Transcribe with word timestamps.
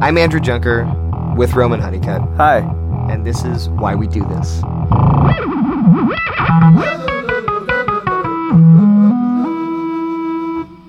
I'm 0.00 0.16
Andrew 0.16 0.38
Junker 0.40 0.84
with 1.36 1.54
Roman 1.54 1.80
Honeycutt, 1.80 2.20
Hi. 2.36 2.58
and 3.10 3.26
this 3.26 3.44
is 3.44 3.68
why 3.68 3.94
we 3.94 4.06
do 4.06 4.24
this. 4.26 4.62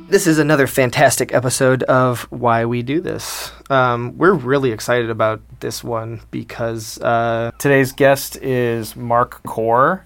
This 0.10 0.26
is 0.26 0.40
another 0.40 0.66
fantastic 0.66 1.34
episode 1.34 1.84
of 1.84 2.24
Why 2.32 2.66
We 2.66 2.82
Do 2.82 3.00
This. 3.00 3.52
Um, 3.70 4.18
we're 4.18 4.34
really 4.34 4.72
excited 4.72 5.10
about 5.12 5.40
this 5.60 5.84
one 5.84 6.22
because 6.32 7.00
uh, 7.00 7.52
Today's 7.60 7.92
guest 7.92 8.36
is 8.38 8.96
Mark 8.96 9.44
Kohr, 9.44 10.04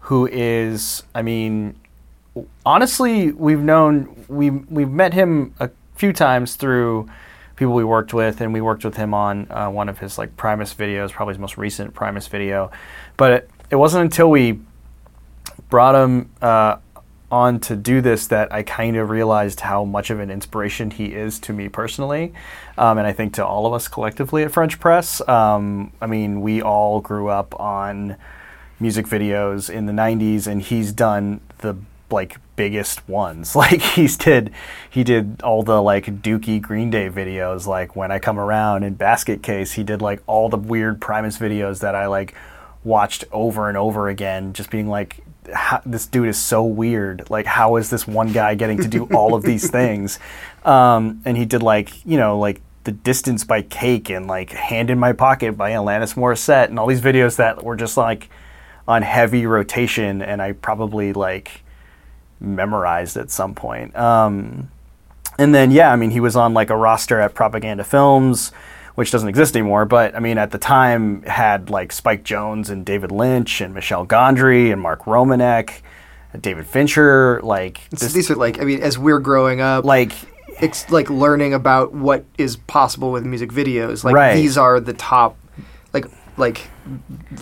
who 0.00 0.26
is, 0.26 1.04
I 1.14 1.22
mean, 1.22 1.76
honestly, 2.64 3.30
we've 3.32 3.62
known 3.62 4.24
we've, 4.28 4.68
we've 4.68 4.90
met 4.90 5.14
him 5.14 5.54
a 5.60 5.70
few 5.94 6.12
times 6.12 6.56
through 6.56 7.08
people 7.56 7.74
we 7.74 7.84
worked 7.84 8.14
with, 8.14 8.40
and 8.40 8.52
we 8.52 8.60
worked 8.60 8.84
with 8.84 8.96
him 8.96 9.14
on 9.14 9.50
uh, 9.50 9.68
one 9.68 9.88
of 9.88 9.98
his 9.98 10.18
like 10.18 10.36
Primus 10.36 10.74
videos, 10.74 11.10
probably 11.10 11.34
his 11.34 11.38
most 11.38 11.56
recent 11.56 11.94
Primus 11.94 12.28
video. 12.28 12.70
But 13.16 13.32
it, 13.32 13.50
it 13.70 13.76
wasn't 13.76 14.04
until 14.04 14.30
we 14.30 14.60
brought 15.68 15.94
him 15.94 16.30
uh, 16.40 16.76
on 17.30 17.58
to 17.58 17.74
do 17.74 18.00
this 18.00 18.28
that 18.28 18.52
I 18.52 18.62
kind 18.62 18.96
of 18.96 19.10
realized 19.10 19.60
how 19.60 19.84
much 19.84 20.10
of 20.10 20.20
an 20.20 20.30
inspiration 20.30 20.90
he 20.90 21.06
is 21.06 21.38
to 21.40 21.52
me 21.52 21.68
personally, 21.68 22.32
um, 22.78 22.98
and 22.98 23.06
I 23.06 23.12
think 23.12 23.34
to 23.34 23.44
all 23.44 23.66
of 23.66 23.72
us 23.72 23.88
collectively 23.88 24.44
at 24.44 24.52
French 24.52 24.78
Press. 24.78 25.26
Um, 25.28 25.92
I 26.00 26.06
mean, 26.06 26.40
we 26.40 26.62
all 26.62 27.00
grew 27.00 27.28
up 27.28 27.58
on 27.58 28.16
music 28.78 29.06
videos 29.06 29.70
in 29.70 29.86
the 29.86 29.92
90s 29.92 30.46
and 30.46 30.60
he's 30.60 30.92
done 30.92 31.40
the 31.58 31.74
like 32.10 32.36
biggest 32.56 33.08
ones. 33.08 33.54
Like 33.66 33.80
he's 33.80 34.16
did 34.16 34.52
he 34.88 35.02
did 35.02 35.42
all 35.42 35.62
the 35.62 35.82
like 35.82 36.06
dookie 36.22 36.60
green 36.60 36.90
day 36.90 37.08
videos 37.08 37.66
like 37.66 37.96
when 37.96 38.12
i 38.12 38.18
come 38.18 38.38
around 38.38 38.82
in 38.84 38.94
basket 38.94 39.42
case. 39.42 39.72
He 39.72 39.82
did 39.82 40.02
like 40.02 40.22
all 40.26 40.48
the 40.48 40.56
weird 40.56 41.00
primus 41.00 41.38
videos 41.38 41.80
that 41.80 41.94
i 41.94 42.06
like 42.06 42.34
watched 42.84 43.24
over 43.32 43.68
and 43.68 43.76
over 43.76 44.08
again 44.08 44.52
just 44.52 44.70
being 44.70 44.88
like 44.88 45.20
how, 45.52 45.80
this 45.86 46.06
dude 46.06 46.28
is 46.28 46.38
so 46.38 46.64
weird. 46.64 47.28
Like 47.30 47.46
how 47.46 47.76
is 47.76 47.90
this 47.90 48.06
one 48.06 48.32
guy 48.32 48.54
getting 48.54 48.78
to 48.78 48.88
do 48.88 49.04
all 49.06 49.34
of 49.34 49.42
these 49.42 49.70
things? 49.78 50.18
Um, 50.64 51.22
and 51.24 51.36
he 51.36 51.44
did 51.44 51.62
like 51.62 52.04
you 52.04 52.18
know 52.18 52.38
like 52.38 52.60
the 52.84 52.92
distance 52.92 53.42
by 53.42 53.62
cake 53.62 54.10
and 54.10 54.28
like 54.28 54.50
hand 54.50 54.90
in 54.90 54.98
my 54.98 55.12
pocket 55.12 55.56
by 55.56 55.72
alanis 55.72 56.14
morissette 56.14 56.68
and 56.68 56.78
all 56.78 56.86
these 56.86 57.00
videos 57.00 57.36
that 57.36 57.64
were 57.64 57.74
just 57.74 57.96
like 57.96 58.28
on 58.86 59.02
heavy 59.02 59.46
rotation. 59.46 60.22
And 60.22 60.40
i 60.40 60.52
probably 60.52 61.12
like 61.12 61.62
memorized 62.40 63.16
at 63.16 63.30
some 63.30 63.54
point 63.54 63.94
um, 63.96 64.70
and 65.38 65.54
then 65.54 65.70
yeah 65.70 65.92
i 65.92 65.96
mean 65.96 66.10
he 66.10 66.20
was 66.20 66.36
on 66.36 66.54
like 66.54 66.70
a 66.70 66.76
roster 66.76 67.20
at 67.20 67.34
propaganda 67.34 67.84
films 67.84 68.52
which 68.94 69.10
doesn't 69.10 69.28
exist 69.28 69.56
anymore 69.56 69.84
but 69.84 70.14
i 70.14 70.18
mean 70.20 70.38
at 70.38 70.50
the 70.50 70.58
time 70.58 71.22
had 71.22 71.70
like 71.70 71.92
spike 71.92 72.24
jonze 72.24 72.70
and 72.70 72.84
david 72.84 73.10
lynch 73.10 73.60
and 73.60 73.74
michel 73.74 74.06
gondry 74.06 74.72
and 74.72 74.80
mark 74.80 75.04
romanek 75.04 75.80
david 76.40 76.66
fincher 76.66 77.40
like 77.42 77.88
this, 77.90 78.12
these 78.12 78.30
are 78.30 78.36
like 78.36 78.60
I 78.60 78.64
mean, 78.64 78.82
as 78.82 78.98
we're 78.98 79.20
growing 79.20 79.60
up, 79.62 79.84
like 79.86 80.12
it's 80.60 80.90
like 80.90 81.08
learning 81.08 81.54
about 81.54 81.92
what 81.92 82.24
is 82.36 82.56
possible 82.56 83.10
with 83.12 83.24
music 83.24 83.50
videos. 83.50 84.04
Like 84.04 84.14
Right. 84.14 84.34
these 84.34 84.58
are 84.58 84.80
the 84.80 84.92
top, 84.92 85.36
like 85.92 86.06
like 86.36 86.68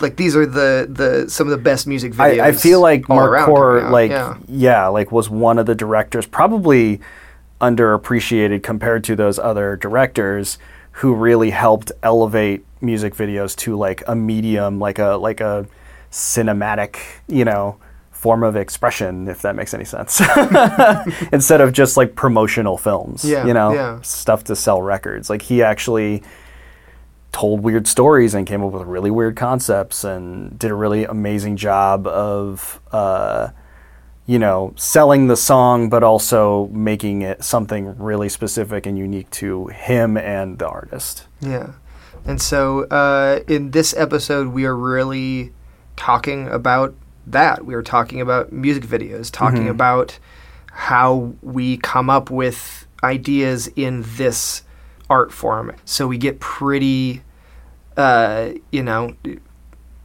like 0.01 0.15
these 0.15 0.35
are 0.35 0.45
the 0.45 0.87
the 0.89 1.29
some 1.29 1.47
of 1.47 1.51
the 1.51 1.61
best 1.61 1.87
music 1.87 2.13
videos. 2.13 2.41
I, 2.41 2.47
I 2.47 2.51
feel 2.51 2.81
like 2.81 3.07
Mark 3.09 3.45
Kohr, 3.45 3.89
like 3.89 4.11
yeah. 4.11 4.37
yeah. 4.47 4.87
like 4.87 5.11
was 5.11 5.29
one 5.29 5.59
of 5.59 5.65
the 5.65 5.75
directors, 5.75 6.25
probably 6.25 7.01
underappreciated 7.61 8.63
compared 8.63 9.03
to 9.05 9.15
those 9.15 9.39
other 9.39 9.75
directors 9.75 10.57
who 10.91 11.13
really 11.13 11.49
helped 11.49 11.91
elevate 12.03 12.65
music 12.81 13.15
videos 13.15 13.55
to 13.57 13.75
like 13.75 14.03
a 14.07 14.15
medium, 14.15 14.79
like 14.79 14.99
a 14.99 15.15
like 15.15 15.41
a 15.41 15.67
cinematic, 16.11 16.97
you 17.27 17.43
know, 17.43 17.77
form 18.11 18.43
of 18.43 18.55
expression, 18.55 19.27
if 19.27 19.41
that 19.41 19.55
makes 19.55 19.73
any 19.73 19.85
sense. 19.85 20.21
Instead 21.31 21.61
of 21.61 21.73
just 21.73 21.97
like 21.97 22.15
promotional 22.15 22.77
films, 22.77 23.25
Yeah, 23.25 23.45
you 23.45 23.53
know, 23.53 23.73
yeah. 23.73 24.01
stuff 24.01 24.45
to 24.45 24.55
sell 24.55 24.81
records. 24.81 25.29
Like 25.29 25.41
he 25.41 25.61
actually 25.61 26.23
told 27.35 27.59
weird 27.59 27.85
stories 27.85 28.33
and 28.33 28.47
came 28.47 28.63
up 28.63 28.71
with 28.71 28.83
really 28.83 29.11
weird 29.11 29.35
concepts 29.35 30.05
and 30.05 30.57
did 30.57 30.71
a 30.71 30.73
really 30.73 31.03
amazing 31.03 31.57
job 31.57 32.07
of 32.07 32.79
uh, 32.93 33.49
you 34.25 34.39
know 34.39 34.73
selling 34.77 35.27
the 35.27 35.35
song 35.35 35.89
but 35.89 36.01
also 36.01 36.67
making 36.67 37.21
it 37.21 37.43
something 37.43 37.97
really 37.99 38.29
specific 38.29 38.85
and 38.85 38.97
unique 38.97 39.29
to 39.31 39.67
him 39.67 40.15
and 40.15 40.59
the 40.59 40.67
artist 40.67 41.27
Yeah. 41.41 41.73
And 42.25 42.41
so 42.41 42.85
uh, 42.85 43.41
in 43.47 43.71
this 43.71 43.93
episode, 43.95 44.47
we 44.47 44.65
are 44.65 44.75
really 44.75 45.53
talking 45.95 46.47
about 46.47 46.95
that. 47.27 47.65
We 47.65 47.75
are 47.75 47.83
talking 47.83 48.19
about 48.19 48.51
music 48.51 48.83
videos, 48.83 49.29
talking 49.31 49.69
about 49.69 50.17
how 50.71 51.33
we 51.43 51.77
come 51.77 52.09
up 52.09 52.31
with 52.31 52.87
ideas 53.03 53.67
in 53.75 54.03
this 54.17 54.63
art 55.09 55.31
form. 55.31 55.75
So 55.85 56.07
we 56.07 56.17
get 56.17 56.39
pretty, 56.39 57.21
uh, 57.97 58.49
you 58.71 58.83
know, 58.83 59.15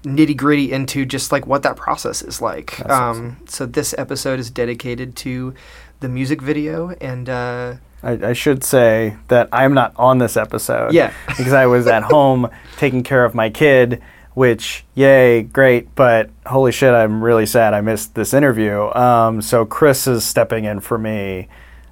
nitty 0.03 0.37
gritty 0.37 0.73
into 0.73 1.05
just 1.05 1.31
like 1.33 1.47
what 1.47 1.62
that 1.62 1.77
process 1.77 2.23
is 2.23 2.41
like. 2.41 2.81
Um, 2.89 3.37
so 3.47 3.67
this 3.67 3.95
episode 3.99 4.39
is 4.41 4.51
dedicated 4.51 5.17
to 5.17 5.55
the 6.01 6.09
music 6.09 6.41
video 6.43 6.91
and. 7.01 7.28
Uh, 7.28 7.75
I, 8.03 8.12
I 8.12 8.33
should 8.33 8.65
say 8.65 9.19
that 9.28 9.51
i'm 9.53 9.75
not 9.75 9.93
on 9.97 10.17
this 10.17 10.39
episode 10.39 10.95
Yeah. 10.95 11.12
because 11.28 11.53
i 11.53 11.67
was 11.67 11.87
at 11.87 12.03
home 12.03 12.49
taking 12.78 13.03
care 13.03 13.27
of 13.27 13.34
my 13.34 13.51
kid 13.51 14.01
which 14.33 14.87
yay 14.95 15.43
great 15.43 15.95
but 15.97 16.31
holy 16.47 16.72
shit 16.72 16.95
i'm 16.95 17.22
really 17.22 17.45
sad 17.45 17.75
i 17.75 17.83
missed 17.83 18.15
this 18.15 18.33
interview 18.33 18.89
um, 18.95 19.43
so 19.43 19.67
chris 19.67 20.07
is 20.07 20.25
stepping 20.25 20.65
in 20.65 20.81
for 20.81 20.97
me 20.97 21.49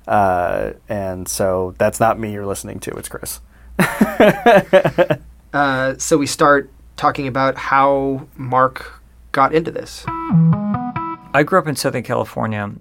uh, 0.07 0.73
and 0.89 1.29
so 1.29 1.75
that's 1.77 2.01
not 2.01 2.19
me 2.19 2.33
you're 2.33 2.47
listening 2.47 2.81
to 2.81 2.91
it's 2.93 3.11
chris 3.11 3.41
Uh, 5.53 5.97
so 5.99 6.19
we 6.19 6.27
start 6.27 6.71
talking 6.97 7.27
about 7.27 7.57
how 7.57 8.27
Mark 8.37 9.01
got 9.33 9.55
into 9.55 9.71
this. 9.71 10.05
I 11.35 11.43
grew 11.45 11.59
up 11.59 11.67
in 11.67 11.77
Southern 11.77 12.03
California 12.03 12.73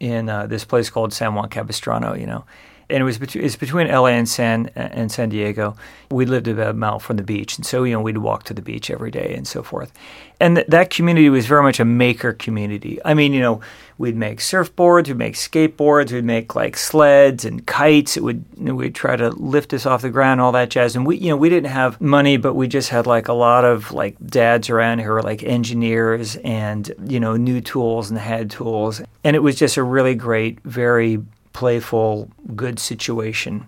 in 0.00 0.28
uh, 0.28 0.46
this 0.46 0.64
place 0.64 0.90
called 0.90 1.12
San 1.12 1.34
Juan 1.34 1.48
Capistrano, 1.48 2.14
you 2.14 2.26
know. 2.26 2.44
And 2.94 3.00
it 3.00 3.04
was 3.04 3.18
between, 3.18 3.44
it's 3.44 3.56
between 3.56 3.88
LA 3.88 4.06
and 4.06 4.28
San 4.28 4.70
and 4.76 5.10
San 5.10 5.28
Diego. 5.28 5.74
We 6.12 6.26
lived 6.26 6.46
about 6.46 6.70
a 6.70 6.74
mile 6.74 7.00
from 7.00 7.16
the 7.16 7.24
beach, 7.24 7.56
and 7.56 7.66
so 7.66 7.82
you 7.82 7.92
know 7.92 8.00
we'd 8.00 8.18
walk 8.18 8.44
to 8.44 8.54
the 8.54 8.62
beach 8.62 8.88
every 8.88 9.10
day 9.10 9.34
and 9.36 9.48
so 9.48 9.64
forth. 9.64 9.92
And 10.38 10.54
th- 10.54 10.68
that 10.68 10.90
community 10.90 11.28
was 11.28 11.46
very 11.46 11.64
much 11.64 11.80
a 11.80 11.84
maker 11.84 12.32
community. 12.32 13.00
I 13.04 13.14
mean, 13.14 13.32
you 13.32 13.40
know, 13.40 13.60
we'd 13.98 14.14
make 14.14 14.38
surfboards, 14.38 15.08
we'd 15.08 15.16
make 15.16 15.34
skateboards, 15.34 16.12
we'd 16.12 16.24
make 16.24 16.54
like 16.54 16.76
sleds 16.76 17.44
and 17.44 17.66
kites. 17.66 18.16
It 18.16 18.22
would 18.22 18.44
we'd 18.56 18.94
try 18.94 19.16
to 19.16 19.30
lift 19.30 19.74
us 19.74 19.86
off 19.86 20.02
the 20.02 20.10
ground, 20.10 20.40
all 20.40 20.52
that 20.52 20.70
jazz. 20.70 20.94
And 20.94 21.04
we, 21.04 21.16
you 21.16 21.30
know, 21.30 21.36
we 21.36 21.48
didn't 21.48 21.72
have 21.72 22.00
money, 22.00 22.36
but 22.36 22.54
we 22.54 22.68
just 22.68 22.90
had 22.90 23.08
like 23.08 23.26
a 23.26 23.32
lot 23.32 23.64
of 23.64 23.90
like 23.90 24.14
dads 24.24 24.70
around 24.70 25.00
who 25.00 25.10
were 25.10 25.22
like 25.22 25.42
engineers 25.42 26.36
and 26.36 26.92
you 27.06 27.18
know 27.18 27.36
knew 27.36 27.60
tools 27.60 28.08
and 28.08 28.20
had 28.20 28.52
tools. 28.52 29.02
And 29.24 29.34
it 29.34 29.40
was 29.40 29.56
just 29.56 29.76
a 29.76 29.82
really 29.82 30.14
great, 30.14 30.60
very 30.62 31.20
playful, 31.54 32.30
good 32.54 32.78
situation. 32.78 33.66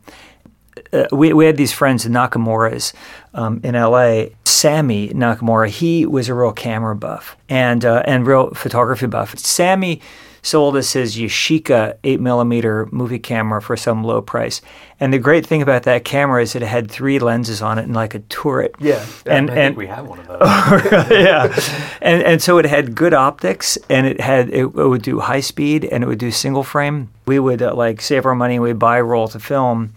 Uh, 0.92 1.06
we, 1.10 1.32
we 1.32 1.46
had 1.46 1.56
these 1.56 1.72
friends, 1.72 2.04
the 2.04 2.10
Nakamuras, 2.10 2.92
um, 3.32 3.60
in 3.64 3.74
LA. 3.74 4.26
Sammy 4.44 5.08
Nakamura, 5.10 5.68
he 5.68 6.04
was 6.06 6.28
a 6.28 6.34
real 6.34 6.52
camera 6.52 6.94
buff 6.94 7.36
and 7.48 7.84
uh, 7.84 8.02
and 8.06 8.26
real 8.26 8.50
photography 8.54 9.06
buff. 9.06 9.38
Sammy 9.38 10.00
sold 10.46 10.76
us 10.76 10.92
his 10.92 11.16
Yashica 11.16 11.96
8 12.04 12.20
millimeter 12.20 12.88
movie 12.92 13.18
camera 13.18 13.60
for 13.60 13.76
some 13.76 14.04
low 14.04 14.22
price. 14.22 14.62
And 15.00 15.12
the 15.12 15.18
great 15.18 15.44
thing 15.44 15.60
about 15.60 15.82
that 15.82 16.04
camera 16.04 16.40
is 16.40 16.54
it 16.54 16.62
had 16.62 16.88
three 16.88 17.18
lenses 17.18 17.60
on 17.60 17.78
it 17.78 17.82
and 17.82 17.94
like 17.94 18.14
a 18.14 18.20
turret. 18.20 18.74
Yeah. 18.78 19.04
And, 19.26 19.50
I 19.50 19.54
and 19.54 19.76
think 19.76 19.76
we 19.76 19.88
have 19.88 20.06
one 20.06 20.20
of 20.20 20.26
those. 20.28 21.10
yeah, 21.10 21.52
and 22.00 22.22
and 22.22 22.40
so 22.40 22.58
it 22.58 22.64
had 22.64 22.94
good 22.94 23.12
optics, 23.12 23.76
and 23.90 24.06
it 24.06 24.20
had 24.20 24.48
it, 24.50 24.62
it 24.64 24.68
would 24.68 25.02
do 25.02 25.18
high 25.20 25.40
speed, 25.40 25.84
and 25.84 26.04
it 26.04 26.06
would 26.06 26.18
do 26.18 26.30
single 26.30 26.62
frame. 26.62 27.10
We 27.26 27.38
would 27.38 27.60
uh, 27.60 27.74
like 27.74 28.00
save 28.00 28.24
our 28.24 28.34
money, 28.34 28.54
and 28.54 28.62
we'd 28.62 28.78
buy 28.78 29.00
rolls 29.00 29.34
of 29.34 29.42
film, 29.42 29.92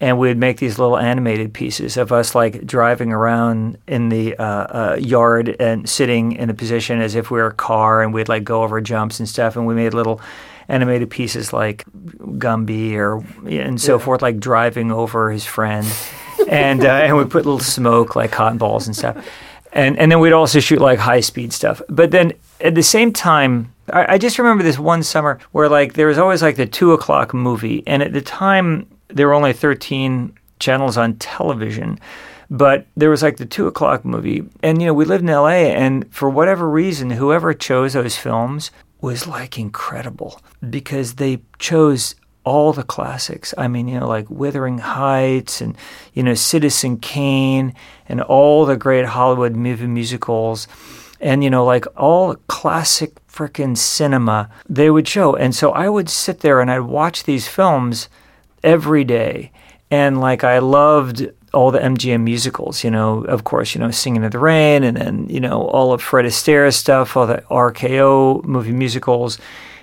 and 0.00 0.18
we'd 0.18 0.36
make 0.36 0.58
these 0.58 0.78
little 0.78 0.98
animated 0.98 1.54
pieces 1.54 1.96
of 1.96 2.12
us 2.12 2.34
like 2.34 2.66
driving 2.66 3.12
around 3.12 3.78
in 3.86 4.08
the 4.08 4.36
uh, 4.36 4.44
uh, 4.44 4.96
yard 5.00 5.56
and 5.60 5.88
sitting 5.88 6.32
in 6.32 6.50
a 6.50 6.54
position 6.54 7.00
as 7.00 7.14
if 7.14 7.30
we 7.30 7.38
were 7.38 7.48
a 7.48 7.54
car, 7.54 8.02
and 8.02 8.12
we'd 8.12 8.28
like 8.28 8.44
go 8.44 8.62
over 8.62 8.80
jumps 8.80 9.18
and 9.18 9.28
stuff, 9.28 9.56
and 9.56 9.66
we 9.66 9.74
made 9.74 9.94
little 9.94 10.20
animated 10.68 11.10
pieces 11.10 11.52
like 11.52 11.84
Gumby 12.38 12.94
or 12.94 13.24
and 13.48 13.80
so 13.80 13.98
forth, 13.98 14.22
like 14.22 14.38
driving 14.38 14.90
over 14.90 15.30
his 15.30 15.44
friend, 15.44 15.86
and 16.48 16.84
uh, 16.84 16.88
and 16.88 17.16
we 17.16 17.24
put 17.24 17.44
little 17.44 17.60
smoke 17.60 18.16
like 18.16 18.32
cotton 18.32 18.58
balls 18.58 18.86
and 18.86 18.96
stuff, 18.96 19.26
and 19.72 19.98
and 19.98 20.10
then 20.10 20.20
we'd 20.20 20.32
also 20.32 20.60
shoot 20.60 20.80
like 20.80 20.98
high 20.98 21.20
speed 21.20 21.52
stuff. 21.52 21.80
But 21.88 22.10
then 22.10 22.32
at 22.60 22.74
the 22.74 22.82
same 22.82 23.12
time, 23.12 23.72
I, 23.92 24.14
I 24.14 24.18
just 24.18 24.38
remember 24.38 24.62
this 24.62 24.78
one 24.78 25.02
summer 25.02 25.38
where 25.52 25.68
like 25.68 25.94
there 25.94 26.08
was 26.08 26.18
always 26.18 26.42
like 26.42 26.56
the 26.56 26.66
two 26.66 26.92
o'clock 26.92 27.32
movie, 27.32 27.82
and 27.86 28.02
at 28.02 28.12
the 28.12 28.22
time 28.22 28.86
there 29.14 29.28
were 29.28 29.34
only 29.34 29.52
thirteen 29.52 30.36
channels 30.58 30.96
on 30.96 31.16
television. 31.16 31.98
But 32.50 32.86
there 32.94 33.10
was 33.10 33.22
like 33.22 33.38
the 33.38 33.46
two 33.46 33.66
o'clock 33.66 34.04
movie, 34.04 34.44
and 34.62 34.80
you 34.80 34.86
know 34.86 34.94
we 34.94 35.06
lived 35.06 35.22
in 35.22 35.30
L.A. 35.30 35.72
and 35.72 36.12
for 36.14 36.28
whatever 36.28 36.68
reason, 36.68 37.10
whoever 37.10 37.54
chose 37.54 37.94
those 37.94 38.16
films 38.16 38.70
was 39.00 39.26
like 39.26 39.58
incredible 39.58 40.40
because 40.70 41.14
they 41.14 41.40
chose 41.58 42.14
all 42.44 42.72
the 42.72 42.82
classics. 42.82 43.54
I 43.56 43.68
mean, 43.68 43.88
you 43.88 43.98
know, 43.98 44.08
like 44.08 44.30
Wuthering 44.30 44.78
Heights 44.78 45.60
and, 45.60 45.76
you 46.12 46.22
know, 46.22 46.34
Citizen 46.34 46.98
Kane 46.98 47.74
and 48.06 48.20
all 48.20 48.66
the 48.66 48.76
great 48.76 49.06
Hollywood 49.06 49.56
movie 49.56 49.86
musicals 49.86 50.68
and, 51.20 51.42
you 51.42 51.50
know, 51.50 51.64
like 51.64 51.86
all 51.96 52.36
classic 52.46 53.14
freaking 53.26 53.76
cinema 53.76 54.50
they 54.68 54.90
would 54.90 55.08
show. 55.08 55.34
And 55.34 55.54
so 55.54 55.72
I 55.72 55.88
would 55.88 56.10
sit 56.10 56.40
there 56.40 56.60
and 56.60 56.70
I'd 56.70 56.80
watch 56.80 57.24
these 57.24 57.48
films 57.48 58.08
every 58.64 59.04
day. 59.04 59.52
And 59.90 60.20
like 60.20 60.42
I 60.42 60.58
loved 60.58 61.30
all 61.52 61.70
the 61.70 61.78
MGM 61.78 62.22
musicals, 62.22 62.82
you 62.82 62.90
know, 62.90 63.24
of 63.24 63.44
course, 63.44 63.74
you 63.74 63.80
know, 63.80 63.92
Singing 63.92 64.24
in 64.24 64.30
the 64.30 64.38
Rain 64.38 64.82
and 64.82 64.96
then, 64.96 65.28
you 65.28 65.38
know, 65.38 65.68
all 65.68 65.92
of 65.92 66.02
Fred 66.02 66.24
Astaire 66.24 66.74
stuff, 66.74 67.16
all 67.16 67.28
the 67.28 67.44
RKO 67.50 68.42
movie 68.44 68.72
musicals. 68.72 69.38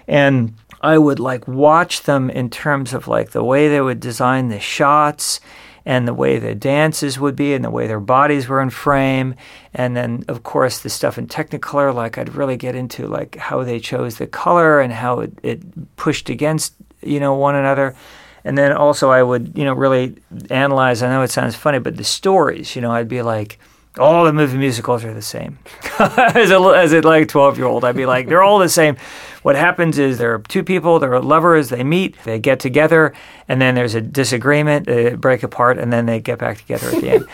And 0.08 0.54
I 0.82 0.98
would 0.98 1.20
like 1.20 1.48
watch 1.48 2.04
them 2.04 2.30
in 2.30 2.50
terms 2.50 2.94
of 2.94 3.08
like 3.08 3.32
the 3.32 3.44
way 3.44 3.70
they 3.70 3.80
would 3.80 4.00
design 4.02 4.50
the 4.50 4.60
shots 4.60 5.40
and 5.86 6.08
the 6.08 6.14
way 6.14 6.38
the 6.38 6.56
dances 6.56 7.20
would 7.20 7.36
be 7.36 7.54
and 7.54 7.64
the 7.64 7.70
way 7.70 7.88
their 7.88 8.00
bodies 8.00 8.48
were 8.48 8.62
in 8.62 8.70
frame 8.70 9.36
and 9.74 9.96
then 9.96 10.24
of 10.28 10.44
course 10.44 10.80
the 10.80 10.90
stuff 10.90 11.18
in 11.18 11.28
technicolor 11.28 11.94
like 11.94 12.18
i'd 12.18 12.36
really 12.36 12.58
get 12.58 12.76
into 12.76 13.08
like 13.08 13.36
how 13.38 13.64
they 13.64 13.80
chose 13.80 14.18
the 14.18 14.28
color 14.28 14.80
and 14.80 14.94
how 14.94 15.20
it, 15.20 15.32
it 15.42 15.96
pushed 15.96 16.30
against 16.30 16.76
you 17.02 17.20
know 17.20 17.34
one 17.34 17.56
another 17.56 17.96
and 18.44 18.58
then 18.58 18.72
also 18.72 19.10
i 19.10 19.22
would 19.22 19.58
you 19.58 19.64
know 19.64 19.74
really 19.74 20.16
analyze 20.50 21.02
i 21.02 21.10
know 21.10 21.22
it 21.22 21.32
sounds 21.32 21.56
funny 21.56 21.80
but 21.80 21.98
the 21.98 22.04
stories 22.04 22.76
you 22.76 22.82
know 22.82 22.92
i'd 22.92 23.08
be 23.08 23.22
like 23.22 23.60
all 24.00 24.24
the 24.24 24.32
movie 24.32 24.58
musicals 24.58 25.04
are 25.04 25.14
the 25.14 25.22
same. 25.22 25.60
as 26.00 26.50
a 26.50 26.60
as 26.76 26.94
a 26.94 27.02
like 27.02 27.28
twelve 27.28 27.58
year 27.58 27.68
old, 27.68 27.84
I'd 27.84 27.96
be 27.96 28.06
like, 28.06 28.28
they're 28.28 28.44
all 28.44 28.60
the 28.60 28.70
same. 28.70 28.96
What 29.44 29.56
happens 29.56 29.98
is 29.98 30.18
there 30.18 30.36
are 30.36 30.40
two 30.40 30.64
people, 30.64 31.00
they're 31.00 31.20
lovers, 31.20 31.70
they 31.70 31.84
meet, 31.84 32.16
they 32.24 32.40
get 32.40 32.60
together, 32.60 33.14
and 33.48 33.60
then 33.62 33.76
there's 33.76 33.96
a 33.96 34.02
disagreement, 34.02 34.86
they 34.86 35.16
break 35.16 35.44
apart, 35.44 35.78
and 35.80 35.92
then 35.92 36.06
they 36.06 36.20
get 36.20 36.38
back 36.40 36.60
together 36.60 36.88
at 36.88 37.02
the 37.02 37.10
end. 37.10 37.28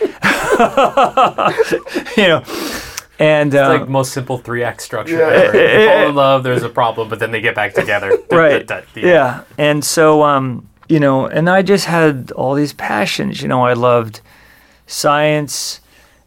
you 2.16 2.28
know. 2.28 2.42
And 3.20 3.52
It's 3.52 3.60
um, 3.60 3.80
like 3.80 3.88
most 3.88 4.12
simple 4.12 4.38
three 4.38 4.62
act 4.62 4.80
structure. 4.80 5.18
Yeah. 5.18 5.26
ever. 5.26 5.52
They 5.52 5.86
fall 5.86 6.08
in 6.08 6.14
love, 6.24 6.44
there's 6.44 6.62
a 6.62 6.68
problem, 6.68 7.08
but 7.08 7.18
then 7.18 7.32
they 7.32 7.40
get 7.40 7.56
back 7.56 7.74
together. 7.74 8.16
right 8.30 8.70
yeah 8.94 9.42
and 9.58 9.84
so 9.84 10.22
um 10.22 10.68
you 10.88 10.98
know 10.98 11.26
and 11.26 11.48
i 11.48 11.62
just 11.62 11.86
had 11.86 12.30
all 12.32 12.54
these 12.54 12.72
passions 12.72 13.42
you 13.42 13.48
know. 13.48 13.64
I 13.64 13.74
loved 13.74 14.20
science 14.86 15.80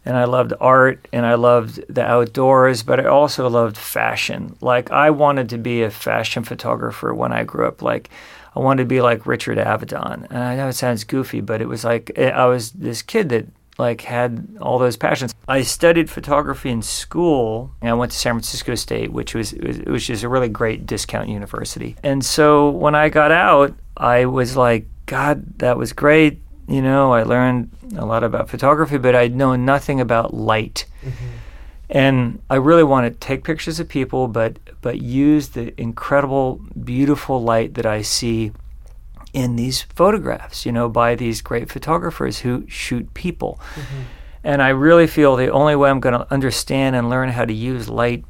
and 0.05 0.15
i 0.17 0.25
loved 0.25 0.53
art 0.59 1.07
and 1.11 1.25
i 1.25 1.33
loved 1.33 1.83
the 1.89 2.03
outdoors 2.03 2.83
but 2.83 2.99
i 2.99 3.05
also 3.05 3.49
loved 3.49 3.77
fashion. 3.77 4.55
Like 4.61 4.91
i 4.91 5.09
wanted 5.09 5.49
to 5.49 5.57
be 5.57 5.81
a 5.81 5.91
fashion 5.91 6.43
photographer 6.43 7.13
when 7.13 7.31
i 7.31 7.43
grew 7.43 7.67
up. 7.67 7.81
Like 7.81 8.09
i 8.55 8.59
wanted 8.59 8.83
to 8.83 8.87
be 8.87 9.01
like 9.01 9.25
richard 9.25 9.57
avedon. 9.57 10.27
And 10.29 10.39
i 10.39 10.55
know 10.55 10.67
it 10.67 10.73
sounds 10.73 11.03
goofy 11.03 11.41
but 11.41 11.61
it 11.61 11.67
was 11.67 11.83
like 11.83 12.11
eh, 12.15 12.29
i 12.29 12.45
was 12.45 12.71
this 12.71 13.01
kid 13.01 13.29
that 13.29 13.47
like 13.81 14.01
had 14.01 14.57
all 14.61 14.79
those 14.79 14.95
passions. 14.95 15.33
I 15.47 15.63
studied 15.63 16.09
photography 16.09 16.69
in 16.69 16.81
school. 16.81 17.71
And 17.81 17.89
I 17.89 17.93
went 17.93 18.13
to 18.13 18.17
San 18.17 18.35
Francisco 18.35 18.75
State, 18.75 19.11
which 19.11 19.35
was 19.35 19.51
which 19.53 20.09
is 20.09 20.23
a 20.23 20.29
really 20.29 20.47
great 20.47 20.85
discount 20.85 21.27
university. 21.27 21.97
And 22.03 22.23
so 22.23 22.69
when 22.69 22.95
I 22.95 23.09
got 23.09 23.31
out, 23.31 23.73
I 23.97 24.25
was 24.25 24.55
like, 24.55 24.85
God, 25.07 25.59
that 25.59 25.77
was 25.77 25.91
great. 25.91 26.41
You 26.69 26.81
know, 26.81 27.11
I 27.11 27.23
learned 27.23 27.71
a 27.97 28.05
lot 28.05 28.23
about 28.23 28.49
photography, 28.49 28.97
but 28.97 29.15
I'd 29.15 29.35
known 29.35 29.65
nothing 29.65 29.99
about 29.99 30.33
light. 30.33 30.85
Mm-hmm. 31.03 31.25
And 31.89 32.41
I 32.49 32.55
really 32.55 32.85
want 32.85 33.11
to 33.11 33.19
take 33.19 33.43
pictures 33.43 33.81
of 33.81 33.89
people, 33.89 34.29
but 34.29 34.57
but 34.81 35.01
use 35.01 35.49
the 35.49 35.79
incredible, 35.81 36.61
beautiful 36.83 37.41
light 37.41 37.73
that 37.73 37.85
I 37.85 38.03
see 38.03 38.51
in 39.33 39.55
these 39.55 39.81
photographs, 39.83 40.65
you 40.65 40.71
know, 40.71 40.89
by 40.89 41.15
these 41.15 41.41
great 41.41 41.69
photographers 41.71 42.39
who 42.39 42.65
shoot 42.67 43.13
people. 43.13 43.59
Mm-hmm. 43.75 44.01
And 44.43 44.61
I 44.61 44.69
really 44.69 45.07
feel 45.07 45.35
the 45.35 45.49
only 45.51 45.75
way 45.75 45.89
I'm 45.89 45.99
going 45.99 46.17
to 46.19 46.27
understand 46.33 46.95
and 46.95 47.09
learn 47.09 47.29
how 47.29 47.45
to 47.45 47.53
use 47.53 47.87
light 47.89 48.25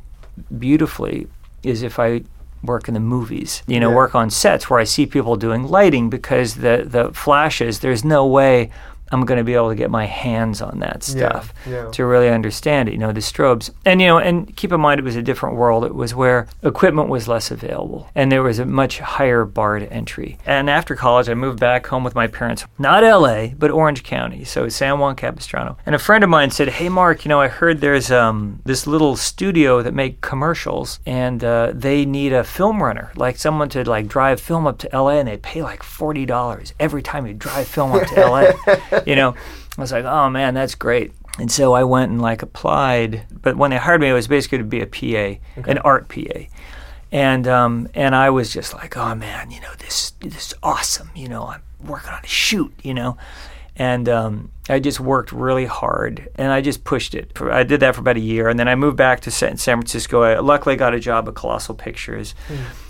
beautifully 0.57 1.27
is 1.63 1.83
if 1.83 1.99
I 1.99 2.21
work 2.63 2.87
in 2.87 2.93
the 2.93 2.99
movies, 2.99 3.63
you 3.65 3.79
know, 3.79 3.89
Yeah. 3.89 3.95
work 3.95 4.13
on 4.13 4.29
sets 4.29 4.69
where 4.69 4.79
I 4.79 4.83
see 4.83 5.05
people 5.05 5.35
doing 5.35 5.63
lighting 5.67 6.09
because 6.09 6.55
the, 6.55 6.83
the 6.85 7.11
flashes, 7.13 7.79
there's 7.79 8.03
no 8.05 8.25
way 8.25 8.69
I'm 9.11 9.25
going 9.25 9.37
to 9.37 9.43
be 9.43 9.53
able 9.53 9.69
to 9.69 9.75
get 9.75 9.89
my 9.91 10.05
hands 10.05 10.61
on 10.61 10.79
that 10.79 11.07
Yeah, 11.07 11.29
stuff 11.29 11.53
yeah. 11.67 11.89
to 11.91 12.05
really 12.05 12.29
understand 12.29 12.89
it, 12.89 12.93
you 12.93 12.97
know, 12.97 13.11
the 13.11 13.19
strobes. 13.19 13.69
And, 13.85 14.01
you 14.01 14.07
know, 14.07 14.17
and 14.19 14.55
keep 14.55 14.71
in 14.71 14.79
mind 14.81 14.99
it 14.99 15.03
was 15.03 15.15
a 15.15 15.21
different 15.21 15.55
world. 15.57 15.83
It 15.85 15.95
was 15.95 16.15
where 16.15 16.47
equipment 16.63 17.09
was 17.09 17.27
less 17.27 17.51
available 17.51 18.09
and 18.15 18.31
there 18.31 18.43
was 18.43 18.59
a 18.59 18.65
much 18.65 18.99
higher 18.99 19.45
bar 19.45 19.79
to 19.79 19.91
entry. 19.91 20.37
And 20.45 20.69
after 20.69 20.95
college, 20.95 21.29
I 21.29 21.33
moved 21.33 21.59
back 21.59 21.87
home 21.87 22.03
with 22.03 22.15
my 22.15 22.27
parents, 22.27 22.65
not 22.79 23.03
LA, 23.03 23.47
but 23.57 23.71
Orange 23.71 24.03
County, 24.03 24.43
so 24.43 24.69
San 24.69 24.99
Juan 24.99 25.15
Capistrano. 25.15 25.77
And 25.85 25.95
a 25.95 25.99
friend 25.99 26.23
of 26.23 26.29
mine 26.29 26.51
said, 26.51 26.69
Hey, 26.69 26.89
Mark, 26.89 27.25
you 27.25 27.29
know, 27.29 27.41
I 27.41 27.47
heard 27.47 27.81
there's 27.81 28.11
um, 28.11 28.61
this 28.65 28.87
little 28.87 29.15
studio 29.15 29.81
that 29.81 29.93
make 29.93 30.21
commercials 30.21 30.99
and 31.05 31.43
uh, 31.43 31.71
they 31.73 32.05
need 32.05 32.33
a 32.33 32.43
film 32.43 32.81
runner, 32.81 33.11
like 33.15 33.37
someone 33.37 33.69
to 33.69 33.87
like 33.89 34.07
drive 34.07 34.39
film 34.39 34.65
up 34.67 34.77
to 34.79 34.89
LA 34.93 35.19
and 35.19 35.27
they 35.27 35.37
pay 35.37 35.61
like 35.61 35.81
$40 35.83 36.73
every 36.79 37.01
time 37.01 37.25
you 37.27 37.33
drive 37.33 37.67
film 37.67 37.91
up 37.93 38.07
to 38.07 38.15
LA. 38.15 38.51
you 39.07 39.15
know, 39.15 39.35
I 39.77 39.81
was 39.81 39.91
like, 39.91 40.05
oh 40.05 40.29
man, 40.29 40.53
that's 40.53 40.75
great. 40.75 41.13
And 41.39 41.51
so 41.51 41.73
I 41.73 41.83
went 41.83 42.11
and 42.11 42.21
like 42.21 42.41
applied, 42.41 43.25
but 43.31 43.55
when 43.55 43.71
they 43.71 43.77
hired 43.77 44.01
me, 44.01 44.09
it 44.09 44.13
was 44.13 44.27
basically 44.27 44.57
to 44.57 44.63
be 44.63 44.81
a 44.81 44.87
PA, 44.87 45.39
an 45.69 45.77
art 45.79 46.09
PA. 46.09 46.41
And 47.11 47.47
um, 47.47 47.89
and 47.93 48.15
I 48.15 48.29
was 48.29 48.53
just 48.53 48.73
like, 48.73 48.95
oh 48.95 49.15
man, 49.15 49.51
you 49.51 49.59
know, 49.61 49.73
this 49.79 50.11
this 50.21 50.47
is 50.47 50.53
awesome. 50.63 51.09
You 51.15 51.27
know, 51.27 51.45
I'm 51.45 51.61
working 51.85 52.09
on 52.09 52.23
a 52.23 52.27
shoot. 52.27 52.73
You 52.83 52.93
know, 52.93 53.17
and 53.75 54.07
um, 54.07 54.51
I 54.69 54.79
just 54.79 54.99
worked 54.99 55.31
really 55.31 55.65
hard, 55.65 56.29
and 56.35 56.51
I 56.51 56.61
just 56.61 56.83
pushed 56.83 57.15
it. 57.15 57.31
I 57.41 57.63
did 57.63 57.79
that 57.79 57.95
for 57.95 58.01
about 58.01 58.17
a 58.17 58.21
year, 58.21 58.47
and 58.47 58.59
then 58.59 58.67
I 58.67 58.75
moved 58.75 58.97
back 58.97 59.21
to 59.21 59.31
San 59.31 59.57
San 59.57 59.77
Francisco. 59.77 60.21
I 60.21 60.39
luckily 60.39 60.75
got 60.75 60.93
a 60.93 60.99
job 60.99 61.27
at 61.27 61.35
Colossal 61.35 61.75
Pictures, 61.75 62.35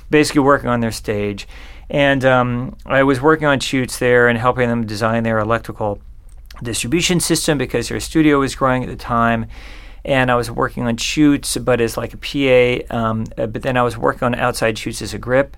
basically 0.10 0.42
working 0.42 0.70
on 0.70 0.82
their 0.82 0.92
stage, 0.92 1.48
and 1.92 2.24
um, 2.24 2.78
I 2.86 3.04
was 3.04 3.20
working 3.22 3.46
on 3.48 3.60
shoots 3.60 4.00
there 4.00 4.30
and 4.30 4.40
helping 4.40 4.70
them 4.70 4.86
design 4.86 5.24
their 5.24 5.40
electrical 5.40 6.00
distribution 6.64 7.20
system 7.20 7.58
because 7.58 7.90
their 7.90 8.00
studio 8.00 8.40
was 8.40 8.56
growing 8.56 8.84
at 8.84 8.90
the 8.90 8.96
time. 8.96 9.48
And 10.06 10.32
I 10.32 10.36
was 10.36 10.50
working 10.50 10.84
on 10.84 10.96
shoots, 10.96 11.58
but 11.58 11.82
as 11.82 11.98
like 11.98 12.14
a 12.14 12.18
PA. 12.18 12.96
Um, 12.96 13.26
uh, 13.38 13.46
but 13.46 13.62
then 13.62 13.76
I 13.76 13.84
was 13.84 13.98
working 13.98 14.24
on 14.24 14.36
outside 14.36 14.78
shoots 14.78 15.02
as 15.02 15.14
a 15.14 15.20
grip 15.20 15.58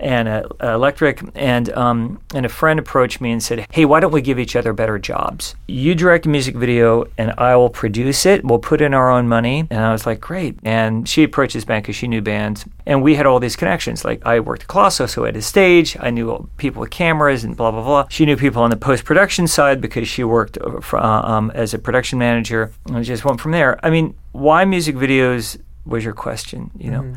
and 0.00 0.46
electric. 0.60 1.22
And 1.34 1.70
um, 1.72 2.20
and 2.34 2.46
a 2.46 2.48
friend 2.48 2.78
approached 2.78 3.20
me 3.20 3.32
and 3.32 3.42
said, 3.42 3.66
"Hey, 3.72 3.84
why 3.84 4.00
don't 4.00 4.12
we 4.12 4.22
give 4.22 4.38
each 4.38 4.56
other 4.56 4.72
better 4.72 4.98
jobs? 4.98 5.54
You 5.66 5.94
direct 5.94 6.26
a 6.26 6.28
music 6.28 6.56
video, 6.56 7.06
and 7.18 7.32
I 7.38 7.56
will 7.56 7.70
produce 7.70 8.26
it. 8.26 8.44
We'll 8.44 8.58
put 8.58 8.80
in 8.80 8.94
our 8.94 9.10
own 9.10 9.28
money." 9.28 9.66
And 9.70 9.80
I 9.80 9.92
was 9.92 10.06
like, 10.06 10.20
"Great!" 10.20 10.58
And 10.64 11.08
she 11.08 11.22
approached 11.22 11.54
this 11.54 11.64
band 11.64 11.82
because 11.82 11.96
she 11.96 12.08
knew 12.08 12.22
bands, 12.22 12.64
and 12.86 13.02
we 13.02 13.14
had 13.14 13.26
all 13.26 13.40
these 13.40 13.56
connections. 13.56 14.04
Like 14.04 14.24
I 14.26 14.40
worked 14.40 14.62
at 14.62 14.68
Colossal, 14.68 15.08
so 15.08 15.24
I 15.24 15.26
had 15.26 15.36
a 15.36 15.42
stage. 15.42 15.96
I 16.00 16.10
knew 16.10 16.48
people 16.56 16.80
with 16.80 16.90
cameras 16.90 17.44
and 17.44 17.56
blah 17.56 17.70
blah 17.70 17.82
blah. 17.82 18.06
She 18.10 18.26
knew 18.26 18.36
people 18.36 18.62
on 18.62 18.70
the 18.70 18.76
post 18.76 19.04
production 19.04 19.46
side 19.46 19.80
because 19.80 20.08
she 20.08 20.24
worked 20.24 20.58
uh, 20.58 20.98
um, 20.98 21.50
as 21.54 21.74
a 21.74 21.78
production 21.78 22.18
manager. 22.18 22.72
And 22.86 22.98
it 22.98 23.04
just 23.04 23.24
went 23.24 23.40
from 23.40 23.52
there. 23.52 23.78
I 23.84 23.90
mean, 23.90 24.14
why 24.32 24.64
music 24.64 24.96
videos 24.96 25.60
was 25.86 26.04
your 26.04 26.14
question, 26.14 26.70
you 26.78 26.90
know? 26.90 27.14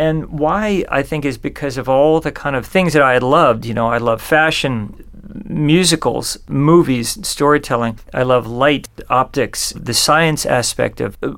And 0.00 0.30
why 0.30 0.86
I 0.88 1.02
think 1.02 1.26
is 1.26 1.36
because 1.36 1.76
of 1.76 1.86
all 1.86 2.20
the 2.20 2.32
kind 2.32 2.56
of 2.56 2.64
things 2.64 2.94
that 2.94 3.02
I 3.02 3.12
had 3.12 3.22
loved. 3.22 3.66
You 3.66 3.74
know, 3.74 3.88
I 3.88 3.98
love 3.98 4.22
fashion, 4.22 5.04
musicals, 5.44 6.38
movies, 6.48 7.18
storytelling. 7.28 7.98
I 8.14 8.22
love 8.22 8.46
light, 8.46 8.88
optics, 9.10 9.74
the 9.76 9.92
science 9.92 10.46
aspect 10.46 11.02
of 11.02 11.18
uh, 11.22 11.28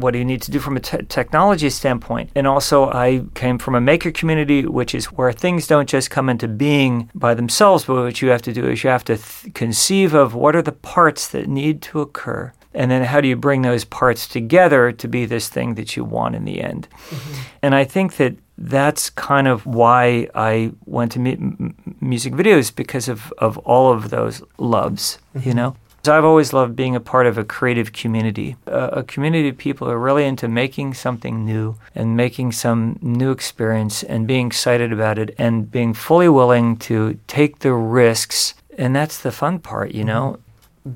what 0.00 0.10
do 0.10 0.18
you 0.18 0.26
need 0.26 0.42
to 0.42 0.50
do 0.50 0.58
from 0.58 0.76
a 0.76 0.80
te- 0.80 1.06
technology 1.08 1.70
standpoint. 1.70 2.28
And 2.34 2.46
also, 2.46 2.90
I 2.90 3.24
came 3.34 3.56
from 3.56 3.74
a 3.74 3.80
maker 3.80 4.10
community, 4.10 4.66
which 4.66 4.94
is 4.94 5.06
where 5.06 5.32
things 5.32 5.66
don't 5.66 5.88
just 5.88 6.10
come 6.10 6.28
into 6.28 6.48
being 6.48 7.10
by 7.14 7.32
themselves, 7.32 7.86
but 7.86 7.94
what 7.94 8.20
you 8.20 8.28
have 8.28 8.42
to 8.42 8.52
do 8.52 8.68
is 8.68 8.84
you 8.84 8.90
have 8.90 9.04
to 9.04 9.16
th- 9.16 9.54
conceive 9.54 10.12
of 10.12 10.34
what 10.34 10.54
are 10.54 10.62
the 10.62 10.78
parts 10.94 11.28
that 11.28 11.48
need 11.48 11.80
to 11.88 12.02
occur. 12.02 12.52
And 12.74 12.90
then 12.90 13.04
how 13.04 13.20
do 13.20 13.28
you 13.28 13.36
bring 13.36 13.62
those 13.62 13.84
parts 13.84 14.26
together 14.26 14.92
to 14.92 15.08
be 15.08 15.26
this 15.26 15.48
thing 15.48 15.74
that 15.74 15.96
you 15.96 16.04
want 16.04 16.34
in 16.34 16.44
the 16.44 16.60
end? 16.60 16.88
Mm-hmm. 16.90 17.40
And 17.62 17.74
I 17.74 17.84
think 17.84 18.16
that 18.16 18.34
that's 18.58 19.10
kind 19.10 19.48
of 19.48 19.66
why 19.66 20.28
I 20.34 20.72
went 20.86 21.12
to 21.12 21.18
mu- 21.18 21.72
music 22.00 22.32
videos 22.32 22.74
because 22.74 23.08
of, 23.08 23.32
of 23.38 23.58
all 23.58 23.92
of 23.92 24.10
those 24.10 24.42
loves, 24.58 25.18
you 25.34 25.40
mm-hmm. 25.40 25.52
know? 25.52 25.76
So 26.04 26.18
I've 26.18 26.24
always 26.24 26.52
loved 26.52 26.74
being 26.74 26.96
a 26.96 27.00
part 27.00 27.28
of 27.28 27.38
a 27.38 27.44
creative 27.44 27.92
community, 27.92 28.56
a, 28.66 28.86
a 28.86 29.02
community 29.04 29.48
of 29.48 29.56
people 29.56 29.86
who 29.86 29.92
are 29.92 29.98
really 30.00 30.24
into 30.24 30.48
making 30.48 30.94
something 30.94 31.44
new 31.44 31.76
and 31.94 32.16
making 32.16 32.52
some 32.52 32.98
new 33.00 33.30
experience 33.30 34.02
and 34.02 34.26
being 34.26 34.48
excited 34.48 34.92
about 34.92 35.16
it 35.16 35.32
and 35.38 35.70
being 35.70 35.94
fully 35.94 36.28
willing 36.28 36.76
to 36.78 37.20
take 37.28 37.60
the 37.60 37.72
risks 37.72 38.54
and 38.78 38.96
that's 38.96 39.20
the 39.20 39.32
fun 39.32 39.58
part, 39.58 39.92
you 39.92 40.04
know. 40.04 40.32
Mm-hmm. 40.32 40.41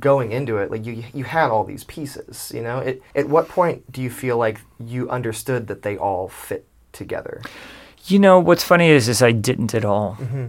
Going 0.00 0.32
into 0.32 0.58
it, 0.58 0.70
like 0.70 0.84
you 0.84 1.04
you 1.14 1.24
had 1.24 1.50
all 1.50 1.64
these 1.64 1.84
pieces, 1.84 2.52
you 2.54 2.62
know. 2.62 2.78
It, 2.78 3.02
at 3.14 3.28
what 3.28 3.48
point 3.48 3.90
do 3.92 4.02
you 4.02 4.10
feel 4.10 4.36
like 4.36 4.60
you 4.78 5.08
understood 5.10 5.66
that 5.68 5.82
they 5.82 5.96
all 5.96 6.28
fit 6.28 6.66
together? 6.92 7.42
You 8.06 8.18
know 8.18 8.38
what's 8.38 8.64
funny 8.64 8.88
is 8.88 9.08
is 9.08 9.22
I 9.22 9.32
didn't 9.32 9.74
at 9.74 9.84
all. 9.84 10.16
Mm-hmm. 10.20 10.46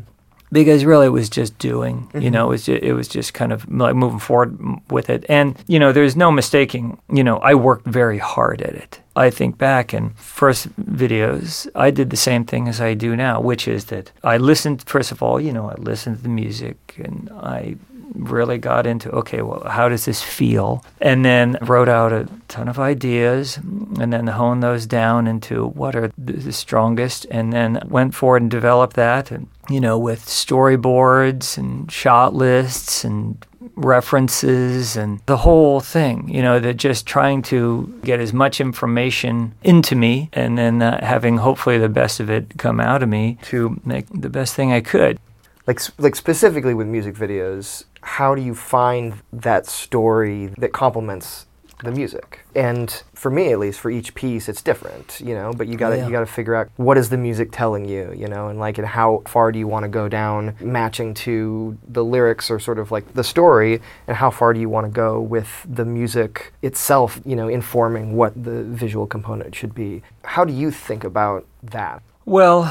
Because 0.49 0.85
really, 0.85 1.07
it 1.07 1.09
was 1.09 1.29
just 1.29 1.59
doing. 1.59 2.09
You 2.13 2.21
mm-hmm. 2.21 2.29
know, 2.29 2.45
it 2.45 2.49
was 2.49 2.65
just, 2.65 2.81
it 2.81 2.93
was 2.93 3.09
just 3.09 3.33
kind 3.33 3.51
of 3.51 3.69
like 3.69 3.95
moving 3.95 4.19
forward 4.19 4.57
with 4.89 5.09
it, 5.09 5.25
and 5.27 5.61
you 5.67 5.77
know, 5.77 5.91
there's 5.91 6.15
no 6.15 6.31
mistaking. 6.31 6.99
You 7.11 7.23
know, 7.23 7.37
I 7.39 7.53
worked 7.53 7.85
very 7.85 8.17
hard 8.17 8.61
at 8.61 8.73
it. 8.73 9.01
I 9.13 9.29
think 9.29 9.57
back 9.57 9.91
and 9.91 10.17
first 10.17 10.73
videos, 10.79 11.67
I 11.75 11.91
did 11.91 12.11
the 12.11 12.17
same 12.17 12.45
thing 12.45 12.69
as 12.69 12.79
I 12.79 12.93
do 12.93 13.15
now, 13.17 13.41
which 13.41 13.67
is 13.67 13.85
that 13.85 14.13
I 14.23 14.37
listened. 14.37 14.83
First 14.85 15.11
of 15.11 15.21
all, 15.21 15.41
you 15.41 15.51
know, 15.51 15.69
I 15.69 15.75
listened 15.75 16.17
to 16.17 16.23
the 16.23 16.29
music, 16.29 16.95
and 17.03 17.29
I 17.33 17.75
really 18.17 18.57
got 18.57 18.85
into 18.85 19.09
okay 19.11 19.41
well 19.41 19.63
how 19.67 19.89
does 19.89 20.05
this 20.05 20.21
feel? 20.21 20.83
And 20.99 21.23
then 21.23 21.57
wrote 21.61 21.89
out 21.89 22.13
a 22.13 22.27
ton 22.47 22.67
of 22.67 22.79
ideas 22.79 23.57
and 23.57 24.11
then 24.11 24.27
honed 24.27 24.63
those 24.63 24.85
down 24.85 25.27
into 25.27 25.67
what 25.67 25.95
are 25.95 26.11
the 26.17 26.51
strongest 26.51 27.25
and 27.31 27.53
then 27.53 27.79
went 27.87 28.15
forward 28.15 28.41
and 28.41 28.51
developed 28.51 28.95
that 28.95 29.31
and 29.31 29.47
you 29.69 29.79
know 29.79 29.97
with 29.97 30.25
storyboards 30.25 31.57
and 31.57 31.91
shot 31.91 32.33
lists 32.33 33.03
and 33.03 33.45
references 33.75 34.97
and 34.97 35.21
the 35.25 35.37
whole 35.37 35.79
thing 35.79 36.27
you 36.29 36.41
know 36.41 36.59
that 36.59 36.77
just 36.77 37.05
trying 37.05 37.41
to 37.41 37.99
get 38.03 38.19
as 38.19 38.33
much 38.33 38.59
information 38.59 39.53
into 39.63 39.95
me 39.95 40.29
and 40.33 40.57
then 40.57 40.81
uh, 40.81 41.03
having 41.05 41.37
hopefully 41.37 41.77
the 41.77 41.89
best 41.89 42.19
of 42.19 42.29
it 42.29 42.57
come 42.57 42.79
out 42.79 43.03
of 43.03 43.09
me 43.09 43.37
to 43.43 43.79
make 43.85 44.05
the 44.09 44.29
best 44.29 44.53
thing 44.55 44.71
I 44.71 44.81
could. 44.81 45.19
Like 45.65 45.81
like 45.99 46.15
specifically 46.15 46.73
with 46.73 46.87
music 46.87 47.15
videos, 47.15 47.83
how 48.07 48.33
do 48.35 48.41
you 48.41 48.55
find 48.55 49.13
that 49.33 49.65
story 49.65 50.47
that 50.57 50.71
complements 50.71 51.45
the 51.83 51.91
music? 51.91 52.39
And 52.55 53.03
for 53.13 53.29
me 53.29 53.51
at 53.51 53.59
least, 53.59 53.79
for 53.79 53.91
each 53.91 54.15
piece, 54.15 54.49
it's 54.49 54.61
different, 54.63 55.19
you 55.23 55.35
know. 55.35 55.51
But 55.55 55.67
you 55.67 55.75
got 55.77 55.89
to 55.89 55.97
Yeah. 55.97 56.05
you 56.07 56.11
got 56.11 56.21
to 56.21 56.25
figure 56.39 56.55
out 56.55 56.69
what 56.77 56.97
is 56.97 57.09
the 57.09 57.17
music 57.17 57.51
telling 57.51 57.85
you, 57.85 58.11
you 58.15 58.27
know, 58.27 58.47
and 58.47 58.57
like 58.59 58.77
and 58.79 58.87
how 58.87 59.21
far 59.27 59.51
do 59.51 59.59
you 59.59 59.67
want 59.67 59.83
to 59.83 59.89
go 59.89 60.07
down 60.07 60.55
matching 60.59 61.13
to 61.25 61.77
the 61.87 62.03
lyrics 62.03 62.49
or 62.49 62.59
sort 62.59 62.79
of 62.79 62.91
like 62.91 63.13
the 63.13 63.23
story, 63.23 63.79
and 64.07 64.17
how 64.17 64.31
far 64.31 64.53
do 64.53 64.59
you 64.59 64.69
want 64.69 64.85
to 64.87 64.91
go 64.91 65.19
with 65.19 65.49
the 65.69 65.85
music 65.85 66.53
itself, 66.63 67.19
you 67.25 67.35
know, 67.35 67.47
informing 67.47 68.15
what 68.15 68.31
the 68.41 68.63
visual 68.63 69.05
component 69.05 69.53
should 69.53 69.75
be. 69.75 70.01
How 70.23 70.45
do 70.45 70.53
you 70.53 70.71
think 70.71 71.03
about 71.03 71.45
that? 71.61 72.01
Well, 72.25 72.63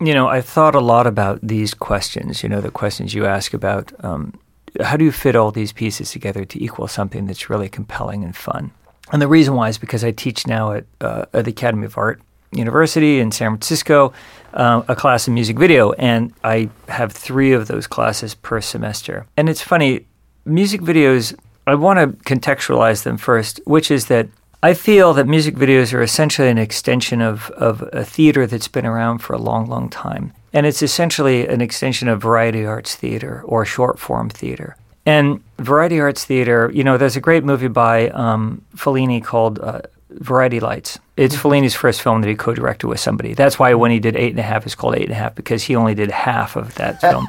you 0.00 0.12
know, 0.12 0.28
I've 0.28 0.46
thought 0.46 0.74
a 0.74 0.80
lot 0.80 1.06
about 1.06 1.40
these 1.42 1.74
questions, 1.74 2.42
you 2.42 2.48
know, 2.48 2.60
the 2.60 2.70
questions 2.70 3.14
you 3.14 3.26
ask 3.26 3.54
about 3.54 3.92
um, 4.04 4.38
how 4.82 4.96
do 4.96 5.04
you 5.04 5.12
fit 5.12 5.36
all 5.36 5.50
these 5.50 5.72
pieces 5.72 6.10
together 6.10 6.44
to 6.44 6.62
equal 6.62 6.88
something 6.88 7.26
that's 7.26 7.48
really 7.48 7.68
compelling 7.68 8.22
and 8.22 8.36
fun? 8.36 8.72
And 9.12 9.22
the 9.22 9.28
reason 9.28 9.54
why 9.54 9.68
is 9.68 9.78
because 9.78 10.04
I 10.04 10.10
teach 10.10 10.46
now 10.46 10.72
at, 10.72 10.84
uh, 11.00 11.26
at 11.32 11.44
the 11.44 11.50
Academy 11.50 11.86
of 11.86 11.96
Art 11.96 12.20
University 12.52 13.20
in 13.20 13.30
San 13.30 13.52
Francisco 13.52 14.12
uh, 14.54 14.82
a 14.88 14.96
class 14.96 15.28
in 15.28 15.34
music 15.34 15.58
video, 15.58 15.92
and 15.92 16.32
I 16.42 16.70
have 16.88 17.12
three 17.12 17.52
of 17.52 17.68
those 17.68 17.86
classes 17.86 18.34
per 18.34 18.60
semester. 18.60 19.26
And 19.36 19.48
it's 19.48 19.60
funny, 19.60 20.06
music 20.44 20.80
videos, 20.80 21.38
I 21.66 21.74
want 21.74 21.98
to 21.98 22.34
contextualize 22.34 23.02
them 23.02 23.18
first, 23.18 23.60
which 23.64 23.90
is 23.90 24.06
that 24.06 24.28
I 24.66 24.74
feel 24.74 25.14
that 25.14 25.28
music 25.28 25.54
videos 25.54 25.94
are 25.94 26.02
essentially 26.02 26.48
an 26.48 26.58
extension 26.58 27.20
of, 27.20 27.50
of 27.50 27.88
a 27.92 28.04
theater 28.04 28.48
that's 28.48 28.66
been 28.66 28.84
around 28.84 29.18
for 29.18 29.32
a 29.32 29.38
long, 29.38 29.68
long 29.68 29.88
time. 29.88 30.32
And 30.52 30.66
it's 30.66 30.82
essentially 30.82 31.46
an 31.46 31.60
extension 31.60 32.08
of 32.08 32.20
variety 32.20 32.66
arts 32.66 32.96
theater 32.96 33.42
or 33.44 33.64
short 33.64 34.00
form 34.00 34.28
theater. 34.28 34.76
And 35.06 35.40
variety 35.58 36.00
arts 36.00 36.24
theater, 36.24 36.68
you 36.74 36.82
know, 36.82 36.98
there's 36.98 37.14
a 37.14 37.20
great 37.20 37.44
movie 37.44 37.68
by 37.68 38.08
um, 38.08 38.60
Fellini 38.74 39.22
called 39.22 39.60
uh, 39.60 39.82
Variety 40.20 40.60
Lights. 40.60 40.98
It's 41.16 41.34
Fellini's 41.34 41.74
first 41.74 42.02
film 42.02 42.20
that 42.20 42.28
he 42.28 42.34
co-directed 42.34 42.88
with 42.88 43.00
somebody. 43.00 43.34
That's 43.34 43.58
why 43.58 43.74
when 43.74 43.90
he 43.90 43.98
did 43.98 44.16
Eight 44.16 44.30
and 44.30 44.38
a 44.38 44.42
Half, 44.42 44.66
it's 44.66 44.74
called 44.74 44.96
Eight 44.96 45.04
and 45.04 45.12
a 45.12 45.16
Half 45.16 45.34
because 45.34 45.62
he 45.62 45.76
only 45.76 45.94
did 45.94 46.10
half 46.10 46.56
of 46.56 46.74
that 46.74 47.00
film. 47.00 47.26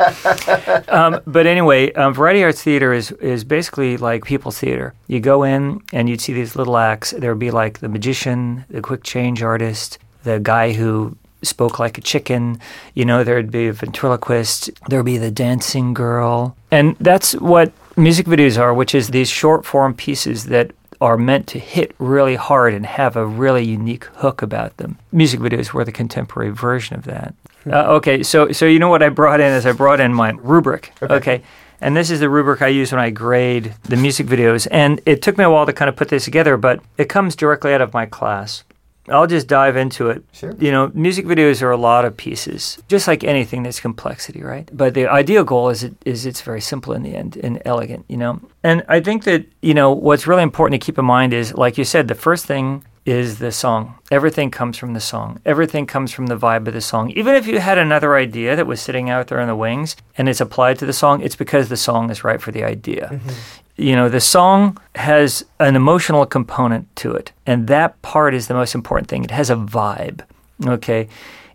um, 0.90 1.22
but 1.26 1.48
anyway, 1.48 1.92
um, 1.94 2.14
variety 2.14 2.44
arts 2.44 2.62
theater 2.62 2.94
is 2.94 3.12
is 3.14 3.44
basically 3.44 3.98
like 3.98 4.26
people's 4.26 4.60
theater. 4.60 4.94
You 5.08 5.20
go 5.20 5.44
in 5.44 5.82
and 5.94 6.10
you'd 6.10 6.22
see 6.22 6.34
these 6.34 6.56
little 6.56 6.78
acts. 6.78 7.12
There 7.12 7.32
would 7.32 7.40
be 7.40 7.52
like 7.52 7.80
the 7.80 7.90
magician, 7.90 8.66
the 8.70 8.82
quick 8.82 9.04
change 9.04 9.42
artist, 9.42 10.00
the 10.24 10.40
guy 10.40 10.74
who 10.74 11.16
spoke 11.44 11.80
like 11.80 11.98
a 11.98 12.02
chicken. 12.02 12.60
You 12.94 13.06
know, 13.06 13.24
there'd 13.24 13.52
be 13.52 13.68
a 13.68 13.74
ventriloquist. 13.74 14.70
There'd 14.90 15.06
be 15.06 15.18
the 15.18 15.32
dancing 15.32 15.94
girl, 15.94 16.56
and 16.72 16.96
that's 17.00 17.34
what 17.34 17.72
music 17.96 18.28
videos 18.28 18.60
are, 18.60 18.74
which 18.74 18.94
is 18.94 19.10
these 19.10 19.30
short 19.30 19.66
form 19.66 19.94
pieces 19.94 20.46
that 20.46 20.72
are 21.00 21.18
meant 21.18 21.48
to 21.48 21.60
hit 21.60 21.94
really 22.00 22.36
hard 22.36 22.74
and 22.74 22.86
have 22.86 23.16
a 23.16 23.26
really 23.26 23.64
unique 23.64 24.06
hook 24.16 24.42
about 24.42 24.78
them. 24.78 24.98
Music 25.12 25.40
videos 25.40 25.74
were 25.74 25.86
the 25.86 25.92
contemporary 25.92 26.50
version 26.50 26.96
of 26.96 27.04
that. 27.04 27.34
Uh, 27.66 27.96
okay, 27.96 28.24
so 28.24 28.52
so 28.52 28.66
you 28.66 28.80
know 28.80 28.90
what 28.90 29.04
I 29.04 29.10
brought 29.10 29.40
in 29.40 29.52
is 29.52 29.66
I 29.66 29.74
brought 29.74 30.00
in 30.00 30.14
my 30.14 30.32
rubric. 30.32 30.94
Okay. 31.02 31.42
And 31.80 31.96
this 31.96 32.10
is 32.10 32.20
the 32.20 32.30
rubric 32.30 32.62
I 32.64 32.70
use 32.70 32.92
when 32.92 33.00
I 33.00 33.12
grade 33.12 33.76
the 33.84 33.98
music 33.98 34.26
videos. 34.26 34.68
And 34.72 35.00
it 35.06 35.22
took 35.22 35.38
me 35.38 35.44
a 35.44 35.50
while 35.50 35.66
to 35.68 35.74
kind 35.74 35.90
of 35.90 35.96
put 35.96 36.10
this 36.10 36.26
together, 36.26 36.58
but 36.58 36.82
it 36.98 37.08
comes 37.08 37.36
directly 37.36 37.72
out 37.74 37.82
of 37.82 37.94
my 37.94 38.08
class. 38.08 38.64
I'll 39.10 39.28
just 39.28 39.48
dive 39.48 39.78
into 39.78 40.10
it. 40.10 40.24
Sure. 40.32 40.54
You 40.60 40.72
know, 40.72 40.92
music 40.94 41.26
videos 41.26 41.62
are 41.62 41.72
a 41.72 41.78
lot 41.78 42.06
of 42.06 42.18
pieces, 42.18 42.82
just 42.88 43.08
like 43.08 43.24
anything 43.24 43.64
that's 43.64 43.80
complexity, 43.80 44.44
right? 44.44 44.70
But 44.72 44.94
the 44.94 45.08
ideal 45.08 45.44
goal 45.44 45.70
is 45.70 45.84
it 45.84 45.96
is 46.06 46.26
it's 46.26 46.42
very 46.42 46.62
simple 46.62 46.94
in 46.94 47.04
the 47.04 47.16
end 47.16 47.38
and 47.38 47.62
elegant, 47.66 48.06
you 48.08 48.18
know. 48.18 48.42
And 48.64 48.84
I 48.88 49.00
think 49.00 49.24
that 49.24 49.46
you 49.62 49.74
know 49.74 49.92
what's 49.92 50.28
really 50.28 50.44
important 50.44 50.82
to 50.82 50.86
keep 50.86 50.98
in 50.98 51.06
mind 51.06 51.34
is, 51.34 51.54
like 51.54 51.78
you 51.78 51.86
said, 51.86 52.08
the 52.08 52.16
first 52.16 52.46
thing 52.46 52.84
is 53.06 53.40
the 53.40 53.54
song. 53.54 53.96
Everything 54.12 54.52
comes 54.52 54.78
from 54.78 54.94
the 54.94 55.00
song. 55.00 55.40
Everything 55.46 55.86
comes 55.86 56.12
from 56.12 56.28
the 56.28 56.36
vibe 56.38 56.68
of 56.68 56.74
the 56.74 56.82
song. 56.82 57.10
Even 57.12 57.36
if 57.36 57.48
you 57.48 57.60
had 57.60 57.78
another 57.78 58.18
idea 58.18 58.54
that 58.58 58.68
was 58.68 58.82
sitting 58.82 59.10
out 59.10 59.28
there 59.28 59.40
in 59.40 59.48
the 59.48 59.56
wings 59.56 59.96
and 60.18 60.28
it's 60.28 60.42
applied 60.42 60.78
to 60.80 60.86
the 60.86 60.92
song, 60.92 61.22
it's 61.22 61.38
because 61.38 61.70
the 61.70 61.78
song 61.78 62.10
is 62.10 62.26
right 62.26 62.42
for 62.42 62.52
the 62.52 62.66
idea 62.66 63.10
mm-hmm. 63.14 63.30
You 63.78 63.96
know, 63.96 64.10
the 64.10 64.20
song 64.20 64.78
has 64.96 65.46
an 65.60 65.76
emotional 65.76 66.26
component 66.26 66.94
to 66.98 67.14
it, 67.14 67.32
and 67.46 67.68
that 67.68 68.02
part 68.02 68.34
is 68.34 68.48
the 68.48 68.54
most 68.54 68.76
important 68.76 69.08
thing. 69.08 69.24
It 69.24 69.32
has 69.32 69.50
a 69.50 69.56
vibe, 69.56 70.22
okay? 70.66 71.08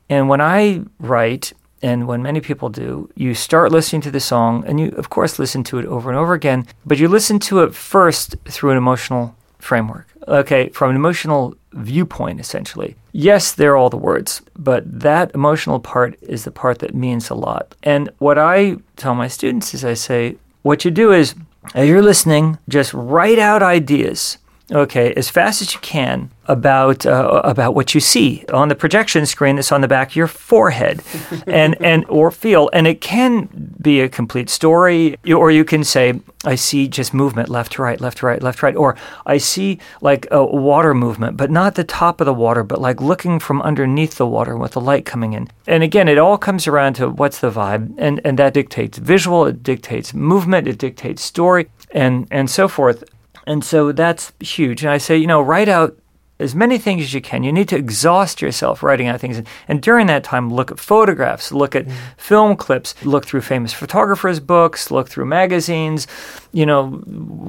And 0.09 0.29
when 0.29 0.41
I 0.41 0.83
write, 1.01 1.53
and 1.83 2.07
when 2.07 2.23
many 2.23 2.41
people 2.41 2.69
do, 2.69 3.11
you 3.17 3.35
start 3.35 3.73
listening 3.73 4.03
to 4.03 4.11
the 4.11 4.21
song, 4.21 4.65
and 4.67 4.79
you, 4.79 4.91
of 4.91 5.11
course, 5.11 5.41
listen 5.41 5.65
to 5.65 5.79
it 5.79 5.87
over 5.87 6.11
and 6.11 6.19
over 6.19 6.33
again, 6.33 6.67
but 6.87 6.99
you 6.99 7.09
listen 7.09 7.41
to 7.41 7.61
it 7.61 7.75
first 7.75 8.37
through 8.45 8.71
an 8.71 8.79
emotional 8.79 9.35
framework, 9.59 10.07
okay, 10.29 10.69
from 10.69 10.91
an 10.91 10.97
emotional 10.97 11.57
viewpoint, 11.73 12.39
essentially. 12.39 12.95
Yes, 13.11 13.53
they're 13.53 13.77
all 13.77 13.91
the 13.91 13.97
words, 13.97 14.43
but 14.57 15.01
that 15.01 15.35
emotional 15.35 15.81
part 15.81 16.17
is 16.23 16.45
the 16.45 16.51
part 16.51 16.79
that 16.81 16.95
means 16.95 17.31
a 17.31 17.35
lot. 17.35 17.75
And 17.83 18.11
what 18.19 18.39
I 18.39 18.77
tell 18.97 19.15
my 19.15 19.29
students 19.29 19.75
is 19.75 19.85
I 19.85 19.95
say, 19.95 20.37
what 20.63 20.85
you 20.85 20.91
do 20.93 21.11
is, 21.13 21.35
as 21.75 21.89
you're 21.89 22.03
listening, 22.03 22.59
just 22.69 22.93
write 22.93 23.39
out 23.39 23.63
ideas, 23.63 24.39
okay, 24.73 25.13
as 25.15 25.29
fast 25.29 25.63
as 25.63 25.75
you 25.75 25.81
can 25.81 26.31
about 26.47 27.07
uh, 27.07 27.41
about 27.45 27.75
what 27.75 27.95
you 27.95 28.01
see. 28.01 28.45
On 28.53 28.69
the 28.69 28.75
projection 28.75 29.27
screen 29.27 29.57
that's 29.57 29.71
on 29.71 29.81
the 29.81 29.89
back 29.89 30.11
of 30.11 30.17
your 30.17 30.27
forehead, 30.27 31.03
and 31.47 31.77
and 31.81 32.05
or 32.09 32.31
feel, 32.31 32.69
and 32.73 32.87
it 32.87 33.01
can 33.01 33.49
be 33.81 34.01
a 34.01 34.09
complete 34.09 34.51
story, 34.51 35.17
or 35.33 35.51
you 35.51 35.65
can 35.65 35.85
say, 35.85 36.21
I 36.45 36.57
see 36.57 36.89
just 36.89 37.15
movement 37.15 37.49
left 37.49 37.73
to 37.73 37.83
right, 37.83 38.01
left 38.01 38.19
to 38.19 38.27
right, 38.27 38.43
left 38.43 38.59
to 38.61 38.67
right, 38.67 38.77
or 38.77 38.97
I 39.27 39.39
see 39.39 39.79
like 40.01 40.27
a 40.31 40.45
water 40.45 40.95
movement, 40.95 41.37
but 41.37 41.51
not 41.51 41.75
the 41.75 41.85
top 41.85 42.21
of 42.21 42.25
the 42.25 42.35
water, 42.35 42.65
but 42.65 42.81
like 42.81 43.01
looking 43.01 43.39
from 43.39 43.63
underneath 43.63 44.17
the 44.17 44.27
water 44.27 44.57
with 44.57 44.73
the 44.73 44.81
light 44.81 45.05
coming 45.05 45.33
in. 45.35 45.49
And 45.67 45.83
again, 45.83 46.09
it 46.09 46.19
all 46.19 46.39
comes 46.39 46.67
around 46.67 46.95
to 46.95 47.09
what's 47.09 47.39
the 47.39 47.51
vibe, 47.51 47.95
and 47.99 48.21
and 48.25 48.39
that 48.39 48.55
dictates 48.55 48.99
visual, 48.99 49.47
it 49.47 49.63
dictates 49.63 50.13
movement, 50.13 50.67
it 50.67 50.79
dictates 50.79 51.23
story, 51.23 51.71
and 51.93 52.27
and 52.31 52.51
so 52.51 52.67
forth. 52.67 53.05
And 53.47 53.65
so 53.65 53.93
that's 53.93 54.33
huge. 54.41 54.83
And 54.83 54.91
I 54.91 54.99
say, 54.99 55.17
you 55.17 55.27
know, 55.27 55.41
write 55.41 55.69
out 55.69 55.97
as 56.43 56.55
many 56.55 56.77
things 56.77 57.03
as 57.03 57.15
you 57.15 57.21
can. 57.21 57.45
You 57.45 57.53
need 57.53 57.69
to 57.69 57.77
exhaust 57.77 58.43
yourself 58.43 58.83
writing 58.83 59.07
out 59.07 59.21
things. 59.21 59.41
And 59.69 59.81
during 59.81 60.09
that 60.09 60.25
time, 60.25 60.53
look 60.53 60.71
at 60.71 60.81
photographs, 60.81 61.53
look 61.53 61.77
at 61.77 61.87
mm. 61.87 61.95
film 62.17 62.57
clips, 62.57 62.95
look 63.05 63.25
through 63.25 63.43
famous 63.43 63.73
photographers' 63.73 64.41
books, 64.41 64.91
look 64.91 65.09
through 65.09 65.27
magazines, 65.27 66.07
you 66.53 66.67
know, 66.67 67.03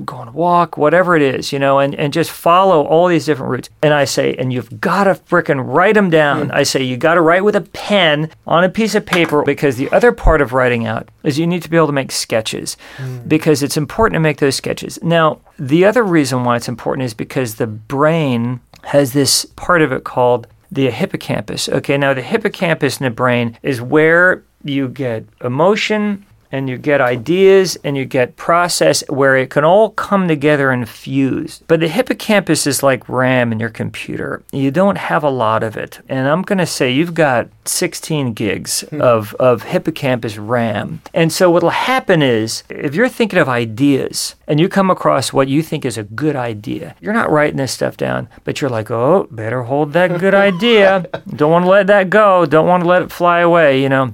go 0.06 0.16
on 0.16 0.30
a 0.30 0.32
walk, 0.32 0.78
whatever 0.78 1.16
it 1.16 1.22
is, 1.22 1.52
you 1.52 1.60
know, 1.60 1.80
and, 1.80 1.94
and 1.96 2.14
just 2.14 2.32
follow 2.32 2.86
all 2.86 3.08
these 3.08 3.26
different 3.26 3.52
routes. 3.52 3.70
And 3.82 3.94
I 3.94 4.06
say, 4.06 4.34
and 4.36 4.54
you've 4.54 4.80
got 4.80 5.04
to 5.04 5.16
frickin' 5.16 5.62
write 5.74 5.96
them 5.96 6.10
down. 6.10 6.48
Hmm. 6.48 6.56
I 6.56 6.64
say, 6.64 6.84
you 6.84 6.96
got 6.96 7.16
to 7.16 7.22
write 7.22 7.44
with 7.44 7.56
a 7.56 7.62
pen 7.62 8.32
on 8.48 8.64
a 8.64 8.70
piece 8.70 8.96
of 8.96 9.06
paper 9.06 9.44
because 9.44 9.76
the 9.76 9.92
other 9.92 10.12
part 10.12 10.42
of 10.42 10.54
writing 10.54 10.88
out 10.88 11.10
is 11.24 11.38
you 11.38 11.46
need 11.46 11.64
to 11.64 11.70
be 11.70 11.78
able 11.78 11.88
to 11.88 11.94
make 11.94 12.12
sketches 12.12 12.78
hmm. 12.98 13.20
because 13.28 13.62
it's 13.62 13.78
important 13.78 14.16
to 14.16 14.22
make 14.22 14.38
those 14.38 14.56
sketches. 14.56 14.98
Now, 15.04 15.42
the 15.60 15.86
other 15.86 16.04
reason 16.04 16.44
why 16.44 16.56
it's 16.56 16.70
important 16.70 17.06
is 17.06 17.14
because 17.14 17.56
the 17.56 17.68
brain 17.68 18.62
has 18.84 19.14
this 19.14 19.46
part 19.56 19.82
of 19.82 19.92
it 19.92 20.04
called 20.04 20.48
the 20.72 20.90
hippocampus. 20.90 21.70
Okay, 21.70 21.98
now 21.98 22.14
the 22.14 22.22
hippocampus 22.22 23.00
in 23.00 23.04
the 23.04 23.12
brain 23.12 23.58
is 23.62 23.82
where 23.82 24.44
you 24.64 24.88
get 24.88 25.26
emotion 25.42 26.26
and 26.54 26.70
you 26.70 26.78
get 26.78 27.02
ideas 27.02 27.78
and 27.84 27.98
you 27.98 28.06
get 28.06 28.38
process 28.38 29.04
where 29.10 29.36
it 29.36 29.50
can 29.50 29.64
all 29.64 29.90
come 29.90 30.28
together 30.28 30.70
and 30.70 30.88
fuse. 30.88 31.64
But 31.68 31.80
the 31.80 31.88
hippocampus 31.88 32.68
is 32.68 32.84
like 32.84 33.10
RAM 33.10 33.52
in 33.52 33.60
your 33.60 33.72
computer. 33.72 34.44
You 34.52 34.70
don't 34.70 35.00
have 35.00 35.24
a 35.24 35.32
lot 35.32 35.64
of 35.64 35.76
it. 35.76 36.00
And 36.08 36.28
I'm 36.28 36.44
going 36.44 36.60
to 36.60 36.68
say 36.68 36.92
you've 36.92 37.16
got 37.16 37.50
16 37.66 38.34
gigs 38.34 38.82
hmm. 38.82 39.02
of, 39.02 39.34
of 39.36 39.64
hippocampus 39.64 40.38
RAM. 40.38 41.02
And 41.12 41.34
so 41.34 41.50
what'll 41.50 41.72
happen 41.72 42.22
is 42.22 42.64
if 42.70 42.94
you're 42.94 43.10
thinking 43.10 43.40
of 43.40 43.50
ideas 43.50 44.36
and 44.48 44.60
you 44.60 44.70
come 44.70 44.92
across 44.92 45.34
what 45.34 45.48
you 45.48 45.64
think 45.64 45.84
is 45.84 45.98
a 45.98 46.04
good 46.04 46.36
idea, 46.36 46.96
you're 47.02 47.14
not 47.14 47.32
writing 47.32 47.58
this 47.58 47.72
stuff 47.72 47.98
down, 47.98 48.30
but 48.44 48.62
you're 48.62 48.70
like, 48.70 48.92
oh, 48.92 49.28
better 49.32 49.64
hold 49.64 49.94
that 49.94 50.20
good 50.20 50.36
idea. 50.50 51.08
Don't 51.36 51.52
want 51.52 51.66
to 51.66 51.72
let 51.72 51.88
that 51.88 52.12
go. 52.12 52.46
Don't 52.46 52.68
want 52.68 52.84
to 52.84 52.90
let 52.90 53.02
it 53.02 53.12
fly 53.12 53.40
away, 53.40 53.82
you 53.82 53.90
know. 53.90 54.14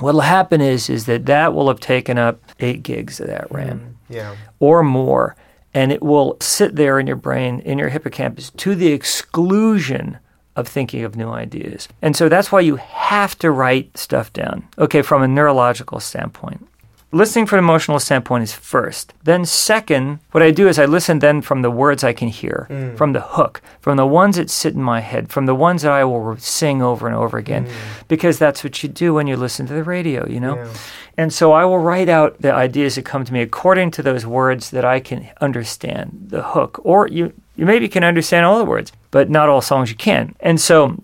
What'll 0.00 0.20
happen 0.22 0.60
is 0.60 0.88
is 0.90 1.06
that 1.06 1.26
that 1.26 1.54
will 1.54 1.68
have 1.68 1.80
taken 1.80 2.18
up 2.18 2.40
eight 2.60 2.82
gigs 2.82 3.20
of 3.20 3.26
that 3.28 3.48
mm, 3.48 3.54
RAM 3.56 3.96
Yeah. 4.08 4.34
or 4.58 4.82
more, 4.82 5.36
and 5.74 5.92
it 5.92 6.02
will 6.02 6.36
sit 6.40 6.76
there 6.76 6.98
in 6.98 7.06
your 7.06 7.16
brain, 7.16 7.60
in 7.60 7.78
your 7.78 7.88
hippocampus, 7.88 8.50
to 8.50 8.74
the 8.74 8.92
exclusion 8.92 10.18
of 10.54 10.66
thinking 10.66 11.04
of 11.04 11.16
new 11.16 11.28
ideas. 11.28 11.86
And 12.00 12.16
so 12.16 12.28
that's 12.28 12.50
why 12.50 12.60
you 12.60 12.76
have 12.76 13.38
to 13.40 13.50
write 13.50 13.96
stuff 13.98 14.32
down. 14.32 14.66
Okay, 14.78 15.02
from 15.02 15.22
a 15.22 15.28
neurological 15.28 16.00
standpoint. 16.00 16.66
Listening 17.16 17.46
from 17.46 17.60
an 17.60 17.64
emotional 17.64 17.98
standpoint 17.98 18.42
is 18.42 18.52
first. 18.52 19.14
Then 19.24 19.46
second, 19.46 20.18
what 20.32 20.42
I 20.42 20.50
do 20.50 20.68
is 20.68 20.78
I 20.78 20.84
listen 20.84 21.20
then 21.20 21.40
from 21.40 21.62
the 21.62 21.70
words 21.70 22.04
I 22.04 22.12
can 22.12 22.28
hear, 22.28 22.66
mm. 22.68 22.94
from 22.94 23.14
the 23.14 23.22
hook, 23.22 23.62
from 23.80 23.96
the 23.96 24.06
ones 24.06 24.36
that 24.36 24.50
sit 24.50 24.74
in 24.74 24.82
my 24.82 25.00
head, 25.00 25.30
from 25.30 25.46
the 25.46 25.54
ones 25.54 25.80
that 25.80 25.92
I 25.92 26.04
will 26.04 26.36
sing 26.36 26.82
over 26.82 27.06
and 27.06 27.16
over 27.16 27.38
again, 27.38 27.64
mm. 27.64 27.72
because 28.06 28.38
that's 28.38 28.62
what 28.62 28.82
you 28.82 28.90
do 28.90 29.14
when 29.14 29.26
you 29.26 29.34
listen 29.34 29.66
to 29.66 29.72
the 29.72 29.82
radio, 29.82 30.28
you 30.28 30.40
know? 30.40 30.56
Yeah. 30.56 30.74
And 31.16 31.32
so 31.32 31.52
I 31.52 31.64
will 31.64 31.78
write 31.78 32.10
out 32.10 32.42
the 32.42 32.52
ideas 32.52 32.96
that 32.96 33.06
come 33.06 33.24
to 33.24 33.32
me 33.32 33.40
according 33.40 33.92
to 33.92 34.02
those 34.02 34.26
words 34.26 34.68
that 34.72 34.84
I 34.84 35.00
can 35.00 35.30
understand, 35.40 36.26
the 36.28 36.42
hook. 36.42 36.78
Or 36.84 37.08
you, 37.08 37.32
you 37.56 37.64
maybe 37.64 37.88
can 37.88 38.04
understand 38.04 38.44
all 38.44 38.58
the 38.58 38.66
words, 38.66 38.92
but 39.10 39.30
not 39.30 39.48
all 39.48 39.62
songs 39.62 39.88
you 39.88 39.96
can. 39.96 40.36
And 40.40 40.60
so 40.60 41.02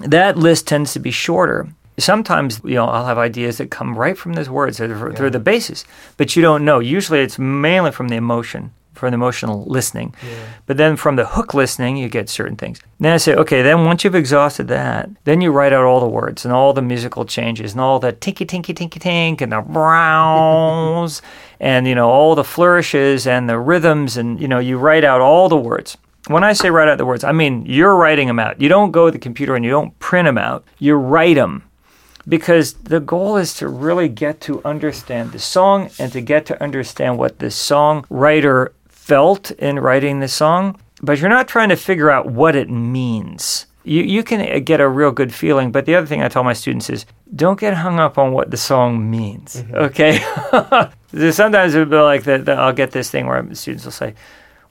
that 0.00 0.38
list 0.38 0.66
tends 0.66 0.94
to 0.94 1.00
be 1.00 1.10
shorter. 1.10 1.68
Sometimes, 1.98 2.60
you 2.64 2.74
know, 2.74 2.86
I'll 2.86 3.06
have 3.06 3.18
ideas 3.18 3.58
that 3.58 3.70
come 3.70 3.96
right 3.96 4.18
from 4.18 4.32
those 4.32 4.50
words. 4.50 4.78
They're, 4.78 5.12
they're 5.12 5.30
the 5.30 5.38
basis, 5.38 5.84
but 6.16 6.34
you 6.34 6.42
don't 6.42 6.64
know. 6.64 6.80
Usually 6.80 7.20
it's 7.20 7.38
mainly 7.38 7.92
from 7.92 8.08
the 8.08 8.16
emotion, 8.16 8.72
from 8.94 9.10
the 9.12 9.14
emotional 9.14 9.64
listening. 9.66 10.12
But 10.66 10.76
then 10.76 10.96
from 10.96 11.14
the 11.14 11.24
hook 11.24 11.54
listening, 11.54 11.96
you 11.96 12.08
get 12.08 12.28
certain 12.28 12.56
things. 12.56 12.80
Then 12.98 13.12
I 13.12 13.18
say, 13.18 13.34
okay, 13.36 13.62
then 13.62 13.84
once 13.84 14.02
you've 14.02 14.16
exhausted 14.16 14.66
that, 14.68 15.08
then 15.22 15.40
you 15.40 15.52
write 15.52 15.72
out 15.72 15.84
all 15.84 16.00
the 16.00 16.08
words 16.08 16.44
and 16.44 16.52
all 16.52 16.72
the 16.72 16.82
musical 16.82 17.24
changes 17.24 17.72
and 17.72 17.80
all 17.80 18.00
the 18.00 18.10
tinky 18.12 18.44
tinky 18.44 18.74
tinky 18.74 18.98
tink 18.98 19.40
and 19.40 19.52
the 19.52 19.60
browns 19.60 21.22
and, 21.60 21.86
you 21.86 21.94
know, 21.94 22.10
all 22.10 22.34
the 22.34 22.44
flourishes 22.44 23.26
and 23.26 23.48
the 23.48 23.58
rhythms 23.58 24.16
and, 24.16 24.40
you 24.40 24.48
know, 24.48 24.58
you 24.58 24.78
write 24.78 25.04
out 25.04 25.20
all 25.20 25.48
the 25.48 25.56
words. 25.56 25.96
When 26.26 26.42
I 26.42 26.54
say 26.54 26.70
write 26.70 26.88
out 26.88 26.96
the 26.96 27.04
words, 27.04 27.22
I 27.22 27.32
mean 27.32 27.66
you're 27.66 27.94
writing 27.94 28.26
them 28.26 28.38
out. 28.38 28.60
You 28.60 28.68
don't 28.68 28.92
go 28.92 29.06
to 29.06 29.12
the 29.12 29.18
computer 29.18 29.54
and 29.54 29.64
you 29.64 29.70
don't 29.70 29.96
print 29.98 30.26
them 30.26 30.38
out. 30.38 30.64
You 30.78 30.94
write 30.94 31.36
them 31.36 31.62
because 32.28 32.74
the 32.74 33.00
goal 33.00 33.36
is 33.36 33.54
to 33.54 33.68
really 33.68 34.08
get 34.08 34.40
to 34.42 34.62
understand 34.64 35.32
the 35.32 35.38
song 35.38 35.90
and 35.98 36.12
to 36.12 36.20
get 36.20 36.46
to 36.46 36.62
understand 36.62 37.18
what 37.18 37.38
the 37.38 37.46
songwriter 37.46 38.72
felt 38.88 39.50
in 39.52 39.78
writing 39.78 40.20
the 40.20 40.28
song. 40.28 40.80
But 41.02 41.18
you're 41.18 41.28
not 41.28 41.48
trying 41.48 41.68
to 41.68 41.76
figure 41.76 42.10
out 42.10 42.26
what 42.26 42.56
it 42.56 42.70
means. 42.70 43.66
You, 43.82 44.02
you 44.02 44.22
can 44.22 44.40
uh, 44.40 44.60
get 44.60 44.80
a 44.80 44.88
real 44.88 45.10
good 45.10 45.34
feeling, 45.34 45.70
but 45.70 45.84
the 45.84 45.94
other 45.94 46.06
thing 46.06 46.22
I 46.22 46.28
tell 46.28 46.42
my 46.42 46.54
students 46.54 46.88
is 46.88 47.04
don't 47.34 47.60
get 47.60 47.74
hung 47.74 48.00
up 48.00 48.16
on 48.16 48.32
what 48.32 48.50
the 48.50 48.56
song 48.56 49.10
means. 49.10 49.62
Okay? 49.72 50.18
Sometimes 51.30 51.74
it'll 51.74 51.84
be 51.84 51.96
like 51.96 52.24
that. 52.24 52.48
I'll 52.48 52.72
get 52.72 52.92
this 52.92 53.10
thing 53.10 53.26
where 53.26 53.54
students 53.54 53.84
will 53.84 53.92
say, 53.92 54.14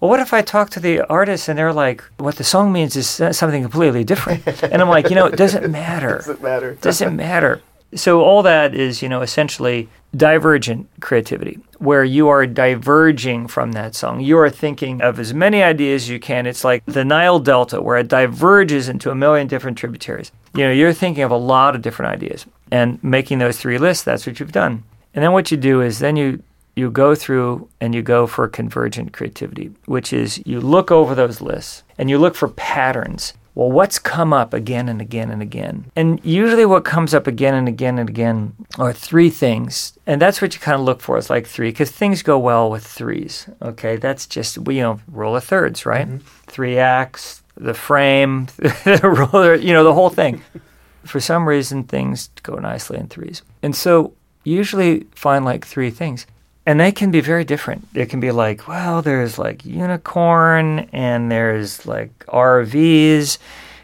well, 0.03 0.10
what 0.10 0.19
if 0.19 0.33
I 0.33 0.41
talk 0.41 0.69
to 0.71 0.82
the 0.82 0.99
artist 1.08 1.47
and 1.47 1.58
they're 1.58 1.71
like, 1.71 2.04
what 2.17 2.36
the 2.36 2.43
song 2.43 2.73
means 2.73 2.97
is 2.97 3.08
something 3.08 3.62
completely 3.62 4.04
different? 4.04 4.45
And 4.62 4.82
I'm 4.82 4.89
like, 4.89 5.10
you 5.10 5.15
know, 5.15 5.27
it 5.27 5.38
doesn't 5.38 5.71
matter. 5.71 6.17
Doesn't 6.25 6.41
matter. 6.41 6.73
doesn't 6.82 7.15
matter. 7.15 7.62
So 7.95 8.19
all 8.19 8.43
that 8.43 8.75
is, 8.75 9.01
you 9.01 9.08
know, 9.08 9.21
essentially 9.21 9.88
divergent 10.13 10.89
creativity, 10.99 11.58
where 11.77 12.04
you 12.04 12.27
are 12.27 12.45
diverging 12.45 13.47
from 13.47 13.71
that 13.71 13.95
song. 13.95 14.19
You 14.19 14.38
are 14.39 14.49
thinking 14.49 15.01
of 15.01 15.19
as 15.19 15.34
many 15.34 15.63
ideas 15.63 16.04
as 16.04 16.10
you 16.10 16.19
can. 16.19 16.47
It's 16.47 16.65
like 16.65 16.84
the 16.86 17.06
Nile 17.06 17.39
Delta, 17.39 17.82
where 17.82 17.95
it 17.95 18.10
diverges 18.10 18.89
into 18.89 19.10
a 19.10 19.15
million 19.15 19.47
different 19.47 19.77
tributaries. 19.77 20.34
You 20.54 20.65
know, 20.65 20.73
you're 20.73 20.91
thinking 20.91 21.23
of 21.23 21.32
a 21.32 21.38
lot 21.38 21.77
of 21.77 21.82
different 21.82 22.12
ideas 22.12 22.45
and 22.73 23.01
making 23.01 23.39
those 23.39 23.58
three 23.58 23.77
lists. 23.77 24.04
That's 24.04 24.27
what 24.27 24.41
you've 24.41 24.51
done. 24.51 24.84
And 25.13 25.23
then 25.23 25.32
what 25.32 25.49
you 25.49 25.56
do 25.56 25.80
is 25.80 25.99
then 25.99 26.17
you 26.17 26.43
you 26.75 26.89
go 26.89 27.15
through 27.15 27.69
and 27.79 27.93
you 27.93 28.01
go 28.01 28.25
for 28.27 28.47
convergent 28.47 29.13
creativity, 29.13 29.71
which 29.86 30.12
is 30.12 30.41
you 30.45 30.59
look 30.59 30.91
over 30.91 31.13
those 31.13 31.41
lists 31.41 31.83
and 31.97 32.09
you 32.09 32.17
look 32.17 32.36
for 32.36 32.47
patterns. 32.47 33.33
Well, 33.55 33.71
what's 33.71 33.99
come 33.99 34.33
up 34.33 34.51
again 34.51 34.89
and 34.89 34.99
again 34.99 35.29
and 35.29 35.39
again? 35.41 35.91
And 35.95 36.19
usually, 36.25 36.65
what 36.65 36.86
comes 36.86 37.13
up 37.13 37.27
again 37.27 37.53
and 37.53 37.67
again 37.67 37.99
and 37.99 38.09
again 38.09 38.55
are 38.79 38.91
three 38.91 39.29
things. 39.29 39.97
And 40.07 40.19
that's 40.19 40.41
what 40.41 40.55
you 40.55 40.59
kind 40.59 40.79
of 40.79 40.81
look 40.81 41.01
for 41.01 41.19
is 41.19 41.29
like 41.29 41.45
three, 41.45 41.69
because 41.69 41.91
things 41.91 42.23
go 42.23 42.39
well 42.39 42.71
with 42.71 42.83
threes. 42.83 43.47
Okay, 43.62 43.97
that's 43.97 44.25
just, 44.25 44.57
you 44.67 44.81
know, 44.81 44.99
rule 45.07 45.36
of 45.36 45.43
thirds, 45.43 45.86
right? 45.86 46.07
Mm-hmm. 46.07 46.25
Three 46.47 46.79
acts, 46.79 47.43
the 47.55 47.75
frame, 47.75 48.47
the 48.57 49.27
roller, 49.31 49.53
you 49.53 49.71
know, 49.71 49.83
the 49.83 49.93
whole 49.93 50.09
thing. 50.09 50.41
For 51.03 51.19
some 51.19 51.47
reason, 51.47 51.83
things 51.83 52.29
go 52.41 52.55
nicely 52.55 52.97
in 52.97 53.07
threes. 53.07 53.43
And 53.62 53.75
so, 53.75 54.13
usually 54.43 55.05
find 55.13 55.45
like 55.45 55.65
three 55.65 55.91
things 55.91 56.25
and 56.65 56.80
they 56.80 56.91
can 56.91 57.12
be 57.12 57.21
very 57.21 57.43
different. 57.43 57.88
It 57.93 58.10
can 58.10 58.19
be 58.19 58.32
like, 58.32 58.67
well, 58.67 59.02
there's 59.02 59.38
like 59.38 59.65
unicorn, 59.65 60.88
and 60.93 61.32
there's 61.32 61.86
like 61.86 62.17
RVs, 62.28 63.38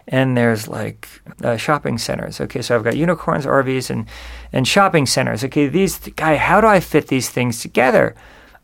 and 0.07 0.37
there's 0.37 0.67
like 0.67 1.07
uh, 1.43 1.57
shopping 1.57 1.97
centers. 1.97 2.39
Okay, 2.41 2.61
so 2.61 2.75
I've 2.75 2.83
got 2.83 2.97
unicorns, 2.97 3.45
RVs, 3.45 3.89
and 3.89 4.05
and 4.53 4.67
shopping 4.67 5.05
centers. 5.05 5.43
Okay, 5.43 5.67
these 5.67 5.97
guy, 5.97 6.37
how 6.37 6.61
do 6.61 6.67
I 6.67 6.79
fit 6.79 7.07
these 7.07 7.29
things 7.29 7.61
together? 7.61 8.15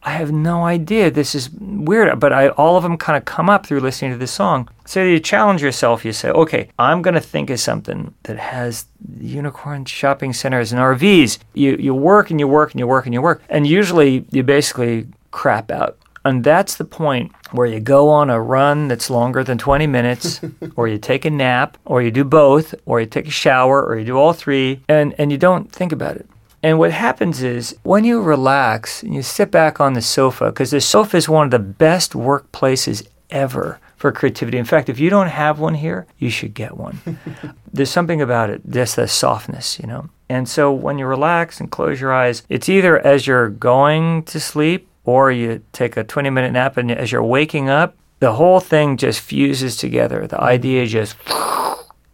I 0.05 0.11
have 0.11 0.31
no 0.31 0.63
idea. 0.63 1.09
This 1.09 1.33
is 1.33 1.49
weird, 1.49 2.19
but 2.19 2.31
I, 2.31 2.49
all 2.49 2.77
of 2.77 2.83
them 2.83 2.95
kind 2.95 3.17
of 3.17 3.25
come 3.25 3.49
up 3.49 3.65
through 3.65 3.79
listening 3.79 4.11
to 4.11 4.17
this 4.17 4.31
song. 4.31 4.69
So 4.85 5.03
you 5.03 5.19
challenge 5.19 5.63
yourself. 5.63 6.05
You 6.05 6.13
say, 6.13 6.29
okay, 6.29 6.69
I'm 6.77 7.01
going 7.01 7.15
to 7.15 7.19
think 7.19 7.49
of 7.49 7.59
something 7.59 8.13
that 8.23 8.37
has 8.37 8.85
unicorn 9.19 9.85
shopping 9.85 10.31
centers 10.31 10.71
and 10.71 10.79
RVs. 10.79 11.39
You 11.55 11.75
you 11.77 11.95
work 11.95 12.29
and 12.29 12.39
you 12.39 12.47
work 12.47 12.71
and 12.71 12.79
you 12.79 12.85
work 12.85 13.05
and 13.05 13.15
you 13.15 13.21
work, 13.21 13.41
and 13.49 13.65
usually 13.65 14.25
you 14.29 14.43
basically 14.43 15.07
crap 15.31 15.71
out. 15.71 15.97
And 16.23 16.43
that's 16.43 16.75
the 16.75 16.85
point 16.85 17.31
where 17.51 17.67
you 17.67 17.79
go 17.79 18.09
on 18.09 18.29
a 18.29 18.41
run 18.41 18.87
that's 18.87 19.09
longer 19.11 19.43
than 19.43 19.57
20 19.57 19.85
minutes, 19.87 20.41
or 20.75 20.87
you 20.87 20.97
take 20.97 21.25
a 21.25 21.29
nap, 21.29 21.77
or 21.85 22.01
you 22.01 22.09
do 22.09 22.23
both, 22.23 22.73
or 22.85 22.99
you 22.99 23.05
take 23.05 23.27
a 23.27 23.31
shower, 23.31 23.83
or 23.83 23.97
you 23.99 24.05
do 24.05 24.17
all 24.17 24.33
three, 24.33 24.81
and, 24.89 25.13
and 25.19 25.31
you 25.31 25.37
don't 25.37 25.71
think 25.71 25.91
about 25.91 26.15
it. 26.15 26.27
And 26.65 26.79
what 26.79 26.91
happens 26.91 27.43
is 27.43 27.77
when 27.83 28.05
you 28.05 28.23
relax 28.23 29.03
and 29.03 29.13
you 29.13 29.21
sit 29.21 29.51
back 29.51 29.79
on 29.79 29.93
the 29.93 30.01
sofa, 30.01 30.47
because 30.47 30.71
the 30.71 30.81
sofa 30.81 31.15
is 31.15 31.29
one 31.29 31.45
of 31.45 31.51
the 31.51 31.59
best 31.59 32.13
workplaces 32.13 33.05
ever 33.29 33.79
for 33.97 34.11
creativity. 34.11 34.57
In 34.57 34.65
fact, 34.65 34.89
if 34.89 34.97
you 34.99 35.11
don't 35.11 35.27
have 35.27 35.59
one 35.59 35.75
here, 35.75 36.07
you 36.17 36.31
should 36.31 36.55
get 36.55 36.75
one. 36.75 37.19
There's 37.71 37.91
something 37.91 38.19
about 38.19 38.49
it, 38.49 38.67
just 38.67 38.95
the 38.95 39.07
softness, 39.07 39.77
you 39.77 39.85
know. 39.85 40.09
And 40.27 40.49
so 40.49 40.73
when 40.73 40.97
you 40.97 41.05
relax 41.05 41.59
and 41.59 41.69
close 41.69 42.01
your 42.01 42.11
eyes, 42.11 42.41
it's 42.49 42.67
either 42.67 42.97
as 43.05 43.27
you're 43.27 43.49
going 43.49 44.23
to 44.23 44.39
sleep 44.39 44.89
or 45.03 45.31
you 45.31 45.61
take 45.71 45.95
a 45.97 46.03
20 46.03 46.31
minute 46.31 46.53
nap, 46.53 46.77
and 46.77 46.91
as 46.91 47.11
you're 47.11 47.21
waking 47.21 47.69
up, 47.69 47.95
the 48.21 48.33
whole 48.33 48.59
thing 48.59 48.97
just 48.97 49.19
fuses 49.19 49.77
together. 49.77 50.25
The 50.25 50.41
idea 50.41 50.87
just, 50.87 51.15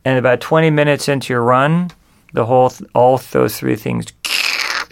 and 0.03 0.19
about 0.19 0.41
20 0.41 0.69
minutes 0.71 1.07
into 1.07 1.31
your 1.31 1.41
run, 1.41 1.91
the 2.33 2.45
whole, 2.45 2.71
all 2.93 3.17
those 3.17 3.57
three 3.57 3.77
things 3.77 4.07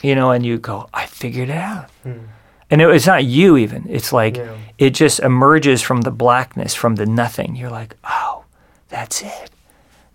you 0.03 0.15
know, 0.15 0.31
and 0.31 0.45
you 0.45 0.57
go, 0.57 0.89
I 0.93 1.05
figured 1.05 1.49
it 1.49 1.57
out. 1.57 1.89
Hmm. 2.03 2.19
And 2.71 2.81
it, 2.81 2.89
it's 2.89 3.07
not 3.07 3.25
you 3.25 3.57
even. 3.57 3.85
It's 3.89 4.13
like 4.13 4.38
Yeah. 4.38 4.55
it 4.77 4.91
just 4.91 5.19
emerges 5.19 5.81
from 5.81 6.01
the 6.01 6.12
blackness, 6.12 6.75
from 6.75 6.95
the 6.95 7.05
nothing. 7.05 7.55
You're 7.55 7.71
like, 7.71 7.95
oh, 8.03 8.43
that's 8.89 9.21
it. 9.21 9.49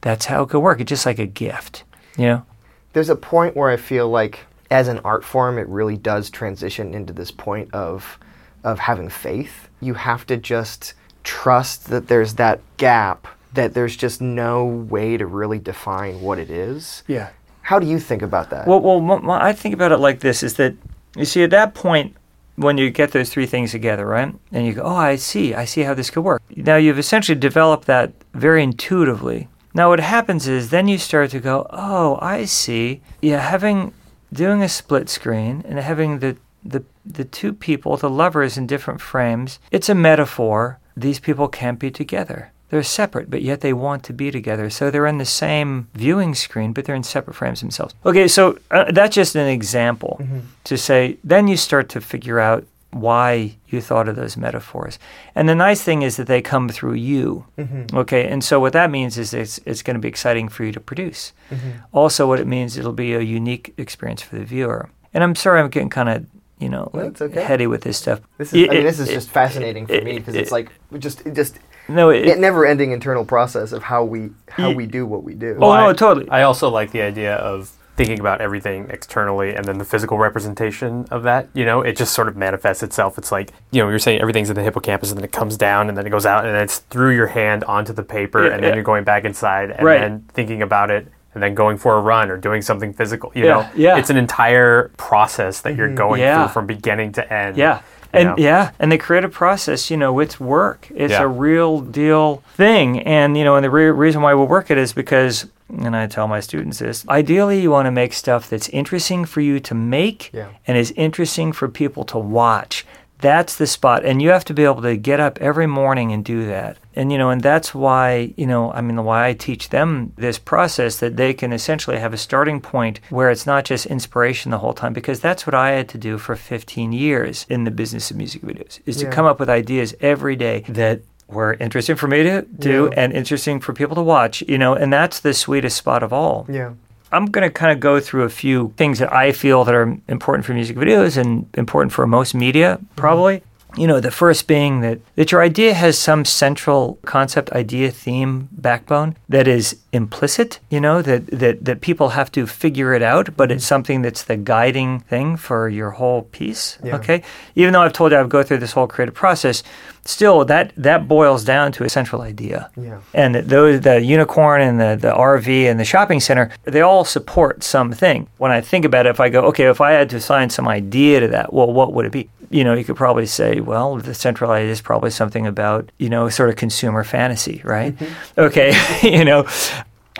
That's 0.01 0.27
how 0.27 0.43
it 0.43 0.51
could 0.51 0.61
work. 0.61 0.81
It's 0.81 0.89
just 0.89 1.07
like 1.07 1.19
a 1.19 1.27
gift, 1.27 1.85
you 2.17 2.27
know? 2.27 2.47
There's 2.93 3.09
a 3.11 3.17
point 3.17 3.57
where 3.57 3.71
I 3.71 3.77
feel 3.77 4.09
like, 4.09 4.41
as 4.71 4.87
an 4.89 5.01
art 5.05 5.25
form, 5.25 5.59
it 5.59 5.67
really 5.69 5.97
does 5.97 6.31
transition 6.31 6.95
into 6.95 7.13
this 7.13 7.31
point 7.31 7.73
of 7.75 8.19
of 8.63 8.79
having 8.79 9.09
faith. 9.11 9.69
You 9.81 9.93
have 9.95 10.25
to 10.27 10.37
just 10.39 10.95
trust 11.23 11.89
that 11.89 12.09
there's 12.09 12.35
that 12.37 12.61
gap, 12.79 13.27
that 13.53 13.75
there's 13.75 13.95
just 13.97 14.21
no 14.23 14.65
way 14.65 15.17
to 15.19 15.27
really 15.27 15.59
define 15.59 16.23
what 16.23 16.39
it 16.39 16.49
is. 16.51 17.03
Yeah. 17.07 17.29
How 17.65 17.79
do 17.79 17.87
you 17.87 17.99
think 17.99 18.23
about 18.23 18.51
that? 18.51 18.67
Well, 18.67 18.81
well, 18.81 19.31
I 19.31 19.53
think 19.53 19.75
about 19.75 19.91
it 19.91 19.99
like 19.99 20.21
this: 20.21 20.43
is 20.43 20.55
that 20.55 20.75
you 21.17 21.25
see, 21.25 21.43
at 21.43 21.51
that 21.51 21.75
point, 21.75 22.15
when 22.57 22.79
you 22.79 22.91
get 22.91 23.13
those 23.13 23.31
three 23.31 23.47
things 23.47 23.73
together, 23.73 24.07
right, 24.07 24.35
and 24.53 24.67
you 24.67 24.75
go, 24.75 24.83
"Oh, 24.83 24.95
I 24.95 25.17
see, 25.17 25.55
I 25.55 25.65
see 25.65 25.83
how 25.83 25.95
this 25.95 26.11
could 26.11 26.23
work." 26.23 26.43
Now 26.55 26.77
you've 26.77 26.99
essentially 26.99 27.39
developed 27.39 27.87
that 27.87 28.13
very 28.35 28.63
intuitively. 28.63 29.49
Now 29.73 29.89
what 29.89 30.01
happens 30.01 30.47
is 30.47 30.71
then 30.71 30.89
you 30.89 30.99
start 30.99 31.31
to 31.31 31.41
go, 31.41 31.67
"Oh, 31.71 32.19
I 32.21 32.45
see." 32.45 33.01
Yeah, 33.23 33.41
having 33.41 33.93
doing 34.33 34.63
a 34.63 34.69
split 34.69 35.09
screen 35.09 35.65
and 35.67 35.79
having 35.79 36.19
the 36.19 36.37
the 36.63 36.85
the 37.07 37.25
two 37.25 37.53
people, 37.53 37.97
the 37.97 38.11
lovers 38.11 38.59
in 38.59 38.67
different 38.67 39.01
frames. 39.01 39.59
It's 39.71 39.89
a 39.89 39.95
metaphor. 39.95 40.79
These 40.97 41.21
people 41.21 41.49
can't 41.49 41.79
be 41.79 41.91
together. 41.91 42.53
They're 42.75 42.83
separate, 42.83 43.31
but 43.31 43.43
yet 43.43 43.61
they 43.61 43.73
want 43.73 44.03
to 44.03 44.13
be 44.13 44.33
together. 44.33 44.69
So 44.69 44.91
they're 44.91 45.07
in 45.07 45.19
the 45.19 45.25
same 45.25 45.87
viewing 45.95 46.35
screen, 46.35 46.73
but 46.73 46.85
they're 46.85 46.97
in 46.97 47.05
separate 47.05 47.35
frames 47.35 47.61
themselves. 47.61 47.95
Okay, 48.05 48.27
so 48.27 48.59
uh, 48.73 48.91
that's 48.91 49.15
just 49.15 49.37
an 49.37 49.47
example 49.47 50.17
mm-hmm. 50.21 50.41
to 50.65 50.77
say. 50.77 51.19
Then 51.23 51.47
you 51.47 51.57
start 51.57 51.89
to 51.91 52.01
figure 52.01 52.41
out 52.41 52.67
why 52.91 53.55
you 53.69 53.81
thought 53.81 54.09
of 54.09 54.17
those 54.17 54.37
metaphors. 54.37 54.99
And 55.37 55.49
the 55.49 55.55
nice 55.55 55.85
thing 55.85 56.03
is 56.03 56.17
that 56.17 56.27
they 56.27 56.43
come 56.43 56.69
through 56.69 56.95
you. 56.95 57.47
Mm-hmm. 57.57 57.97
Okay, 57.97 58.27
and 58.27 58.43
so 58.43 58.59
what 58.59 58.73
that 58.73 58.91
means 58.91 59.19
is 59.19 59.33
it's, 59.33 59.61
it's 59.65 59.83
going 59.83 59.95
to 59.95 60.01
be 60.01 60.09
exciting 60.09 60.49
for 60.49 60.65
you 60.65 60.73
to 60.73 60.81
produce. 60.81 61.33
Mm-hmm. 61.53 61.71
Also, 61.93 62.27
what 62.27 62.41
it 62.41 62.49
means 62.49 62.77
it'll 62.77 62.93
be 62.93 63.15
a 63.15 63.21
unique 63.21 63.73
experience 63.79 64.21
for 64.21 64.35
the 64.35 64.45
viewer. 64.45 64.91
And 65.13 65.23
I'm 65.23 65.37
sorry, 65.37 65.61
I'm 65.61 65.71
getting 65.71 65.91
kind 65.91 66.09
of 66.09 66.27
you 66.59 66.69
know 66.69 66.91
like 66.93 67.21
okay. 67.23 67.43
heady 67.45 67.69
with 67.69 67.83
this 67.83 67.99
stuff. 67.99 68.21
This 68.39 68.53
is, 68.53 68.69
I 68.69 68.73
mean, 68.73 68.83
this 68.83 68.99
is 68.99 69.09
it- 69.09 69.15
just 69.15 69.31
fascinating 69.31 69.87
for 69.87 69.95
it- 69.95 70.05
me 70.05 70.19
because 70.19 70.35
it- 70.35 70.41
it's 70.41 70.51
like 70.51 70.71
just 70.99 71.23
just 71.33 71.61
no, 71.89 72.11
it, 72.11 72.27
a 72.27 72.37
never-ending 72.37 72.93
internal 72.93 73.25
process 73.25 73.73
of 73.73 73.83
how 73.83 74.05
we 74.05 74.31
how 74.49 74.69
Ye- 74.71 74.75
we 74.75 74.87
do 74.87 75.07
what 75.07 75.23
we 75.25 75.35
do. 75.35 75.59
Oh, 75.61 75.71
I, 75.71 75.87
no, 75.87 75.93
totally. 75.93 76.29
I 76.31 76.43
also 76.43 76.69
like 76.69 76.93
the 76.93 77.03
idea 77.03 77.37
of 77.37 77.73
thinking 77.97 78.19
about 78.19 78.41
everything 78.41 78.89
externally 78.91 79.55
and 79.55 79.65
then 79.65 79.79
the 79.79 79.85
physical 79.85 80.19
representation 80.19 81.07
of 81.13 81.23
that. 81.23 81.49
You 81.55 81.65
know, 81.65 81.81
it 81.83 81.97
just 81.97 82.13
sort 82.13 82.27
of 82.27 82.37
manifests 82.37 82.83
itself. 82.83 83.19
It's 83.19 83.31
like, 83.31 83.53
you 83.71 83.81
know, 83.83 83.89
you're 83.89 84.01
saying 84.01 84.21
everything's 84.21 84.51
in 84.51 84.57
the 84.57 84.63
hippocampus 84.65 85.11
and 85.11 85.19
then 85.19 85.25
it 85.25 85.31
comes 85.31 85.57
down 85.57 85.89
and 85.89 85.97
then 85.97 86.05
it 86.07 86.11
goes 86.11 86.27
out 86.27 86.45
and 86.45 86.55
then 86.55 86.63
it's 86.63 86.79
through 86.79 87.15
your 87.15 87.29
hand 87.29 87.63
onto 87.65 87.93
the 87.93 88.03
paper 88.03 88.47
Yeah, 88.47 88.55
and 88.55 88.63
then 88.65 88.71
yeah. 88.71 88.75
you're 88.75 88.85
going 88.85 89.05
back 89.05 89.25
inside 89.25 89.71
and 89.71 89.83
Right. 89.85 90.01
then 90.01 90.25
thinking 90.33 90.63
about 90.63 90.91
it 90.91 91.07
and 91.35 91.43
then 91.43 91.55
going 91.55 91.79
for 91.79 91.97
a 91.97 92.01
run 92.01 92.31
or 92.31 92.37
doing 92.37 92.63
something 92.63 92.93
physical. 92.93 93.31
You 93.35 93.45
Yeah, 93.45 93.51
know, 93.53 93.71
yeah. 93.77 93.97
it's 93.97 94.11
an 94.11 94.17
entire 94.17 94.91
process 94.97 95.61
that 95.61 95.77
you're 95.77 95.87
mm-hmm. 95.87 95.97
going 95.97 96.21
Yeah. 96.21 96.45
through 96.47 96.53
from 96.53 96.67
beginning 96.67 97.13
to 97.13 97.33
end. 97.33 97.57
Yeah. 97.57 97.81
And 98.15 98.29
know? 98.31 98.35
yeah, 98.39 98.71
and 98.79 98.91
the 98.93 98.99
creative 98.99 99.33
process, 99.33 99.91
you 99.91 99.97
know, 99.97 100.19
it's 100.21 100.39
work. 100.41 100.89
It's 100.95 101.13
Yeah. 101.13 101.23
a 101.23 101.27
real 101.29 101.81
deal 101.81 102.43
thing. 102.57 103.01
And, 103.01 103.37
you 103.37 103.45
know, 103.45 103.57
and 103.57 103.65
the 103.65 103.71
re- 103.71 103.91
reason 103.91 104.23
why 104.23 104.35
we 104.35 104.45
work 104.45 104.71
it 104.71 104.79
is 104.79 104.93
because, 104.93 105.47
and 105.69 105.95
I 105.97 106.07
tell 106.07 106.29
my 106.29 106.41
students 106.41 106.79
this, 106.79 107.05
ideally 107.09 107.61
you 107.61 107.71
want 107.71 107.87
to 107.87 107.91
make 107.91 108.13
stuff 108.13 108.49
that's 108.49 108.69
interesting 108.71 109.25
for 109.25 109.41
you 109.41 109.61
to 109.61 109.75
make 109.75 110.31
Yeah. 110.33 110.47
and 110.67 110.77
is 110.79 110.93
interesting 110.97 111.53
for 111.53 111.69
people 111.69 112.05
to 112.05 112.19
watch. 112.19 112.87
That's 113.25 113.57
the 113.57 113.67
spot. 113.67 114.05
And 114.05 114.21
you 114.23 114.29
have 114.31 114.45
to 114.45 114.55
be 114.55 114.65
able 114.65 114.83
to 114.83 114.97
get 114.97 115.19
up 115.19 115.41
every 115.41 115.67
morning 115.67 116.13
and 116.13 116.25
do 116.25 116.47
that. 116.47 116.77
And, 116.95 117.11
you 117.11 117.19
know, 117.19 117.31
and 117.31 117.41
that's 117.41 117.75
why, 117.75 118.35
you 118.37 118.47
know, 118.47 118.71
I 118.73 118.81
mean, 118.81 119.03
why 119.03 119.27
I 119.29 119.33
teach 119.33 119.71
them 119.71 120.13
this 120.17 120.39
process 120.39 120.99
that 120.99 121.17
they 121.17 121.33
can 121.35 121.53
essentially 121.53 121.99
have 121.99 122.13
a 122.15 122.17
starting 122.19 122.61
point 122.61 123.01
where 123.11 123.31
it's 123.31 123.47
not 123.47 123.65
just 123.65 123.87
inspiration 123.87 124.51
the 124.51 124.59
whole 124.59 124.75
time, 124.75 124.93
because 124.93 125.19
that's 125.21 125.47
what 125.47 125.55
I 125.55 125.71
had 125.73 125.89
to 125.89 125.99
do 125.99 126.19
for 126.19 126.37
15 126.37 126.93
years 126.93 127.47
in 127.49 127.65
the 127.65 127.71
business 127.71 128.11
of 128.11 128.17
music 128.17 128.43
videos, 128.43 128.79
is 128.87 128.97
to 128.99 129.11
come 129.11 129.27
up 129.27 129.41
with 129.41 129.49
ideas 129.49 129.95
every 130.01 130.37
day 130.37 130.65
that 130.69 131.01
were 131.27 131.55
interesting 131.55 131.97
for 131.97 132.07
me 132.07 132.23
to 132.23 132.43
do 132.43 132.91
Yeah. 132.93 133.01
and 133.01 133.13
interesting 133.13 133.59
for 133.59 133.73
people 133.73 133.97
to 133.97 134.03
watch, 134.03 134.43
you 134.47 134.59
know, 134.59 134.75
and 134.75 134.93
that's 134.93 135.19
the 135.21 135.33
sweetest 135.35 135.77
spot 135.77 136.03
of 136.03 136.13
all. 136.13 136.47
Yeah. 136.51 136.73
I'm 137.15 137.27
going 137.27 137.49
to 137.49 137.53
kind 137.53 137.71
of 137.71 137.79
go 137.79 138.01
through 138.01 138.25
a 138.25 138.29
few 138.29 138.75
things 138.77 138.99
that 138.99 139.13
I 139.13 139.31
feel 139.33 139.65
that 139.65 139.75
are 139.75 139.97
important 140.09 140.45
for 140.45 140.53
music 140.53 140.77
videos 140.77 141.17
and 141.17 141.47
important 141.55 141.93
for 141.93 142.07
most 142.07 142.35
media, 142.35 142.81
probably. 142.97 143.43
You 143.77 143.87
know, 143.87 144.01
the 144.01 144.11
first 144.11 144.47
being 144.47 144.81
that, 144.81 145.01
that 145.17 145.33
your 145.33 145.43
idea 145.43 145.75
has 145.75 145.99
some 145.99 146.25
central 146.25 146.99
concept, 147.05 147.51
idea, 147.53 147.91
theme, 147.91 148.49
backbone 148.53 149.17
that 149.29 149.49
is 149.49 149.77
implicit, 149.93 150.61
you 150.71 150.81
know, 150.81 151.03
that, 151.03 151.27
that, 151.29 151.65
that 151.65 151.81
people 151.81 152.11
have 152.11 152.31
to 152.33 152.47
figure 152.47 152.95
it 152.95 153.03
out, 153.03 153.37
but 153.37 153.51
it's 153.51 153.65
something 153.65 154.03
that's 154.03 154.25
the 154.25 154.37
guiding 154.37 155.01
thing 155.01 155.37
for 155.37 155.69
your 155.69 155.91
whole 155.91 156.23
piece. 156.23 156.79
Yeah. 156.85 156.97
Okay. 156.97 157.23
Even 157.55 157.73
though 157.73 157.83
I've 157.83 157.93
told 157.93 158.13
you 158.13 158.19
I've 158.19 158.29
go 158.29 158.43
through 158.43 158.59
this 158.59 158.73
whole 158.73 158.87
creative 158.87 159.15
process, 159.15 159.63
still 160.05 160.45
that, 160.45 160.73
that 160.77 161.09
boils 161.09 161.45
down 161.45 161.73
to 161.73 161.85
a 161.85 161.89
central 161.89 162.23
idea. 162.23 162.71
Yeah. 162.77 163.01
And 163.13 163.35
those, 163.37 163.81
the 163.81 164.01
unicorn 164.01 164.61
and 164.61 164.81
the, 164.81 164.97
the 165.01 165.15
RV 165.15 165.65
and 165.65 165.81
the 165.81 165.85
shopping 165.85 166.21
center, 166.21 166.51
they 166.65 166.81
all 166.81 167.05
support 167.05 167.63
something. 167.63 168.29
When 168.39 168.51
I 168.51 168.61
think 168.61 168.85
about 168.85 169.07
it, 169.07 169.11
if 169.11 169.21
I 169.21 169.29
go, 169.29 169.43
okay, 169.47 169.65
if 169.65 169.81
I 169.81 169.93
had 169.93 170.11
to 170.11 170.17
assign 170.17 170.51
some 170.51 170.69
idea 170.69 171.21
to 171.21 171.29
that, 171.29 171.53
well, 171.53 171.73
what 171.73 171.93
would 171.93 172.07
it 172.07 172.13
be? 172.13 172.29
You 172.51 172.65
know, 172.65 172.75
you 172.75 172.85
could 172.85 172.97
probably 172.97 173.27
say, 173.27 173.61
well, 173.61 173.97
the 173.97 174.15
central 174.15 174.51
idea 174.51 174.71
is 174.71 174.81
probably 174.81 175.11
something 175.11 175.47
about, 175.47 175.91
you 175.99 176.09
know, 176.09 176.29
sort 176.29 176.49
of 176.51 176.57
consumer 176.57 177.05
fantasy, 177.05 177.61
right? 177.65 177.95
Okay, 178.39 178.73
you 179.03 179.25
know, 179.25 179.47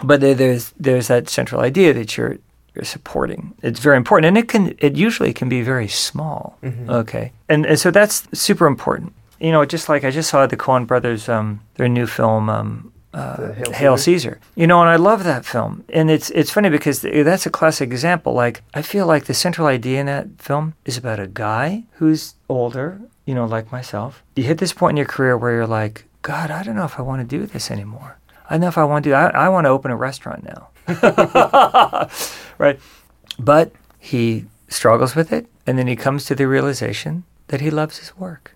but 0.03 0.21
there, 0.21 0.35
there's 0.35 0.73
there's 0.79 1.09
that 1.09 1.29
central 1.29 1.61
idea 1.61 1.93
that 1.95 2.17
you're 2.17 2.39
you're 2.75 2.85
supporting. 2.85 3.55
It's 3.63 3.81
very 3.81 3.97
important, 3.97 4.27
and 4.29 4.39
it 4.39 4.49
can 4.49 4.75
it 4.79 4.97
usually 4.97 5.33
can 5.33 5.49
be 5.49 5.63
very 5.63 5.89
small. 5.89 6.59
Okay, 6.89 7.33
and, 7.49 7.67
and 7.67 7.79
so 7.79 7.91
that's 7.91 8.27
super 8.33 8.67
important. 8.67 9.13
You 9.41 9.53
know, 9.53 9.65
just 9.65 9.89
like 9.89 10.05
I 10.05 10.11
just 10.11 10.31
saw 10.31 10.47
the 10.47 10.57
Coen 10.57 10.87
Brothers, 10.87 11.29
um, 11.29 11.61
their 11.75 11.89
new 11.89 12.07
film, 12.07 12.49
um, 12.49 12.93
uh, 13.15 13.53
Hail 13.53 13.73
Hail, 13.73 13.97
Caesar? 13.97 14.31
Caesar. 14.31 14.41
You 14.55 14.67
know, 14.67 14.81
and 14.81 14.91
I 14.91 14.97
love 14.97 15.25
that 15.25 15.45
film, 15.45 15.85
and 15.89 16.11
it's 16.11 16.31
it's 16.31 16.51
funny 16.51 16.69
because 16.69 17.01
that's 17.01 17.47
a 17.47 17.51
classic 17.51 17.91
example. 17.91 18.33
Like 18.33 18.63
I 18.75 18.83
feel 18.83 19.07
like 19.07 19.25
the 19.25 19.35
central 19.35 19.67
idea 19.67 20.01
in 20.01 20.07
that 20.07 20.27
film 20.39 20.75
is 20.85 20.97
about 20.97 21.21
a 21.21 21.27
guy 21.27 21.85
who's 21.93 22.35
older. 22.49 23.01
You 23.25 23.35
know, 23.35 23.47
like 23.47 23.73
myself. 23.73 24.23
You 24.37 24.45
hit 24.45 24.59
this 24.59 24.75
point 24.75 24.93
in 24.93 24.97
your 24.99 25.07
career 25.07 25.39
where 25.39 25.53
you're 25.53 25.67
like, 25.67 26.05
God, 26.21 26.51
I 26.51 26.63
don't 26.63 26.77
know 26.77 26.85
if 26.85 26.99
I 26.99 27.03
want 27.03 27.23
to 27.23 27.39
do 27.39 27.47
this 27.47 27.71
anymore. 27.71 28.19
I 28.51 28.55
don't 28.55 28.61
know 28.61 28.69
if 28.69 28.77
I 28.77 28.85
want 28.85 29.05
to 29.05 29.11
do. 29.11 29.15
I, 29.15 29.29
I 29.29 29.49
want 29.49 29.65
to 29.65 29.71
open 29.71 29.91
a 29.91 29.97
restaurant 29.97 30.45
now. 30.45 30.69
right? 32.59 32.79
But 33.39 33.73
he 33.99 34.45
struggles 34.69 35.15
with 35.15 35.33
it, 35.33 35.47
and 35.67 35.79
then 35.79 35.87
he 35.87 35.97
comes 35.97 36.27
to 36.27 36.35
the 36.35 36.47
realization 36.47 37.25
that 37.49 37.61
he 37.63 37.71
loves 37.71 37.99
his 37.99 38.17
work. 38.19 38.55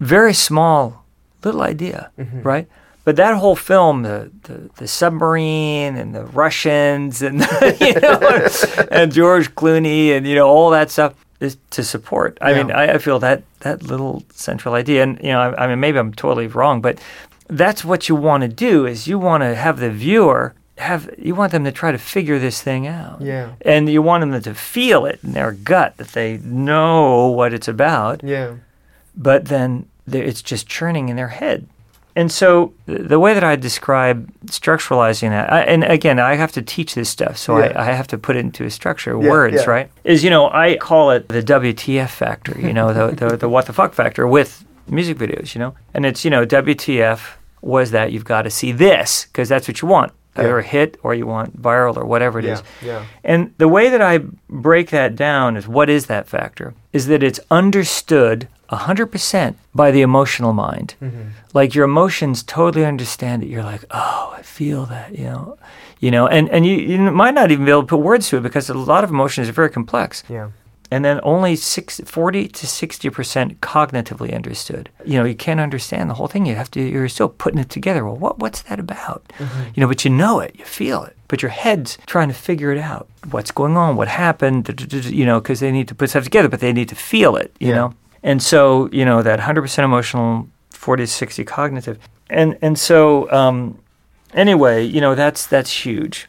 Very 0.00 0.34
small, 0.34 1.04
little 1.44 1.62
idea, 1.62 2.10
right? 2.42 2.68
But 3.08 3.16
that 3.16 3.36
whole 3.38 3.56
film, 3.56 4.02
the, 4.02 4.30
the, 4.42 4.68
the 4.76 4.86
submarine 4.86 5.96
and 5.96 6.14
the 6.14 6.24
Russians 6.26 7.22
and 7.22 7.40
you 7.80 7.94
know, 7.94 8.20
and 8.90 9.10
George 9.10 9.54
Clooney 9.54 10.10
and 10.14 10.26
you 10.26 10.34
know 10.34 10.46
all 10.46 10.68
that 10.72 10.90
stuff 10.90 11.14
is 11.40 11.56
to 11.70 11.82
support. 11.82 12.36
I 12.42 12.52
mean, 12.52 12.70
I, 12.70 12.92
I 12.92 12.98
feel 12.98 13.18
that 13.20 13.44
that 13.60 13.82
little 13.82 14.24
central 14.34 14.74
idea, 14.74 15.04
and 15.04 15.18
you 15.22 15.30
know, 15.32 15.40
I, 15.40 15.64
I 15.64 15.66
mean, 15.68 15.80
maybe 15.80 15.98
I'm 15.98 16.12
totally 16.12 16.48
wrong, 16.48 16.82
but 16.82 16.98
that's 17.48 17.82
what 17.82 18.10
you 18.10 18.14
want 18.14 18.42
to 18.42 18.48
do 18.48 18.84
is 18.84 19.08
you 19.08 19.18
want 19.18 19.42
to 19.42 19.54
have 19.54 19.80
the 19.80 19.90
viewer 19.90 20.52
have 20.76 21.08
you 21.16 21.34
want 21.34 21.50
them 21.52 21.64
to 21.64 21.72
try 21.72 21.90
to 21.90 21.96
figure 21.98 22.38
this 22.38 22.60
thing 22.62 22.86
out 22.86 23.22
Yeah. 23.22 23.52
and 23.62 23.88
you 23.88 24.02
want 24.02 24.20
them 24.20 24.38
to 24.42 24.54
feel 24.54 25.06
it 25.06 25.18
in 25.24 25.32
their 25.32 25.52
gut 25.52 25.96
that 25.96 26.08
they 26.08 26.36
know 26.44 27.28
what 27.28 27.54
it's 27.54 27.68
about 27.68 28.22
Yeah. 28.22 28.56
but 29.16 29.46
then 29.46 29.86
it's 30.12 30.42
just 30.42 30.68
churning 30.68 31.08
in 31.08 31.16
their 31.16 31.28
head 31.28 31.66
and 32.18 32.30
so 32.32 32.72
the 32.86 33.18
way 33.24 33.32
that 33.34 33.44
I 33.44 33.54
describe 33.56 34.16
structuralizing 34.46 35.30
that, 35.30 35.46
I, 35.52 35.60
and 35.72 35.84
again, 35.84 36.18
I 36.18 36.34
have 36.34 36.52
to 36.52 36.62
teach 36.62 36.94
this 36.94 37.08
stuff, 37.08 37.36
so 37.38 37.58
Yeah. 37.58 37.72
I, 37.76 37.82
I 37.90 37.92
have 37.98 38.08
to 38.08 38.18
put 38.18 38.36
it 38.36 38.40
into 38.40 38.64
a 38.64 38.70
structure, 38.70 39.12
Yeah, 39.12 39.30
words, 39.30 39.56
yeah. 39.56 39.70
right? 39.70 39.90
Is 40.04 40.24
you 40.24 40.30
know 40.30 40.44
I 40.50 40.76
call 40.76 41.10
it 41.16 41.28
the 41.28 41.42
WTF 41.42 42.10
factor, 42.10 42.54
you 42.60 42.72
know, 42.78 42.92
the, 42.92 43.04
the 43.20 43.36
the 43.36 43.48
what 43.48 43.66
the 43.66 43.72
fuck 43.72 43.92
factor 43.94 44.26
with 44.26 44.50
music 44.88 45.16
videos, 45.18 45.54
you 45.54 45.60
know, 45.60 45.72
and 45.94 46.04
it's 46.04 46.24
you 46.24 46.30
know 46.34 46.44
WTF 46.46 47.20
was 47.60 47.90
that 47.90 48.12
you've 48.12 48.24
got 48.34 48.42
to 48.42 48.50
see 48.50 48.72
this 48.72 49.26
because 49.26 49.48
that's 49.48 49.66
what 49.68 49.80
you 49.82 49.88
want, 49.88 50.12
either 50.36 50.58
a 50.58 50.62
hit 50.62 50.96
or 51.02 51.14
you 51.14 51.26
want 51.26 51.60
viral 51.60 51.96
or 51.96 52.04
whatever 52.04 52.38
it 52.38 52.44
is. 52.44 52.62
Yeah. 52.82 53.04
And 53.24 53.52
the 53.58 53.68
way 53.76 53.90
that 53.90 54.00
I 54.12 54.18
break 54.48 54.90
that 54.90 55.16
down 55.16 55.56
is 55.56 55.66
what 55.68 55.88
is 55.90 56.06
that 56.06 56.28
factor? 56.28 56.74
Is 56.92 57.06
that 57.08 57.22
it's 57.22 57.40
understood 57.50 58.48
100% 58.70 59.54
by 59.74 59.90
the 59.90 60.02
emotional 60.02 60.52
mind. 60.52 60.94
Mm-hmm. 61.02 61.28
Like 61.54 61.74
your 61.74 61.84
emotions 61.84 62.42
totally 62.42 62.84
understand 62.84 63.42
it. 63.42 63.48
You're 63.48 63.62
like, 63.64 63.84
oh, 63.90 64.34
I 64.36 64.42
feel 64.42 64.86
that, 64.86 65.16
you 65.18 65.24
know. 65.24 65.58
You 66.00 66.10
know, 66.12 66.28
and, 66.28 66.48
and 66.50 66.64
you, 66.64 66.76
you 66.76 66.98
might 66.98 67.34
not 67.34 67.50
even 67.50 67.64
be 67.64 67.70
able 67.72 67.82
to 67.82 67.86
put 67.88 67.96
words 67.98 68.28
to 68.28 68.36
it 68.36 68.42
because 68.42 68.68
a 68.70 68.74
lot 68.74 69.02
of 69.04 69.10
emotions 69.10 69.48
are 69.48 69.52
very 69.52 69.70
complex. 69.70 70.22
Yeah. 70.28 70.50
And 70.90 71.04
then 71.04 71.20
only 71.22 71.54
six, 71.56 72.00
40 72.04 72.48
to 72.48 72.66
60% 72.66 73.56
cognitively 73.58 74.32
understood. 74.34 74.88
You 75.04 75.18
know, 75.18 75.24
you 75.24 75.34
can't 75.34 75.60
understand 75.60 76.08
the 76.08 76.14
whole 76.14 76.28
thing. 76.28 76.46
You 76.46 76.54
have 76.54 76.70
to, 76.70 76.80
you're 76.80 77.08
still 77.10 77.28
putting 77.28 77.58
it 77.60 77.68
together. 77.68 78.04
Well, 78.06 78.16
what, 78.16 78.38
what's 78.38 78.62
that 78.62 78.78
about? 78.80 79.30
Mm-hmm. 79.38 79.62
You 79.74 79.80
know, 79.82 79.88
but 79.88 80.04
you 80.04 80.10
know 80.10 80.40
it, 80.40 80.54
you 80.58 80.64
feel 80.64 81.04
it. 81.04 81.14
But 81.26 81.42
your 81.42 81.50
head's 81.50 81.98
trying 82.06 82.28
to 82.28 82.34
figure 82.34 82.72
it 82.72 82.78
out. 82.78 83.06
What's 83.30 83.50
going 83.50 83.76
on? 83.76 83.96
What 83.96 84.08
happened? 84.08 84.88
You 85.10 85.26
know, 85.26 85.40
because 85.40 85.60
they 85.60 85.70
need 85.72 85.88
to 85.88 85.94
put 85.94 86.08
stuff 86.10 86.24
together, 86.24 86.48
but 86.48 86.60
they 86.60 86.72
need 86.72 86.88
to 86.88 86.94
feel 86.96 87.36
it, 87.36 87.54
you 87.60 87.68
Yeah. 87.68 87.74
know? 87.74 87.94
And 88.22 88.42
so, 88.42 88.88
you 88.90 89.04
know, 89.04 89.22
that 89.22 89.40
100% 89.40 89.84
emotional, 89.84 90.48
40 90.70 91.04
to 91.04 91.06
60 91.06 91.44
cognitive. 91.44 91.98
And, 92.30 92.58
and 92.62 92.78
so, 92.78 93.30
um, 93.30 93.78
anyway, 94.34 94.84
you 94.84 95.00
know, 95.00 95.14
that's, 95.14 95.46
that's 95.46 95.70
huge. 95.70 96.28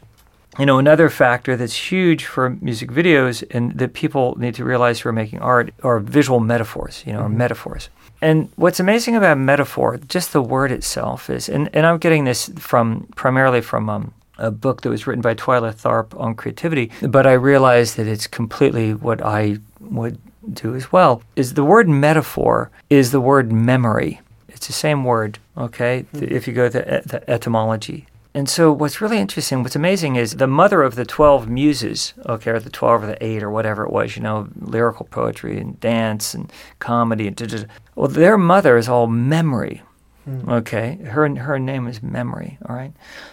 You 0.58 0.66
know, 0.66 0.78
another 0.78 1.08
factor 1.08 1.56
that's 1.56 1.90
huge 1.90 2.24
for 2.24 2.50
music 2.50 2.90
videos 2.90 3.44
and 3.50 3.72
that 3.78 3.94
people 3.94 4.36
need 4.38 4.54
to 4.56 4.64
realize 4.64 5.00
who 5.00 5.08
are 5.08 5.12
making 5.12 5.38
art 5.40 5.72
are 5.82 6.00
visual 6.00 6.40
metaphors, 6.40 7.02
you 7.06 7.12
know, 7.12 7.20
or 7.20 7.28
metaphors. 7.28 7.88
And 8.20 8.50
what's 8.56 8.80
amazing 8.80 9.16
about 9.16 9.38
metaphor, 9.38 9.98
just 10.08 10.32
the 10.32 10.42
word 10.42 10.72
itself 10.72 11.30
is, 11.30 11.48
and, 11.48 11.70
and 11.74 11.86
I'm 11.86 11.98
getting 11.98 12.24
this 12.24 12.50
from 12.56 13.08
primarily 13.16 13.62
from 13.62 13.88
um, 13.88 14.12
a 14.36 14.50
book 14.50 14.82
that 14.82 14.90
was 14.90 15.06
written 15.06 15.22
by 15.22 15.34
Twyla 15.34 15.74
Tharp 15.74 16.18
on 16.18 16.34
creativity, 16.34 16.90
but 17.02 17.26
I 17.26 17.32
realized 17.32 17.96
that 17.96 18.06
it's 18.06 18.26
completely 18.26 18.92
what 18.92 19.24
I 19.24 19.58
would 19.80 20.18
do 20.54 20.74
as 20.74 20.92
well. 20.92 21.22
Is 21.36 21.54
the 21.54 21.64
word 21.64 21.88
metaphor 21.88 22.70
is 22.88 23.12
the 23.12 23.20
word 23.20 23.52
memory. 23.52 24.20
It's 24.48 24.66
the 24.66 24.72
same 24.72 25.04
word, 25.04 25.38
okay? 25.56 26.02
Hmm. 26.12 26.24
If 26.24 26.46
you 26.46 26.52
go 26.52 26.68
to 26.68 26.78
the, 26.78 27.02
the 27.06 27.30
etymology. 27.30 28.06
And 28.32 28.48
so, 28.48 28.70
what's 28.70 29.00
really 29.00 29.18
interesting, 29.18 29.62
what's 29.62 29.74
amazing 29.74 30.14
is 30.14 30.36
the 30.36 30.46
mother 30.46 30.82
of 30.82 30.94
the 30.94 31.04
12 31.04 31.48
muses, 31.48 32.14
okay, 32.26 32.52
or 32.52 32.60
the 32.60 32.70
12 32.70 33.02
or 33.02 33.06
the 33.06 33.24
8 33.24 33.42
or 33.42 33.50
whatever 33.50 33.84
it 33.84 33.90
was, 33.90 34.16
you 34.16 34.22
know, 34.22 34.48
lyrical 34.60 35.06
poetry 35.06 35.58
and 35.58 35.80
dance 35.80 36.32
and 36.32 36.52
comedy. 36.78 37.26
And 37.26 37.34
da, 37.34 37.46
da, 37.46 37.58
da. 37.58 37.64
Well, 37.96 38.08
their 38.08 38.38
mother 38.38 38.76
is 38.76 38.88
all 38.88 39.08
memory, 39.08 39.82
hmm. 40.24 40.48
okay? 40.48 40.96
Her, 40.96 41.28
her 41.36 41.58
name 41.58 41.88
is 41.88 42.04
memory, 42.04 42.58
all 42.68 42.76
right? 42.76 42.92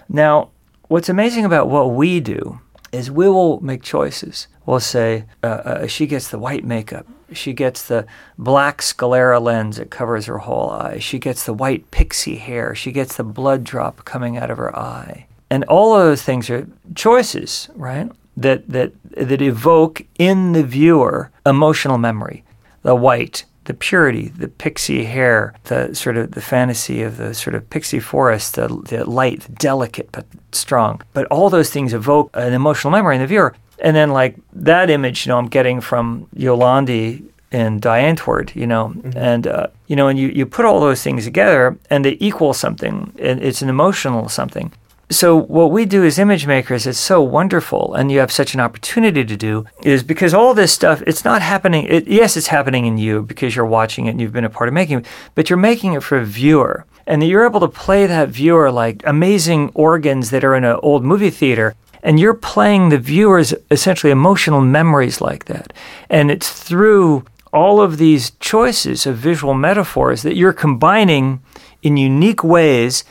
Now, 0.10 0.49
what's 0.88 1.10
amazing 1.10 1.45
about 1.45 1.69
what 1.69 1.91
we 1.91 2.19
do 2.19 2.60
is 2.91 3.12
we 3.12 3.28
will 3.30 3.60
make 3.62 3.84
choices. 3.84 4.47
We'll 4.65 4.80
say, 4.80 5.26
uh, 5.43 5.47
uh, 5.47 5.88
she 5.88 6.08
gets 6.08 6.30
the 6.30 6.39
white 6.39 6.65
makeup. 6.65 7.08
She 7.32 7.54
gets 7.54 7.88
the 7.88 8.06
black 8.38 8.82
sclera 8.82 9.39
lens 9.39 9.78
that 9.78 9.89
covers 9.89 10.26
her 10.26 10.39
whole 10.39 10.69
eye. 10.69 11.00
She 11.00 11.19
gets 11.19 11.45
the 11.45 11.54
white 11.54 11.89
pixie 11.91 12.38
hair. 12.38 12.73
She 12.76 12.91
gets 12.91 13.17
the 13.17 13.23
blood 13.23 13.63
drop 13.63 14.06
coming 14.06 14.38
out 14.38 14.50
of 14.50 14.58
her 14.58 14.78
eye. 14.78 15.28
And 15.50 15.63
all 15.65 15.95
of 15.95 16.06
those 16.06 16.23
things 16.23 16.50
are 16.50 16.67
choices, 16.95 17.69
right? 17.76 18.12
That, 18.36 18.67
that, 18.69 18.93
that 19.12 19.41
evoke 19.41 20.04
in 20.19 20.54
the 20.54 20.63
viewer 20.63 21.32
emotional 21.45 21.97
memory. 21.97 22.43
The 22.84 22.95
white, 22.95 23.45
the 23.67 23.73
purity, 23.73 24.30
the 24.30 24.47
pixie 24.47 25.03
hair, 25.03 25.53
the 25.65 25.93
sort 25.93 26.17
of 26.17 26.32
the 26.32 26.41
fantasy 26.41 27.03
of 27.03 27.17
the 27.17 27.34
sort 27.34 27.53
of 27.53 27.69
pixie 27.69 27.99
forest, 27.99 28.56
the, 28.56 28.67
the 28.67 29.06
light, 29.06 29.41
the 29.41 29.51
delicate 29.53 30.10
but 30.12 30.25
strong. 30.51 31.01
But 31.13 31.27
all 31.27 31.49
those 31.49 31.69
things 31.69 31.93
evoke 31.93 32.30
an 32.34 32.53
emotional 32.53 32.91
memory 32.91 33.15
in 33.15 33.21
the 33.21 33.27
viewer. 33.27 33.53
And 33.80 33.95
then 33.95 34.10
like 34.10 34.38
that 34.53 34.89
image, 34.89 35.25
you 35.25 35.32
know, 35.32 35.38
I'm 35.38 35.49
getting 35.49 35.82
from 35.82 36.27
Yolandi 36.36 37.23
and 37.51 37.82
Die 37.82 38.01
Antwoord, 38.01 38.56
you 38.56 38.67
know, 38.67 38.93
and 39.15 39.45
uh, 39.45 39.67
you 39.88 39.95
know, 39.95 40.08
and 40.08 40.17
you, 40.17 40.30
you 40.30 40.45
put 40.45 40.65
all 40.65 40.80
those 40.80 41.03
things 41.03 41.25
together 41.25 41.77
and 41.89 42.03
they 42.03 42.17
equal 42.19 42.53
something, 42.53 43.13
and 43.19 43.41
it's 43.41 43.62
an 43.62 43.69
emotional 43.69 44.30
something. 44.30 44.71
So 45.10 45.38
what 45.38 45.72
we 45.72 45.86
do 45.86 46.04
as 46.04 46.20
image 46.20 46.46
makers, 46.46 46.86
it's 46.86 47.00
so 47.00 47.22
wonderful, 47.22 47.93
and 47.93 48.12
you 48.12 48.20
have 48.20 48.32
such 48.32 48.54
an 48.54 48.60
opportunity 48.60 49.24
to 49.24 49.38
do, 49.38 49.65
is 49.84 50.04
because 50.04 50.34
all 50.34 50.54
this 50.54 50.74
stuff, 50.74 51.02
it's 51.08 51.24
not 51.24 51.41
happening. 51.41 51.86
It, 51.86 52.08
yes, 52.08 52.36
it's 52.36 52.48
happening 52.48 52.86
in 52.86 52.98
you 52.98 53.22
because 53.22 53.56
you're 53.56 53.65
watching 53.65 54.08
it 54.08 54.12
and 54.12 54.22
you've 54.22 54.34
been 54.34 54.43
a 54.43 54.50
part 54.50 54.67
of 54.67 54.74
making 54.74 55.00
it, 55.00 55.06
but 55.34 55.50
you're 55.50 55.58
making 55.58 55.93
it 55.93 56.04
for 56.04 56.17
a 56.17 56.26
viewer, 56.26 56.86
and 57.06 57.24
you're 57.24 57.46
able 57.46 57.62
to 57.62 57.70
play 57.70 58.06
that 58.06 58.28
viewer 58.28 58.70
like 58.70 59.02
amazing 59.06 59.72
organs 59.74 60.30
that 60.32 60.43
are 60.43 60.56
in 60.56 60.65
an 60.65 60.78
old 60.84 61.06
movie 61.06 61.30
theater. 61.30 61.76
And 62.04 62.20
you're 62.20 62.34
playing 62.34 62.89
the 62.89 63.00
viewer's 63.00 63.54
essentially 63.72 64.12
emotional 64.12 64.62
memories 64.62 65.20
like 65.20 65.46
that. 65.46 65.74
And 66.10 66.30
it's 66.30 66.52
through 66.52 67.26
all 67.52 67.82
of 67.82 67.98
these 67.98 68.32
choices 68.39 69.06
of 69.06 69.17
visual 69.17 69.54
metaphors 69.54 70.22
that 70.22 70.36
you're 70.36 70.54
combining 70.54 71.41
in 71.82 71.98
unique 71.98 72.43
ways 72.43 73.04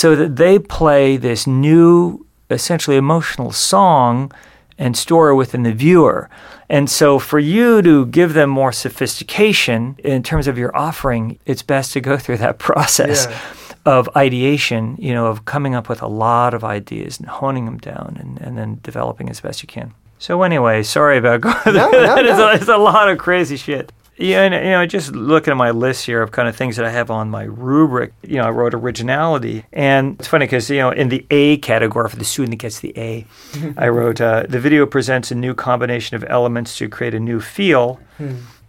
so 0.00 0.16
that 0.16 0.34
they 0.36 0.58
play 0.58 1.16
this 1.16 1.46
new, 1.46 2.26
essentially 2.50 2.96
emotional 2.96 3.52
song 3.52 4.32
and 4.76 4.96
story 4.96 5.32
within 5.34 5.62
the 5.62 5.72
viewer. 5.72 6.28
And 6.68 6.90
so, 6.90 7.18
for 7.20 7.38
you 7.38 7.80
to 7.82 8.06
give 8.06 8.32
them 8.34 8.50
more 8.50 8.72
sophistication 8.72 9.94
in 10.02 10.22
terms 10.22 10.46
of 10.48 10.58
your 10.58 10.74
offering, 10.76 11.38
it's 11.46 11.62
best 11.62 11.92
to 11.92 12.00
go 12.00 12.16
through 12.22 12.38
that 12.38 12.58
process 12.58 13.26
Yeah. 13.30 13.38
of 13.86 14.08
ideation, 14.16 14.96
you 14.98 15.12
know, 15.14 15.26
of 15.26 15.44
coming 15.44 15.74
up 15.76 15.88
with 15.88 16.02
a 16.02 16.08
lot 16.08 16.54
of 16.54 16.64
ideas 16.64 17.20
and 17.20 17.28
honing 17.28 17.64
them 17.66 17.78
down 17.78 18.16
and, 18.20 18.40
and 18.40 18.58
then 18.58 18.80
developing 18.82 19.28
as 19.30 19.40
best 19.40 19.62
you 19.62 19.68
can. 19.68 19.92
So, 20.18 20.42
anyway, 20.42 20.82
sorry 20.82 21.18
about 21.18 21.40
going 21.42 21.54
No, 21.66 21.90
no, 21.90 22.02
that. 22.06 22.24
It's, 22.26 22.38
a, 22.40 22.52
it's 22.54 22.68
a 22.68 22.78
lot 22.78 23.08
of 23.10 23.18
crazy 23.18 23.56
shit. 23.56 23.92
Yeah, 24.16 24.42
and 24.42 24.54
you 24.54 24.70
know, 24.70 24.86
just 24.86 25.12
looking 25.12 25.50
at 25.50 25.56
my 25.56 25.72
list 25.72 26.06
here 26.06 26.22
of 26.22 26.30
kind 26.30 26.48
of 26.48 26.54
things 26.54 26.76
that 26.76 26.84
I 26.84 26.90
have 26.90 27.10
on 27.10 27.30
my 27.30 27.44
rubric. 27.44 28.12
You 28.22 28.36
know, 28.36 28.44
I 28.44 28.50
wrote 28.50 28.72
originality, 28.74 29.64
and 29.72 30.16
it's 30.18 30.28
funny 30.28 30.46
because 30.46 30.70
you 30.70 30.78
know, 30.78 30.90
in 30.90 31.08
the 31.08 31.26
A 31.30 31.56
category 31.58 32.08
for 32.08 32.16
the 32.16 32.24
student 32.24 32.52
that 32.52 32.56
gets 32.58 32.80
the 32.80 32.92
A, 32.96 33.26
I 33.76 33.88
wrote 33.88 34.20
uh, 34.20 34.44
the 34.48 34.60
video 34.60 34.86
presents 34.86 35.30
a 35.30 35.34
new 35.34 35.54
combination 35.54 36.16
of 36.16 36.24
elements 36.28 36.78
to 36.78 36.88
create 36.88 37.14
a 37.14 37.20
new 37.20 37.40
feel. 37.40 38.00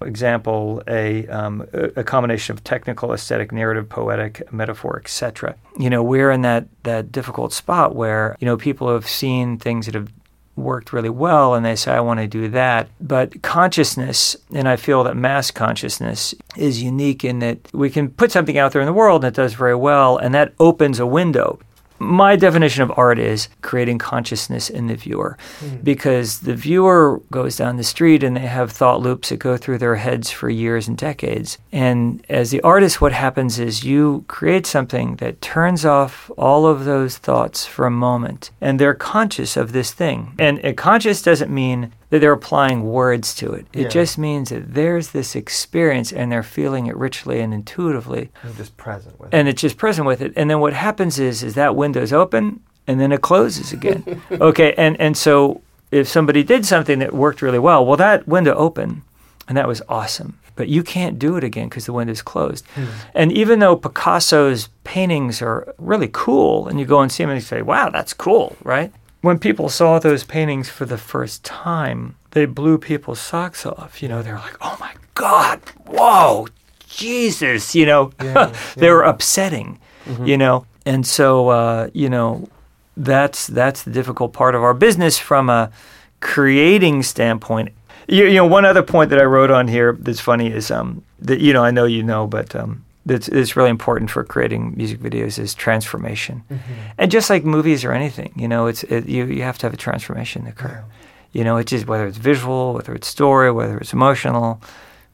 Example: 0.02 0.84
a, 0.88 1.26
um, 1.28 1.66
a 1.72 2.02
a 2.02 2.04
combination 2.04 2.54
of 2.54 2.64
technical, 2.64 3.14
aesthetic, 3.14 3.52
narrative, 3.52 3.88
poetic, 3.88 4.52
metaphor, 4.52 5.00
etc. 5.00 5.56
You 5.80 5.90
know, 5.90 6.04
we're 6.04 6.32
in 6.32 6.42
that 6.42 6.68
that 6.84 7.12
difficult 7.12 7.54
spot 7.54 7.96
where 7.96 8.36
you 8.40 8.46
know 8.46 8.58
people 8.58 8.92
have 8.92 9.08
seen 9.08 9.58
things 9.58 9.86
that 9.86 9.96
have 9.96 10.12
worked 10.56 10.94
really 10.94 11.10
well 11.10 11.54
and 11.54 11.66
they 11.66 11.76
say 11.76 11.92
i 11.92 12.00
want 12.00 12.20
to 12.20 12.28
do 12.28 12.48
that. 12.50 12.88
But 13.02 13.42
consciousness 13.42 14.36
and 14.54 14.68
i 14.68 14.76
feel 14.76 15.04
that 15.04 15.18
mass 15.18 15.52
consciousness 15.52 16.34
is 16.56 16.82
unique 16.82 17.24
in 17.24 17.40
that 17.40 17.60
we 17.74 17.90
can 17.90 18.10
put 18.10 18.32
something 18.32 18.58
out 18.58 18.72
there 18.72 18.82
in 18.82 18.88
the 18.88 18.94
world 18.94 19.24
and 19.24 19.34
it 19.34 19.36
does 19.36 19.54
very 19.54 19.76
well 19.76 20.18
and 20.18 20.34
that 20.34 20.54
opens 20.60 21.00
a 21.00 21.06
window 21.06 21.60
my 22.00 22.36
definition 22.36 22.84
of 22.84 22.92
art 22.98 23.20
is 23.20 23.48
creating 23.62 23.98
consciousness 23.98 24.70
in 24.70 24.88
the 24.88 24.96
viewer 24.96 25.38
hmm. 25.60 25.78
because 25.78 26.40
the 26.40 26.56
viewer 26.56 27.22
goes 27.32 27.56
down 27.56 27.78
the 27.78 27.84
street 27.84 28.24
and 28.24 28.36
they 28.36 28.42
have 28.42 28.72
thought 28.72 29.02
loops 29.02 29.30
that 29.30 29.38
go 29.38 29.58
through 29.58 29.78
their 29.78 29.96
heads 29.96 30.32
for 30.32 30.50
years 30.50 30.88
and 30.88 30.98
decades. 30.98 31.58
And 31.72 32.26
as 32.30 32.52
the 32.52 32.62
artist, 32.62 33.02
what 33.02 33.12
happens 33.12 33.60
is 33.60 33.84
you 33.84 34.26
create 34.28 34.66
something 34.66 35.16
that 35.18 35.42
turns 35.42 35.86
off 35.86 36.30
all 36.38 36.66
of 36.66 36.86
those 36.86 37.18
thoughts 37.18 37.66
for 37.66 37.86
a 37.86 37.92
moment 37.92 38.52
and 38.62 38.80
they're 38.80 38.94
conscious 38.94 39.56
of 39.58 39.72
this 39.72 39.92
thing. 39.92 40.36
And 40.40 40.76
conscious 40.76 41.22
doesn't 41.22 41.52
mean 41.52 41.92
that 42.10 42.20
they're 42.20 42.32
applying 42.32 42.84
words 42.84 43.34
to 43.36 43.52
it, 43.54 43.66
it 43.74 43.82
Yeah. 43.84 43.88
just 43.90 44.18
means 44.18 44.50
that 44.50 44.74
there's 44.74 45.10
this 45.10 45.36
experience 45.36 46.12
and 46.14 46.32
they're 46.32 46.44
feeling 46.44 46.88
it 46.88 46.96
richly 46.98 47.40
and 47.42 47.54
intuitively 47.54 48.30
I'm 48.44 48.56
just 48.56 48.78
present 48.78 49.20
with 49.20 49.30
and 49.34 49.48
it's 49.48 49.62
just 49.62 49.78
present 49.78 50.06
with 50.08 50.22
it. 50.22 50.34
And 50.36 50.50
then 50.50 50.60
what 50.60 50.74
happens 50.74 51.20
is 51.20 51.44
is 51.44 51.56
that 51.56 51.76
window's 51.76 52.14
open 52.14 52.60
and 52.88 53.00
then 53.00 53.12
it 53.12 53.22
closes 53.22 53.74
again. 53.74 54.22
okay, 54.32 54.74
and 54.78 55.00
and 55.00 55.18
so 55.18 55.62
if 55.92 56.08
somebody 56.08 56.44
did 56.44 56.66
something 56.66 57.00
that 57.00 57.14
worked 57.14 57.42
really 57.42 57.60
well, 57.60 57.86
well 57.86 57.98
that 57.98 58.28
window 58.28 58.54
opened 58.56 59.02
and 59.48 59.58
that 59.58 59.68
was 59.68 59.82
awesome. 59.90 60.38
But 60.58 60.70
you 60.70 60.84
can't 60.84 61.20
do 61.20 61.36
it 61.36 61.44
again 61.44 61.68
because 61.68 61.86
the 61.86 61.92
window's 61.92 62.22
closed. 62.22 62.66
Hmm. 62.76 62.86
And 63.14 63.32
even 63.34 63.60
though 63.60 63.76
Picasso's 63.76 64.70
paintings 64.86 65.42
are 65.42 65.74
really 65.78 66.10
cool, 66.12 66.68
and 66.70 66.80
you 66.80 66.86
go 66.86 67.02
and 67.02 67.12
see 67.12 67.24
them 67.24 67.32
and 67.32 67.40
you 67.42 67.46
say, 67.46 67.62
"Wow, 67.62 67.90
that's 67.90 68.14
cool," 68.14 68.56
right? 68.64 68.92
When 69.26 69.40
people 69.40 69.70
saw 69.70 69.98
those 69.98 70.24
paintings 70.24 70.70
for 70.70 70.86
the 70.86 71.00
first 71.00 71.44
time, 71.44 72.16
they 72.30 72.46
blew 72.46 72.78
people's 72.78 73.20
socks 73.20 73.66
off. 73.66 74.04
You 74.04 74.08
know, 74.08 74.22
they're 74.22 74.36
like, 74.36 74.56
"Oh 74.62 74.78
my 74.80 74.94
God, 75.16 75.62
whoa, 75.88 76.48
Jesus!" 76.88 77.74
You 77.74 77.88
know, 77.88 78.12
Yeah, 78.24 78.56
they 78.78 78.92
were 78.92 79.02
upsetting. 79.02 79.80
You 80.24 80.38
know, 80.38 80.68
and 80.86 81.08
so 81.08 81.50
uh, 81.50 81.90
you 81.92 82.08
know, 82.08 82.48
that's 82.96 83.48
that's 83.48 83.82
the 83.82 83.90
difficult 83.90 84.32
part 84.32 84.54
of 84.54 84.62
our 84.62 84.76
business 84.76 85.18
from 85.18 85.50
a 85.50 85.72
creating 86.20 87.02
standpoint. 87.02 87.70
You, 88.08 88.26
you 88.26 88.36
know, 88.36 88.46
one 88.46 88.64
other 88.64 88.84
point 88.84 89.10
that 89.10 89.18
I 89.18 89.24
wrote 89.24 89.50
on 89.50 89.68
here 89.68 89.98
that's 90.00 90.20
funny 90.20 90.52
is 90.52 90.70
um, 90.70 91.04
that 91.18 91.40
you 91.40 91.52
know 91.52 91.64
I 91.64 91.72
know 91.72 91.86
you 91.86 92.04
know, 92.04 92.28
but 92.28 92.56
um, 92.56 92.85
that's 93.06 93.28
it's 93.28 93.56
really 93.56 93.70
important 93.70 94.10
for 94.10 94.24
creating 94.24 94.74
music 94.76 95.00
videos 95.00 95.38
is 95.38 95.54
transformation, 95.54 96.44
mm-hmm. 96.50 96.74
and 96.98 97.12
just 97.12 97.30
like 97.30 97.46
movies 97.46 97.86
or 97.86 97.92
anything, 97.92 98.34
you 98.36 98.48
know, 98.48 98.68
it's 98.68 98.84
it, 98.84 99.08
you 99.08 99.26
you 99.26 99.44
have 99.44 99.58
to 99.60 99.66
have 99.68 99.74
a 99.74 99.78
transformation 99.78 100.48
occur. 100.48 100.84
You 101.32 101.44
know, 101.44 101.58
it's 101.58 101.70
just 101.72 101.86
whether 101.88 102.08
it's 102.08 102.18
visual, 102.18 102.74
whether 102.74 102.94
it's 102.96 103.08
story, 103.08 103.52
whether 103.52 103.78
it's 103.78 103.94
emotional, 103.94 104.62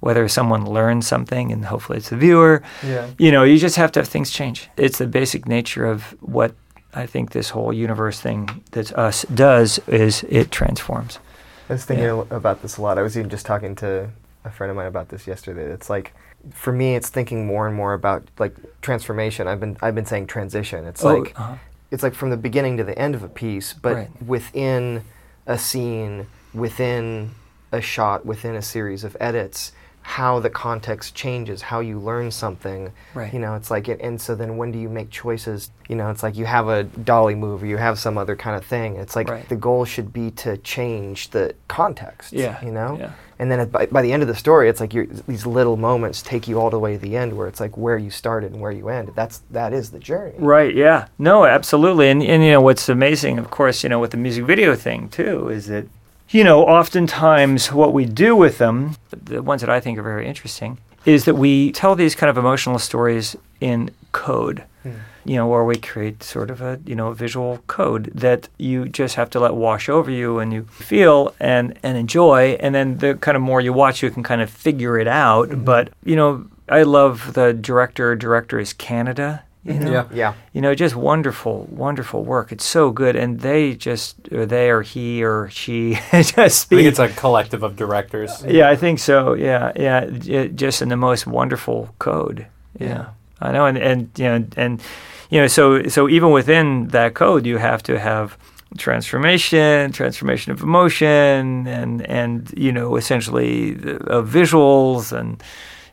whether 0.02 0.28
someone 0.28 0.66
learns 0.66 1.08
something, 1.08 1.52
and 1.52 1.66
hopefully 1.66 1.98
it's 1.98 2.10
the 2.10 2.18
viewer 2.18 2.62
Yeah. 2.84 3.08
you 3.18 3.32
know, 3.32 3.44
you 3.44 3.58
just 3.58 3.76
have 3.76 3.92
to 3.94 4.00
have 4.00 4.08
things 4.08 4.32
change. 4.32 4.70
It's 4.78 4.98
the 5.00 5.08
basic 5.08 5.48
nature 5.48 5.86
of 5.86 6.16
what 6.22 6.54
I 6.94 7.06
think 7.08 7.32
this 7.32 7.50
whole 7.50 7.74
universe 7.74 8.20
thing 8.20 8.64
that 8.72 8.92
us 8.98 9.26
does 9.34 9.80
is 9.88 10.24
it 10.30 10.52
transforms. 10.52 11.20
I 11.70 11.74
was 11.74 11.86
thinking 11.86 12.06
Yeah. 12.06 12.24
about 12.30 12.62
this 12.62 12.78
a 12.78 12.82
lot. 12.82 12.98
I 12.98 13.02
was 13.02 13.18
even 13.18 13.30
just 13.30 13.46
talking 13.46 13.76
to 13.76 14.10
a 14.44 14.50
friend 14.50 14.70
of 14.70 14.76
mine 14.78 14.88
about 14.88 15.10
this 15.10 15.26
yesterday. 15.28 15.64
It's 15.64 15.90
like, 15.90 16.14
for 16.54 16.74
me, 16.74 16.96
it's 16.96 17.10
thinking 17.10 17.46
more 17.46 17.68
and 17.68 17.76
more 17.76 17.94
about 17.94 18.24
like 18.40 18.56
transformation. 18.82 19.48
I've 19.48 19.60
been 19.60 19.78
I've 19.82 19.96
been 19.96 20.06
saying 20.06 20.28
transition. 20.28 20.86
It's 20.86 21.04
like 21.04 21.40
uh-huh. 21.40 21.56
it's 21.92 22.04
like 22.04 22.14
from 22.14 22.30
the 22.30 22.38
beginning 22.38 22.78
to 22.78 22.84
the 22.84 22.98
end 22.98 23.16
of 23.16 23.24
a 23.24 23.30
piece, 23.30 23.74
but 23.74 23.94
Right. 23.96 24.10
within 24.26 25.04
a 25.46 25.58
scene, 25.58 26.28
within 26.54 27.32
a 27.72 27.82
shot, 27.82 28.26
within 28.26 28.56
a 28.56 28.62
series 28.62 29.04
of 29.04 29.16
edits, 29.20 29.72
how 30.04 30.40
the 30.40 30.50
context 30.50 31.14
changes, 31.16 31.62
how 31.62 31.80
you 31.80 32.00
learn 32.00 32.32
something. 32.32 32.92
Right. 33.14 33.32
You 33.34 33.40
know, 33.40 33.56
it's 33.56 33.70
like, 33.72 33.88
it, 33.88 34.02
and 34.02 34.20
so 34.20 34.36
then 34.36 34.58
when 34.58 34.72
do 34.72 34.80
you 34.80 34.90
make 34.90 35.10
choices? 35.10 35.72
You 35.88 35.96
know, 35.96 36.10
it's 36.10 36.24
like 36.24 36.36
you 36.36 36.46
have 36.46 36.68
a 36.68 36.84
dolly 36.84 37.36
move 37.36 37.64
or 37.64 37.66
you 37.68 37.78
have 37.78 38.00
some 38.00 38.18
other 38.18 38.36
kind 38.36 38.56
of 38.58 38.66
thing. 38.66 38.96
It's 38.98 39.16
like 39.16 39.30
Right. 39.30 39.48
the 39.48 39.56
goal 39.56 39.86
should 39.86 40.12
be 40.12 40.32
to 40.32 40.58
change 40.58 41.30
the 41.30 41.54
context. 41.68 42.34
Yeah, 42.34 42.64
You 42.66 42.72
know? 42.72 42.98
yeah. 43.00 43.12
And 43.40 43.50
then 43.50 43.60
at, 43.60 43.72
by, 43.72 43.88
by 43.88 44.04
the 44.04 44.12
end 44.14 44.22
of 44.22 44.28
the 44.28 44.36
story, 44.36 44.70
it's 44.70 44.80
like 44.80 44.92
these 44.92 45.46
little 45.48 45.76
moments 45.78 46.22
take 46.22 46.48
you 46.48 46.60
all 46.60 46.70
the 46.70 46.78
way 46.78 46.94
to 46.94 47.00
the 47.00 47.18
end 47.18 47.36
where 47.36 47.48
it's 47.48 47.60
like 47.60 47.76
where 47.76 47.98
you 47.98 48.12
started 48.12 48.52
and 48.52 48.62
where 48.62 48.72
you 48.72 48.90
ended. 48.90 49.16
That's, 49.16 49.40
that 49.50 49.74
is 49.74 49.90
the 49.90 49.98
journey. 49.98 50.36
Right. 50.38 50.76
Yeah. 50.76 51.08
No. 51.18 51.46
Absolutely. 51.46 52.10
And 52.10 52.22
and 52.22 52.44
you 52.44 52.52
know 52.52 52.62
what's 52.62 52.88
amazing, 52.90 53.40
of 53.40 53.50
course, 53.50 53.82
you 53.84 53.90
know, 53.90 54.00
with 54.00 54.12
the 54.12 54.18
music 54.18 54.46
video 54.46 54.76
thing 54.76 55.10
too, 55.10 55.50
is 55.50 55.66
that 55.68 55.86
you 56.32 56.44
know 56.44 56.66
oftentimes 56.66 57.72
what 57.72 57.94
we 57.94 58.06
do 58.06 58.36
with 58.36 58.58
them, 58.58 58.96
the 59.12 59.42
ones 59.44 59.62
that 59.62 59.70
I 59.70 59.80
think 59.80 59.98
are 59.98 60.04
very 60.04 60.28
interesting, 60.28 60.78
is 61.06 61.26
that 61.26 61.36
we 61.36 61.72
tell 61.72 61.96
these 61.96 62.16
kind 62.16 62.30
of 62.30 62.38
emotional 62.38 62.80
stories 62.80 63.36
in 63.60 63.92
code. 64.12 64.64
Hmm. 64.84 64.92
You 65.24 65.36
know, 65.36 65.48
where 65.48 65.64
we 65.64 65.76
create 65.76 66.24
sort 66.24 66.50
of 66.50 66.62
a 66.62 66.80
you 66.86 66.96
know 66.96 67.14
visual 67.14 67.60
code 67.68 68.12
that 68.16 68.48
you 68.58 68.88
just 68.90 69.16
have 69.16 69.30
to 69.32 69.40
let 69.40 69.54
wash 69.54 69.88
over 69.88 70.10
you 70.10 70.40
and 70.40 70.52
you 70.52 70.64
feel 70.64 71.36
and 71.40 71.78
and 71.84 71.98
enjoy, 71.98 72.58
and 72.60 72.74
then 72.74 72.98
the 72.98 73.16
kind 73.16 73.36
of 73.36 73.44
more 73.44 73.62
you 73.62 73.74
watch, 73.74 74.02
you 74.02 74.10
can 74.10 74.24
kind 74.24 74.42
of 74.42 74.50
figure 74.50 74.98
it 74.98 75.08
out. 75.08 75.50
Hmm. 75.50 75.64
But 75.64 75.90
you 76.04 76.16
know, 76.16 76.48
I 76.68 76.84
love 76.84 77.34
the 77.34 77.54
director. 77.54 78.16
Director 78.16 78.60
is 78.60 78.74
Canada. 78.74 79.44
You 79.64 79.74
mm-hmm. 79.74 79.84
know? 79.84 79.92
Yeah. 79.92 80.08
Yeah. 80.12 80.34
you 80.54 80.62
know, 80.62 80.74
just 80.74 80.96
wonderful, 80.96 81.68
wonderful 81.70 82.24
work. 82.24 82.52
It's 82.52 82.66
so 82.66 82.90
good, 82.92 83.16
and 83.16 83.42
they 83.42 83.76
just, 83.76 84.16
or 84.32 84.46
they 84.48 84.72
or 84.72 84.82
he 84.82 85.24
or 85.24 85.50
she, 85.52 86.00
just 86.12 86.38
I 86.40 86.50
think 86.50 86.88
it's 86.88 87.00
a 87.00 87.10
collective 87.10 87.62
of 87.62 87.76
directors. 87.76 88.44
yeah, 88.44 88.70
I 88.70 88.76
think 88.76 88.98
so. 88.98 89.34
Yeah, 89.34 89.72
yeah, 89.76 90.06
j- 90.06 90.50
just 90.50 90.82
in 90.82 90.90
the 90.90 90.98
most 90.98 91.28
wonderful 91.28 91.94
code. 92.00 92.48
Yeah, 92.80 93.10
I 93.40 93.52
know, 93.52 93.68
and 93.68 93.78
and 93.78 94.10
you 94.18 94.26
know, 94.26 94.46
and 94.58 94.82
you 95.30 95.40
know, 95.40 95.48
so 95.48 95.88
so 95.88 96.10
even 96.10 96.32
within 96.32 96.88
that 96.88 97.14
code, 97.14 97.46
you 97.46 97.58
have 97.58 97.84
to 97.84 98.00
have 98.00 98.38
transformation, 98.80 99.92
transformation 99.92 100.52
of 100.54 100.62
emotion, 100.64 101.68
and 101.68 102.02
and 102.08 102.52
you 102.58 102.72
know, 102.72 102.96
essentially 102.96 103.74
the, 103.74 103.98
of 104.06 104.28
visuals 104.28 105.12
and 105.12 105.44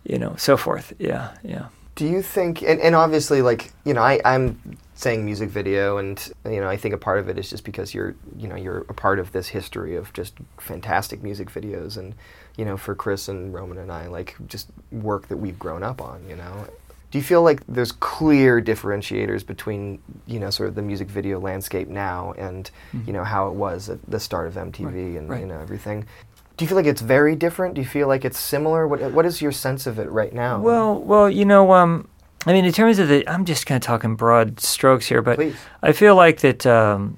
you 0.04 0.18
know, 0.18 0.34
so 0.38 0.56
forth. 0.56 0.94
Yeah, 0.98 1.32
yeah. 1.42 1.66
Do 1.98 2.06
you 2.06 2.22
think, 2.22 2.62
and, 2.62 2.80
and 2.80 2.94
obviously, 2.94 3.42
like 3.42 3.72
you 3.84 3.92
know, 3.92 4.02
I, 4.02 4.20
I'm 4.24 4.78
saying 4.94 5.24
music 5.24 5.50
video, 5.50 5.98
and 5.98 6.32
you 6.44 6.60
know, 6.60 6.68
I 6.68 6.76
think 6.76 6.94
a 6.94 6.96
part 6.96 7.18
of 7.18 7.28
it 7.28 7.36
is 7.36 7.50
just 7.50 7.64
because 7.64 7.92
you're, 7.92 8.14
you 8.36 8.46
know, 8.46 8.54
you're 8.54 8.82
a 8.88 8.94
part 8.94 9.18
of 9.18 9.32
this 9.32 9.48
history 9.48 9.96
of 9.96 10.12
just 10.12 10.34
fantastic 10.58 11.24
music 11.24 11.50
videos, 11.50 11.96
and 11.96 12.14
you 12.56 12.64
know, 12.64 12.76
for 12.76 12.94
Chris 12.94 13.26
and 13.26 13.52
Roman 13.52 13.78
and 13.78 13.90
I, 13.90 14.06
like 14.06 14.36
just 14.46 14.68
work 14.92 15.26
that 15.26 15.38
we've 15.38 15.58
grown 15.58 15.82
up 15.82 16.00
on. 16.00 16.24
You 16.28 16.36
know, 16.36 16.68
do 17.10 17.18
you 17.18 17.24
feel 17.24 17.42
like 17.42 17.66
there's 17.66 17.90
clear 17.90 18.62
differentiators 18.62 19.44
between, 19.44 20.00
you 20.26 20.38
know, 20.38 20.50
sort 20.50 20.68
of 20.68 20.76
the 20.76 20.82
music 20.82 21.08
video 21.08 21.40
landscape 21.40 21.88
now 21.88 22.32
and 22.38 22.70
mm-hmm. 22.92 23.08
you 23.08 23.12
know 23.12 23.24
how 23.24 23.48
it 23.48 23.54
was 23.54 23.88
at 23.88 23.98
the 24.08 24.20
start 24.20 24.46
of 24.46 24.54
MTV 24.54 25.18
and 25.18 25.28
right. 25.28 25.40
you 25.40 25.46
know 25.46 25.58
everything? 25.58 26.06
Do 26.58 26.64
you 26.64 26.68
feel 26.68 26.76
like 26.76 26.86
it's 26.86 27.00
very 27.00 27.36
different? 27.36 27.74
Do 27.76 27.80
you 27.80 27.86
feel 27.86 28.08
like 28.08 28.24
it's 28.24 28.38
similar? 28.38 28.86
What 28.86 29.00
What 29.12 29.24
is 29.24 29.40
your 29.40 29.52
sense 29.52 29.86
of 29.86 29.98
it 30.00 30.10
right 30.10 30.34
now? 30.34 30.60
Well, 30.60 30.98
well, 30.98 31.30
you 31.30 31.44
know, 31.44 31.72
um, 31.72 32.08
I 32.46 32.52
mean, 32.52 32.64
in 32.64 32.72
terms 32.72 32.98
of 32.98 33.06
the, 33.06 33.26
I'm 33.28 33.44
just 33.44 33.64
kind 33.64 33.80
of 33.80 33.86
talking 33.86 34.16
broad 34.16 34.58
strokes 34.58 35.06
here, 35.06 35.22
but 35.22 35.36
Please. 35.36 35.56
I 35.82 35.92
feel 35.92 36.16
like 36.16 36.40
that, 36.40 36.66
um, 36.66 37.16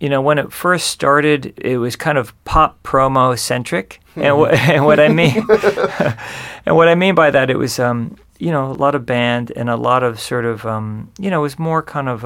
you 0.00 0.08
know, 0.08 0.22
when 0.22 0.38
it 0.38 0.52
first 0.52 0.88
started, 0.88 1.52
it 1.58 1.76
was 1.76 1.96
kind 1.96 2.16
of 2.16 2.32
pop 2.44 2.82
promo 2.82 3.38
centric, 3.38 4.00
and, 4.16 4.36
wh- 4.38 4.68
and 4.70 4.86
what 4.86 5.00
I 5.00 5.08
mean, 5.08 5.36
and 6.64 6.74
what 6.74 6.88
I 6.88 6.94
mean 6.94 7.14
by 7.14 7.30
that, 7.30 7.50
it 7.50 7.58
was, 7.58 7.78
um, 7.78 8.16
you 8.38 8.50
know, 8.50 8.70
a 8.70 8.72
lot 8.72 8.94
of 8.94 9.04
band 9.04 9.52
and 9.54 9.68
a 9.68 9.76
lot 9.76 10.02
of 10.02 10.18
sort 10.18 10.46
of, 10.46 10.64
um, 10.64 11.10
you 11.18 11.28
know, 11.28 11.40
it 11.40 11.42
was 11.42 11.58
more 11.58 11.82
kind 11.82 12.08
of. 12.08 12.24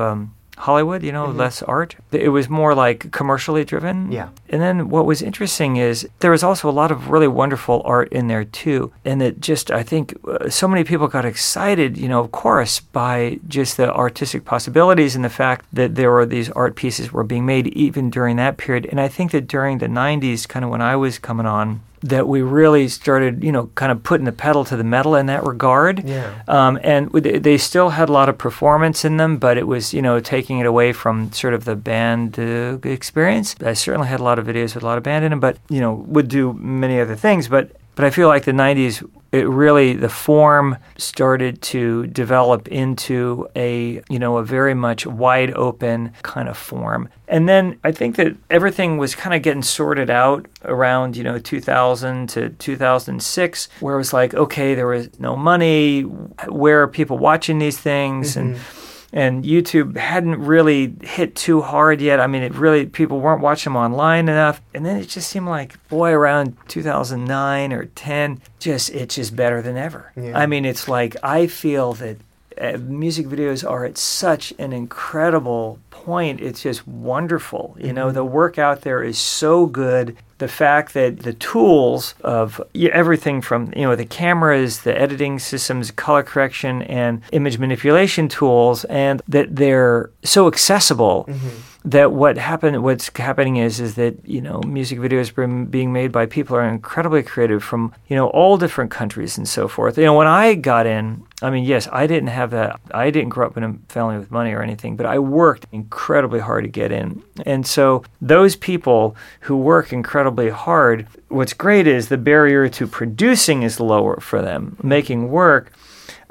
Hollywood, 0.62 1.02
you 1.02 1.10
know, 1.10 1.26
less 1.26 1.60
art. 1.62 1.96
It 2.12 2.28
was 2.28 2.48
more 2.48 2.72
like 2.72 3.10
commercially 3.10 3.64
driven. 3.64 4.12
Yeah. 4.12 4.28
And 4.48 4.62
then 4.62 4.88
what 4.90 5.06
was 5.06 5.20
interesting 5.20 5.76
is 5.76 6.08
there 6.20 6.30
was 6.30 6.44
also 6.44 6.70
a 6.70 6.78
lot 6.80 6.92
of 6.92 7.10
really 7.10 7.26
wonderful 7.26 7.82
art 7.84 8.12
in 8.12 8.28
there 8.28 8.44
too. 8.44 8.92
And 9.04 9.20
it 9.20 9.40
just, 9.40 9.72
I 9.72 9.82
think 9.82 10.14
uh, 10.26 10.48
so 10.48 10.68
many 10.68 10.84
people 10.84 11.08
got 11.08 11.24
excited, 11.24 11.98
you 11.98 12.08
know, 12.08 12.20
of 12.20 12.30
course, 12.30 12.78
by 12.78 13.40
just 13.48 13.76
the 13.76 13.92
artistic 13.92 14.44
possibilities 14.44 15.16
and 15.16 15.24
the 15.24 15.36
fact 15.42 15.66
that 15.72 15.96
there 15.96 16.12
were 16.12 16.26
these 16.26 16.50
art 16.50 16.76
pieces 16.76 17.12
were 17.12 17.24
being 17.24 17.44
made 17.44 17.66
even 17.68 18.08
during 18.08 18.36
that 18.36 18.56
period. 18.56 18.86
And 18.86 19.00
I 19.00 19.08
think 19.08 19.32
that 19.32 19.48
during 19.48 19.78
the 19.78 19.88
90s, 19.88 20.46
kind 20.46 20.64
of 20.64 20.70
when 20.70 20.82
I 20.82 20.94
was 20.94 21.18
coming 21.18 21.46
on, 21.46 21.80
that 22.02 22.26
we 22.26 22.42
really 22.42 22.88
started, 22.88 23.44
you 23.44 23.52
know, 23.52 23.66
kind 23.74 23.92
of 23.92 24.02
putting 24.02 24.24
the 24.24 24.32
pedal 24.32 24.64
to 24.64 24.76
the 24.76 24.84
metal 24.84 25.14
in 25.14 25.26
that 25.26 25.44
regard. 25.44 26.04
Yeah. 26.08 26.42
Um, 26.48 26.78
and 26.82 27.10
they 27.12 27.58
still 27.58 27.90
had 27.90 28.08
a 28.08 28.12
lot 28.12 28.28
of 28.28 28.38
performance 28.38 29.04
in 29.04 29.16
them, 29.16 29.38
but 29.38 29.56
it 29.56 29.66
was, 29.66 29.94
you 29.94 30.02
know, 30.02 30.18
taking 30.20 30.58
it 30.58 30.66
away 30.66 30.92
from 30.92 31.32
sort 31.32 31.54
of 31.54 31.64
the 31.64 31.76
band 31.76 32.38
uh, 32.38 32.78
experience. 32.82 33.54
I 33.64 33.74
certainly 33.74 34.08
had 34.08 34.20
a 34.20 34.24
lot 34.24 34.38
of 34.38 34.46
videos 34.46 34.74
with 34.74 34.82
a 34.82 34.86
lot 34.86 34.98
of 34.98 35.04
band 35.04 35.24
in 35.24 35.30
them, 35.30 35.40
but, 35.40 35.58
you 35.68 35.80
know, 35.80 35.92
would 35.92 36.28
do 36.28 36.52
many 36.54 37.00
other 37.00 37.14
things. 37.14 37.48
But, 37.48 37.70
but 37.94 38.04
I 38.04 38.10
feel 38.10 38.28
like 38.28 38.44
the 38.44 38.52
90s, 38.52 39.08
it 39.32 39.48
really, 39.48 39.94
the 39.94 40.10
form 40.10 40.76
started 40.98 41.62
to 41.62 42.06
develop 42.08 42.68
into 42.68 43.48
a, 43.56 44.02
you 44.10 44.18
know, 44.18 44.36
a 44.36 44.44
very 44.44 44.74
much 44.74 45.06
wide 45.06 45.54
open 45.54 46.12
kind 46.22 46.50
of 46.50 46.56
form. 46.56 47.08
And 47.28 47.48
then 47.48 47.78
I 47.82 47.92
think 47.92 48.16
that 48.16 48.36
everything 48.50 48.98
was 48.98 49.14
kind 49.14 49.34
of 49.34 49.40
getting 49.40 49.62
sorted 49.62 50.10
out 50.10 50.46
around, 50.64 51.16
you 51.16 51.24
know, 51.24 51.38
2000 51.38 52.28
to 52.28 52.50
2006, 52.50 53.68
where 53.80 53.94
it 53.94 53.98
was 53.98 54.12
like, 54.12 54.34
okay, 54.34 54.74
there 54.74 54.86
was 54.86 55.18
no 55.18 55.34
money. 55.34 56.02
Where 56.02 56.82
are 56.82 56.88
people 56.88 57.16
watching 57.16 57.58
these 57.58 57.78
things? 57.78 58.36
And 58.36 58.56
mm-hmm. 58.56 58.81
And 59.12 59.44
YouTube 59.44 59.96
hadn't 59.96 60.40
really 60.40 60.94
hit 61.02 61.36
too 61.36 61.60
hard 61.60 62.00
yet. 62.00 62.18
I 62.18 62.26
mean, 62.26 62.42
it 62.42 62.54
really 62.54 62.86
people 62.86 63.20
weren't 63.20 63.42
watching 63.42 63.72
them 63.72 63.82
online 63.82 64.28
enough. 64.28 64.60
And 64.72 64.86
then 64.86 64.96
it 64.96 65.08
just 65.08 65.28
seemed 65.28 65.48
like, 65.48 65.76
boy, 65.88 66.12
around 66.12 66.56
2009 66.68 67.72
or 67.72 67.84
10, 67.84 68.40
just 68.58 68.90
it's 68.90 69.16
just 69.16 69.36
better 69.36 69.60
than 69.60 69.76
ever. 69.76 70.12
Yeah. 70.16 70.38
I 70.38 70.46
mean, 70.46 70.64
it's 70.64 70.88
like 70.88 71.16
I 71.22 71.46
feel 71.46 71.92
that 71.94 72.16
uh, 72.60 72.78
music 72.78 73.26
videos 73.26 73.68
are 73.68 73.84
at 73.84 73.98
such 73.98 74.52
an 74.58 74.72
incredible 74.72 75.78
point. 76.04 76.40
It's 76.40 76.62
just 76.62 76.86
wonderful. 76.86 77.76
You 77.78 77.92
know, 77.92 78.06
mm-hmm. 78.06 78.14
the 78.14 78.24
work 78.24 78.58
out 78.58 78.82
there 78.82 79.02
is 79.02 79.18
so 79.18 79.66
good. 79.66 80.16
The 80.38 80.48
fact 80.48 80.94
that 80.94 81.20
the 81.20 81.34
tools 81.34 82.14
of 82.22 82.60
everything 82.74 83.40
from 83.40 83.72
you 83.76 83.82
know 83.82 83.94
the 83.94 84.04
cameras, 84.04 84.82
the 84.82 84.98
editing 84.98 85.38
systems, 85.38 85.90
color 85.92 86.22
correction, 86.22 86.82
and 86.82 87.22
image 87.30 87.58
manipulation 87.58 88.28
tools, 88.28 88.84
and 88.86 89.22
that 89.28 89.54
they're 89.54 90.10
so 90.24 90.48
accessible 90.48 91.26
mm-hmm. 91.28 91.71
That 91.84 92.12
what 92.12 92.38
happened 92.38 92.82
what's 92.82 93.10
happening 93.16 93.56
is 93.56 93.80
is 93.80 93.96
that 93.96 94.16
you 94.24 94.40
know 94.40 94.60
music 94.66 94.98
videos 94.98 95.70
being 95.70 95.92
made 95.92 96.12
by 96.12 96.26
people 96.26 96.56
are 96.56 96.68
incredibly 96.68 97.22
creative 97.22 97.62
from 97.62 97.92
you 98.08 98.14
know 98.14 98.28
all 98.28 98.56
different 98.56 98.90
countries 98.90 99.36
and 99.36 99.48
so 99.48 99.66
forth. 99.66 99.98
You 99.98 100.04
know 100.04 100.14
when 100.14 100.26
i 100.26 100.54
got 100.54 100.86
in 100.86 101.24
i 101.40 101.50
mean 101.50 101.64
yes 101.64 101.88
i 101.90 102.06
didn't 102.06 102.28
have 102.28 102.50
that 102.50 102.80
i 102.92 103.10
didn't 103.10 103.30
grow 103.30 103.46
up 103.46 103.56
in 103.56 103.64
a 103.64 103.74
family 103.88 104.16
with 104.16 104.30
money 104.30 104.52
or 104.52 104.62
anything 104.62 104.96
but 104.96 105.06
i 105.06 105.18
worked 105.18 105.66
incredibly 105.72 106.40
hard 106.40 106.64
to 106.64 106.70
get 106.70 106.92
in. 106.92 107.22
And 107.44 107.66
so 107.66 108.04
those 108.20 108.54
people 108.54 109.16
who 109.40 109.56
work 109.56 109.92
incredibly 109.92 110.50
hard 110.50 111.08
what's 111.28 111.52
great 111.52 111.86
is 111.86 112.08
the 112.08 112.18
barrier 112.18 112.68
to 112.68 112.86
producing 112.86 113.62
is 113.62 113.80
lower 113.80 114.20
for 114.20 114.42
them. 114.42 114.76
Making 114.82 115.30
work 115.30 115.72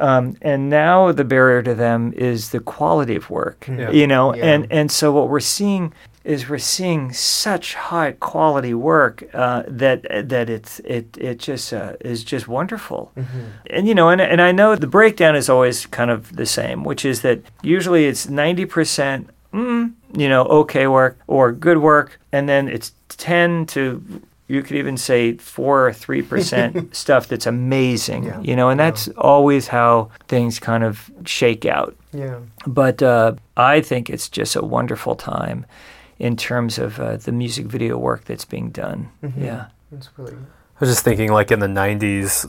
um, 0.01 0.35
and 0.41 0.69
now 0.69 1.11
the 1.11 1.23
barrier 1.23 1.61
to 1.63 1.73
them 1.75 2.11
is 2.15 2.49
the 2.49 2.59
quality 2.59 3.15
of 3.15 3.29
work 3.29 3.59
Yeah. 3.67 3.91
you 3.91 4.07
know 4.07 4.33
Yeah. 4.35 4.45
and 4.53 4.67
and 4.71 4.91
so 4.91 5.11
what 5.11 5.29
we're 5.29 5.39
seeing 5.57 5.93
is 6.23 6.47
we're 6.49 6.59
seeing 6.77 7.11
such 7.13 7.73
high 7.89 8.11
quality 8.19 8.73
work 8.75 9.23
uh, 9.33 9.63
that 9.81 9.99
that 10.29 10.49
it's 10.49 10.79
it 10.97 11.05
it 11.17 11.39
just 11.39 11.73
uh, 11.73 11.93
is 12.11 12.23
just 12.23 12.47
wonderful 12.47 13.11
and 13.75 13.87
you 13.87 13.95
know 13.95 14.09
and, 14.09 14.21
and 14.21 14.39
I 14.41 14.51
know 14.51 14.75
the 14.75 14.87
breakdown 14.99 15.35
is 15.35 15.49
always 15.49 15.87
kind 15.87 16.11
of 16.11 16.35
the 16.35 16.45
same 16.45 16.83
which 16.83 17.03
is 17.05 17.21
that 17.21 17.39
usually 17.63 18.05
it's 18.05 18.27
90% 18.27 19.25
mm, 19.53 19.91
you 20.15 20.29
know 20.29 20.43
okay 20.61 20.85
work 20.87 21.17
or 21.27 21.51
good 21.51 21.77
work 21.79 22.19
and 22.31 22.47
then 22.47 22.67
it's 22.67 22.91
10 23.17 23.65
to 23.67 23.81
you 24.51 24.61
could 24.63 24.75
even 24.77 24.97
say 24.97 25.37
four 25.37 25.87
or 25.87 25.93
three 25.93 26.21
percent 26.21 26.95
stuff 27.03 27.27
that's 27.27 27.45
amazing, 27.45 28.23
Yeah. 28.25 28.39
you 28.41 28.55
know, 28.55 28.69
and 28.69 28.79
that's 28.79 29.07
always 29.17 29.67
how 29.69 30.09
things 30.27 30.59
kind 30.59 30.83
of 30.83 31.09
shake 31.25 31.65
out. 31.65 31.95
Yeah. 32.13 32.39
But 32.67 33.01
uh, 33.01 33.35
I 33.55 33.81
think 33.81 34.09
it's 34.09 34.27
just 34.29 34.55
a 34.55 34.61
wonderful 34.63 35.15
time 35.15 35.65
in 36.19 36.35
terms 36.35 36.77
of 36.77 36.99
uh, 36.99 37.17
the 37.17 37.31
music 37.31 37.65
video 37.67 37.97
work 37.97 38.25
that's 38.25 38.45
being 38.45 38.69
done. 38.71 39.09
Yeah. 39.37 39.67
That's 39.91 40.09
really. 40.17 40.33
I 40.33 40.79
was 40.79 40.89
just 40.89 41.03
thinking, 41.03 41.31
like 41.31 41.51
in 41.51 41.59
the 41.59 41.67
'90s, 41.67 42.45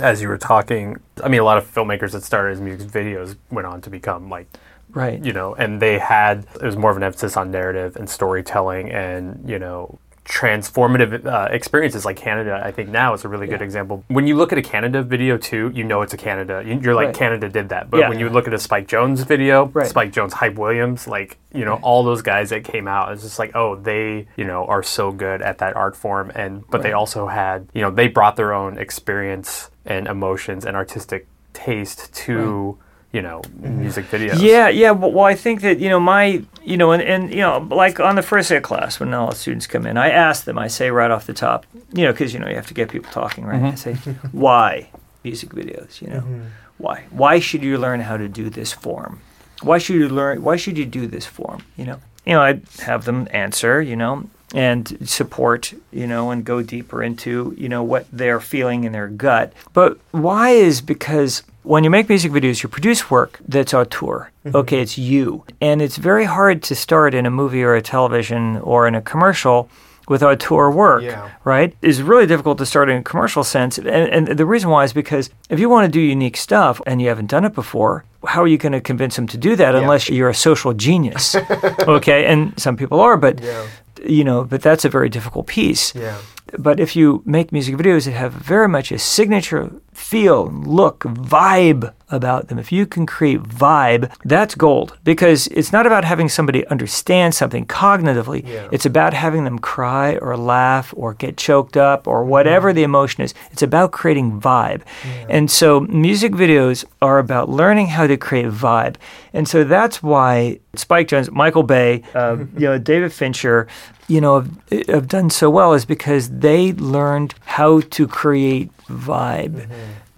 as 0.00 0.20
you 0.22 0.28
were 0.28 0.38
talking. 0.38 0.96
I 1.24 1.28
mean, 1.28 1.40
a 1.40 1.44
lot 1.44 1.58
of 1.58 1.64
filmmakers 1.74 2.12
that 2.12 2.22
started 2.22 2.52
as 2.52 2.60
music 2.60 2.88
videos 2.88 3.36
went 3.50 3.66
on 3.66 3.80
to 3.82 3.90
become 3.90 4.28
like 4.28 4.46
Right. 4.90 5.24
you 5.24 5.32
know, 5.32 5.54
and 5.54 5.80
they 5.80 5.98
had 5.98 6.46
it 6.56 6.62
was 6.62 6.76
more 6.76 6.90
of 6.90 6.96
an 6.98 7.02
emphasis 7.02 7.36
on 7.36 7.50
narrative 7.50 7.96
and 7.96 8.08
storytelling 8.10 8.90
and 8.92 9.48
you 9.48 9.58
know 9.58 9.98
transformative 10.24 11.26
uh, 11.26 11.48
experiences 11.50 12.04
like 12.04 12.16
Canada, 12.16 12.60
I 12.64 12.70
think 12.70 12.88
now 12.88 13.12
is 13.14 13.24
a 13.24 13.28
really 13.28 13.46
good 13.46 13.60
example. 13.62 14.04
When 14.08 14.26
you 14.26 14.36
look 14.36 14.52
at 14.52 14.58
a 14.58 14.62
Canada 14.62 15.02
video 15.02 15.36
too, 15.36 15.70
you 15.74 15.84
know 15.84 16.02
it's 16.02 16.14
a 16.14 16.16
Canada. 16.16 16.62
You- 16.64 16.78
You're 16.80 16.94
like 16.94 17.06
Right. 17.06 17.14
Canada 17.14 17.48
did 17.48 17.68
that. 17.70 17.90
But 17.90 18.00
Yeah. 18.00 18.08
when 18.08 18.18
you 18.18 18.28
look 18.28 18.46
at 18.46 18.54
a 18.54 18.58
Spike 18.58 18.86
Jonze 18.86 19.26
video, 19.26 19.66
Right. 19.66 19.86
Spike 19.86 20.12
Jonze, 20.12 20.32
Hype 20.32 20.54
Williams, 20.56 21.06
like 21.08 21.38
you 21.52 21.64
know 21.64 21.74
all 21.82 22.02
those 22.04 22.22
guys 22.22 22.50
that 22.50 22.64
came 22.64 22.86
out, 22.88 23.12
it's 23.12 23.22
just 23.22 23.38
like 23.38 23.52
oh 23.54 23.76
they 23.76 24.26
you 24.36 24.44
know 24.44 24.64
are 24.66 24.82
so 24.82 25.10
good 25.12 25.42
at 25.42 25.58
that 25.58 25.76
art 25.76 25.96
form, 25.96 26.30
and 26.34 26.64
but 26.70 26.82
they 26.82 26.92
also 26.92 27.26
had 27.26 27.66
you 27.74 27.82
know 27.82 27.90
they 27.90 28.08
brought 28.08 28.36
their 28.36 28.52
own 28.52 28.78
experience 28.78 29.70
and 29.84 30.06
emotions 30.06 30.64
and 30.64 30.76
artistic 30.76 31.26
taste 31.52 32.14
to. 32.14 32.78
You 33.12 33.20
know, 33.20 33.42
mm-hmm. 33.42 33.80
music 33.80 34.06
videos. 34.06 34.40
Yeah, 34.40 34.68
yeah. 34.68 34.90
Well, 34.92 35.12
well, 35.12 35.24
I 35.26 35.34
think 35.34 35.60
that 35.60 35.78
you 35.80 35.90
know 35.90 36.00
my, 36.00 36.42
you 36.62 36.78
know, 36.78 36.92
and, 36.92 37.02
and 37.02 37.30
you 37.30 37.40
know, 37.40 37.58
like 37.58 38.00
on 38.00 38.16
the 38.16 38.22
first 38.22 38.48
day 38.48 38.56
of 38.56 38.62
class 38.62 38.98
when 38.98 39.12
all 39.12 39.28
the 39.28 39.36
students 39.36 39.66
come 39.66 39.86
in, 39.86 39.98
I 39.98 40.08
ask 40.08 40.44
them. 40.44 40.58
I 40.58 40.68
say 40.68 40.90
right 40.90 41.10
off 41.10 41.26
the 41.26 41.34
top, 41.34 41.66
you 41.92 42.04
know, 42.04 42.12
because 42.12 42.32
you 42.32 42.40
know 42.40 42.48
you 42.48 42.54
have 42.54 42.68
to 42.68 42.74
get 42.74 42.88
people 42.88 43.12
talking, 43.12 43.44
right? 43.44 43.60
Mm-hmm. 43.60 43.66
I 43.66 43.74
say, 43.74 43.94
why 44.32 44.88
music 45.24 45.50
videos? 45.50 46.00
You 46.00 46.08
know, 46.08 46.20
mm-hmm. 46.20 46.46
why? 46.78 47.04
Why 47.10 47.38
should 47.38 47.62
you 47.62 47.76
learn 47.76 48.00
how 48.00 48.16
to 48.16 48.28
do 48.28 48.48
this 48.48 48.72
form? 48.72 49.20
Why 49.60 49.76
should 49.76 49.96
you 49.96 50.08
learn? 50.08 50.42
Why 50.42 50.56
should 50.56 50.78
you 50.78 50.86
do 50.86 51.06
this 51.06 51.26
form? 51.26 51.62
You 51.76 51.84
know, 51.84 52.00
you 52.24 52.32
know, 52.32 52.40
I 52.40 52.60
have 52.80 53.04
them 53.04 53.28
answer. 53.30 53.82
You 53.82 53.96
know. 53.96 54.30
And 54.54 55.08
support, 55.08 55.72
you 55.92 56.06
know, 56.06 56.30
and 56.30 56.44
go 56.44 56.62
deeper 56.62 57.02
into, 57.02 57.54
you 57.56 57.68
know, 57.68 57.82
what 57.82 58.06
they're 58.12 58.40
feeling 58.40 58.84
in 58.84 58.92
their 58.92 59.08
gut. 59.08 59.52
But 59.72 59.98
why 60.10 60.50
is 60.50 60.80
because 60.82 61.42
when 61.62 61.84
you 61.84 61.90
make 61.90 62.08
music 62.08 62.32
videos, 62.32 62.62
you 62.62 62.68
produce 62.68 63.10
work 63.10 63.38
that's 63.48 63.72
auteur. 63.72 64.30
Mm-hmm. 64.44 64.56
Okay, 64.56 64.80
it's 64.82 64.98
you. 64.98 65.44
And 65.60 65.80
it's 65.80 65.96
very 65.96 66.24
hard 66.24 66.62
to 66.64 66.74
start 66.74 67.14
in 67.14 67.24
a 67.24 67.30
movie 67.30 67.62
or 67.62 67.74
a 67.74 67.82
television 67.82 68.58
or 68.58 68.86
in 68.86 68.94
a 68.94 69.00
commercial 69.00 69.70
with 70.08 70.22
auteur 70.22 70.70
work, 70.70 71.02
Yeah. 71.04 71.30
right? 71.44 71.74
It's 71.80 72.00
really 72.00 72.26
difficult 72.26 72.58
to 72.58 72.66
start 72.66 72.90
in 72.90 72.96
a 72.98 73.02
commercial 73.02 73.44
sense. 73.44 73.78
And, 73.78 73.88
and 73.88 74.26
the 74.36 74.44
reason 74.44 74.68
why 74.68 74.82
is 74.84 74.92
because 74.92 75.30
if 75.48 75.60
you 75.60 75.68
want 75.70 75.86
to 75.86 75.90
do 75.90 76.00
unique 76.00 76.36
stuff 76.36 76.80
and 76.86 77.00
you 77.00 77.08
haven't 77.08 77.28
done 77.30 77.44
it 77.44 77.54
before, 77.54 78.04
how 78.26 78.42
are 78.42 78.48
you 78.48 78.58
going 78.58 78.72
to 78.72 78.80
convince 78.80 79.14
them 79.16 79.28
to 79.28 79.36
do 79.38 79.54
that 79.56 79.74
unless 79.76 80.08
you're 80.08 80.28
a 80.28 80.34
social 80.34 80.72
genius? 80.74 81.36
okay, 81.86 82.26
and 82.26 82.52
some 82.60 82.76
people 82.76 83.00
are, 83.00 83.16
but 83.16 83.40
Yeah. 83.40 83.64
You 84.06 84.24
know, 84.24 84.44
but 84.44 84.62
that's 84.62 84.84
a 84.84 84.88
very 84.88 85.08
difficult 85.08 85.46
piece. 85.46 85.94
Yeah. 85.94 86.18
But 86.58 86.80
if 86.80 86.94
you 86.96 87.22
make 87.24 87.52
music 87.52 87.76
videos 87.76 88.04
that 88.04 88.12
have 88.12 88.32
very 88.32 88.68
much 88.68 88.92
a 88.92 88.98
signature 88.98 89.70
feel, 89.92 90.46
look, 90.50 91.00
vibe 91.00 91.92
about 92.10 92.48
them, 92.48 92.58
if 92.58 92.70
you 92.72 92.86
can 92.86 93.06
create 93.06 93.42
vibe, 93.42 94.10
that's 94.24 94.54
gold. 94.54 94.98
Because 95.04 95.46
it's 95.48 95.72
not 95.72 95.86
about 95.86 96.04
having 96.04 96.28
somebody 96.28 96.66
understand 96.66 97.34
something 97.34 97.66
cognitively, 97.66 98.46
Yeah. 98.46 98.68
it's 98.70 98.84
about 98.86 99.14
having 99.14 99.44
them 99.44 99.58
cry 99.58 100.16
or 100.16 100.36
laugh 100.36 100.92
or 100.96 101.14
get 101.14 101.36
choked 101.36 101.76
up 101.76 102.06
or 102.06 102.24
whatever 102.24 102.72
the 102.72 102.82
emotion 102.82 103.22
is. 103.22 103.32
It's 103.50 103.62
about 103.62 103.92
creating 103.92 104.40
vibe. 104.40 104.82
And 105.28 105.50
so 105.50 105.80
music 105.80 106.32
videos 106.32 106.84
are 107.00 107.18
about 107.18 107.48
learning 107.48 107.88
how 107.88 108.06
to 108.06 108.16
create 108.16 108.46
vibe. 108.50 108.96
And 109.32 109.48
so 109.48 109.64
that's 109.64 110.02
why 110.02 110.58
Spike 110.74 111.08
Jonze, 111.08 111.30
Michael 111.30 111.62
Bay, 111.62 112.02
uh, 112.14 112.36
you 112.56 112.66
know, 112.66 112.78
David 112.78 113.12
Fincher, 113.12 113.66
you 114.12 114.20
know, 114.20 114.40
have, 114.40 114.86
have 114.88 115.08
done 115.08 115.30
so 115.30 115.48
well 115.48 115.72
is 115.72 115.84
because 115.84 116.28
they 116.28 116.72
learned 116.72 117.34
how 117.44 117.80
to 117.80 118.06
create 118.06 118.70
vibe. 118.86 119.68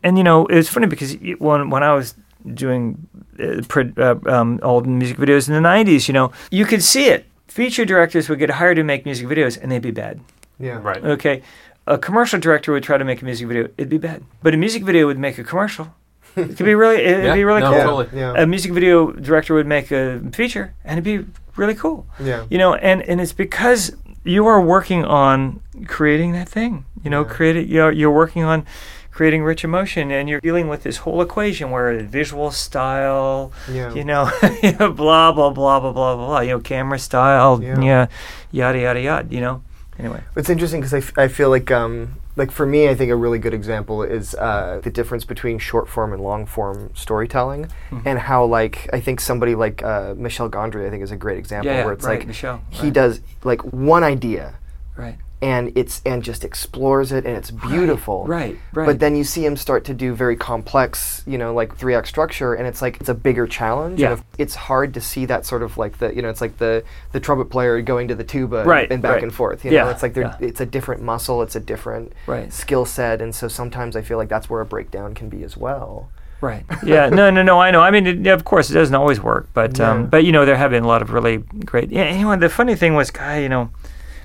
And 0.02 0.18
you 0.18 0.24
know, 0.24 0.46
it's 0.46 0.68
funny 0.68 0.86
because 0.86 1.16
when 1.38 1.70
when 1.70 1.82
I 1.82 1.92
was 1.94 2.14
doing 2.52 3.06
uh, 3.38 3.62
uh, 3.96 4.16
um, 4.26 4.60
old 4.62 4.86
music 4.86 5.16
videos 5.16 5.48
in 5.48 5.54
the 5.54 5.66
'90s, 5.68 6.08
you 6.08 6.14
know, 6.14 6.32
you 6.50 6.66
could 6.66 6.82
see 6.82 7.06
it. 7.06 7.26
Feature 7.48 7.84
directors 7.84 8.28
would 8.28 8.40
get 8.40 8.50
hired 8.50 8.76
to 8.76 8.84
make 8.84 9.04
music 9.04 9.28
videos, 9.28 9.58
and 9.60 9.70
they'd 9.70 9.80
be 9.80 9.92
bad. 9.92 10.20
Yeah. 10.58 10.80
Right. 10.82 11.02
Okay, 11.04 11.42
a 11.86 11.98
commercial 11.98 12.40
director 12.40 12.72
would 12.72 12.82
try 12.82 12.98
to 12.98 13.04
make 13.04 13.22
a 13.22 13.24
music 13.24 13.46
video, 13.48 13.64
it'd 13.76 13.88
be 13.88 13.98
bad. 13.98 14.22
But 14.42 14.54
a 14.54 14.56
music 14.56 14.82
video 14.82 15.06
would 15.06 15.18
make 15.18 15.38
a 15.38 15.44
commercial. 15.44 15.94
It 16.36 16.56
could 16.56 16.66
be 16.66 16.74
really, 16.74 16.96
it'd 17.02 17.24
Yeah, 17.24 17.34
be 17.34 17.44
really 17.44 17.60
no, 17.60 17.70
cool. 17.72 17.80
totally. 18.04 18.08
Yeah. 18.20 18.34
A 18.36 18.46
music 18.46 18.72
video 18.72 19.12
director 19.12 19.54
would 19.54 19.66
make 19.66 19.90
a 19.92 20.20
feature, 20.32 20.74
and 20.84 20.98
it'd 20.98 21.04
be 21.04 21.26
really 21.56 21.74
cool. 21.74 22.06
Yeah. 22.20 22.44
You 22.50 22.58
know, 22.58 22.74
and, 22.74 23.02
and 23.02 23.20
it's 23.20 23.32
because 23.32 23.92
you 24.24 24.46
are 24.46 24.60
working 24.60 25.04
on 25.04 25.60
creating 25.86 26.32
that 26.32 26.48
thing. 26.48 26.84
You 27.04 27.10
know, 27.10 27.22
Yeah. 27.22 27.32
creating 27.32 27.68
you're, 27.68 27.92
you're 27.92 28.10
working 28.10 28.42
on 28.42 28.64
creating 29.12 29.44
rich 29.44 29.62
emotion, 29.62 30.10
and 30.10 30.28
you're 30.28 30.40
dealing 30.40 30.66
with 30.66 30.82
this 30.82 30.96
whole 30.98 31.22
equation 31.22 31.70
where 31.70 31.96
visual 32.02 32.50
style, 32.50 33.52
Yeah. 33.70 33.92
you 33.94 34.02
know, 34.02 34.28
blah 34.78 35.30
blah 35.30 35.50
blah 35.50 35.50
blah 35.50 35.92
blah 35.92 36.16
blah. 36.16 36.40
You 36.40 36.54
know, 36.54 36.60
camera 36.60 36.98
style, 36.98 37.62
Yeah. 37.62 37.80
yeah, 37.80 38.06
yada 38.50 38.78
yada 38.80 39.00
yada. 39.00 39.28
You 39.34 39.40
know. 39.40 39.62
Anyway. 39.98 40.22
It's 40.36 40.50
interesting 40.50 40.80
because 40.80 40.94
I, 40.94 40.98
f- 40.98 41.18
I 41.18 41.28
feel 41.28 41.50
like 41.50 41.70
um, 41.70 42.14
like 42.36 42.50
for 42.50 42.66
me, 42.66 42.88
I 42.88 42.94
think 42.94 43.10
a 43.12 43.16
really 43.16 43.38
good 43.38 43.54
example 43.54 44.02
is 44.02 44.34
uh, 44.34 44.80
the 44.82 44.90
difference 44.90 45.24
between 45.24 45.58
short 45.58 45.88
form 45.88 46.12
and 46.12 46.20
long 46.22 46.46
form 46.46 46.90
storytelling, 46.94 47.66
Mm-hmm. 47.90 48.08
and 48.08 48.18
how 48.18 48.44
like 48.44 48.88
I 48.92 49.00
think 49.00 49.20
somebody 49.20 49.54
like 49.54 49.82
uh, 49.84 50.14
Michel 50.16 50.50
Gondry 50.50 50.86
I 50.86 50.90
think 50.90 51.02
is 51.04 51.12
a 51.12 51.16
great 51.16 51.38
example 51.38 51.70
Yeah, 51.70 51.84
where 51.84 51.94
it's 51.94 52.04
right, 52.04 52.18
like 52.18 52.26
Michel, 52.26 52.60
he 52.70 52.84
right. 52.84 52.92
does 52.92 53.20
like 53.44 53.60
one 53.62 54.02
idea 54.02 54.54
Right. 54.96 55.16
And 55.44 55.70
it's 55.76 56.00
and 56.06 56.22
just 56.22 56.42
explores 56.44 57.12
it 57.12 57.26
and 57.26 57.36
it's 57.36 57.50
beautiful. 57.50 58.24
right, 58.26 58.56
right. 58.72 58.86
But 58.86 58.98
then 58.98 59.14
you 59.14 59.24
see 59.24 59.44
him 59.44 59.56
start 59.56 59.84
to 59.84 59.94
do 59.94 60.14
very 60.14 60.36
complex, 60.36 61.22
you 61.26 61.36
know, 61.36 61.52
like 61.52 61.76
three 61.76 61.94
act 61.94 62.08
structure, 62.08 62.54
and 62.54 62.66
it's 62.66 62.80
like 62.80 62.98
it's 63.00 63.10
a 63.10 63.14
bigger 63.14 63.46
challenge. 63.46 64.00
Yeah. 64.00 64.12
And 64.12 64.24
it's 64.38 64.54
hard 64.54 64.94
to 64.94 65.00
see 65.00 65.26
that 65.26 65.44
sort 65.44 65.62
of 65.62 65.76
like 65.76 65.98
the, 65.98 66.14
you 66.16 66.22
know, 66.22 66.30
it's 66.30 66.40
like 66.40 66.56
the 66.56 66.82
the 67.12 67.20
trumpet 67.20 67.50
player 67.50 67.80
going 67.82 68.08
to 68.08 68.14
the 68.14 68.24
tuba 68.24 68.58
and- 68.60 68.66
Right, 68.68 68.90
and, 68.90 69.02
back 69.02 69.14
right. 69.16 69.22
and 69.22 69.34
forth. 69.34 69.64
You 69.64 69.72
Yeah, 69.72 69.84
know, 69.84 69.90
it's 69.90 70.02
like 70.02 70.14
they're 70.14 70.34
yeah. 70.40 70.48
it's 70.48 70.60
a 70.62 70.66
different 70.66 71.02
muscle, 71.02 71.42
it's 71.42 71.56
a 71.56 71.60
different 71.60 72.12
Right. 72.26 72.50
skill 72.52 72.86
set, 72.86 73.20
and 73.20 73.34
so 73.34 73.46
sometimes 73.48 73.96
I 73.96 74.02
feel 74.02 74.16
like 74.16 74.30
that's 74.30 74.48
where 74.48 74.62
a 74.62 74.66
breakdown 74.66 75.14
can 75.14 75.28
be 75.28 75.44
as 75.44 75.56
well. 75.56 76.08
Right. 76.40 76.64
Yeah. 76.84 77.08
No. 77.08 77.30
No. 77.30 77.42
No. 77.42 77.58
I 77.60 77.70
know. 77.70 77.80
I 77.80 77.90
mean, 77.90 78.06
it, 78.06 78.18
yeah, 78.18 78.34
of 78.34 78.44
course, 78.44 78.70
it 78.70 78.74
doesn't 78.74 78.94
always 78.94 79.20
work, 79.22 79.48
but 79.54 79.78
Yeah. 79.78 79.90
um, 79.90 80.06
but 80.06 80.24
you 80.24 80.32
know, 80.32 80.44
there 80.44 80.56
have 80.56 80.70
been 80.72 80.84
a 80.84 80.86
lot 80.88 81.00
of 81.02 81.10
really 81.12 81.38
great. 81.64 81.90
Yeah. 81.90 82.02
Anyway, 82.04 82.36
the 82.38 82.48
funny 82.50 82.74
thing 82.74 82.94
was, 82.94 83.10
guy, 83.10 83.38
you 83.40 83.48
know, 83.48 83.70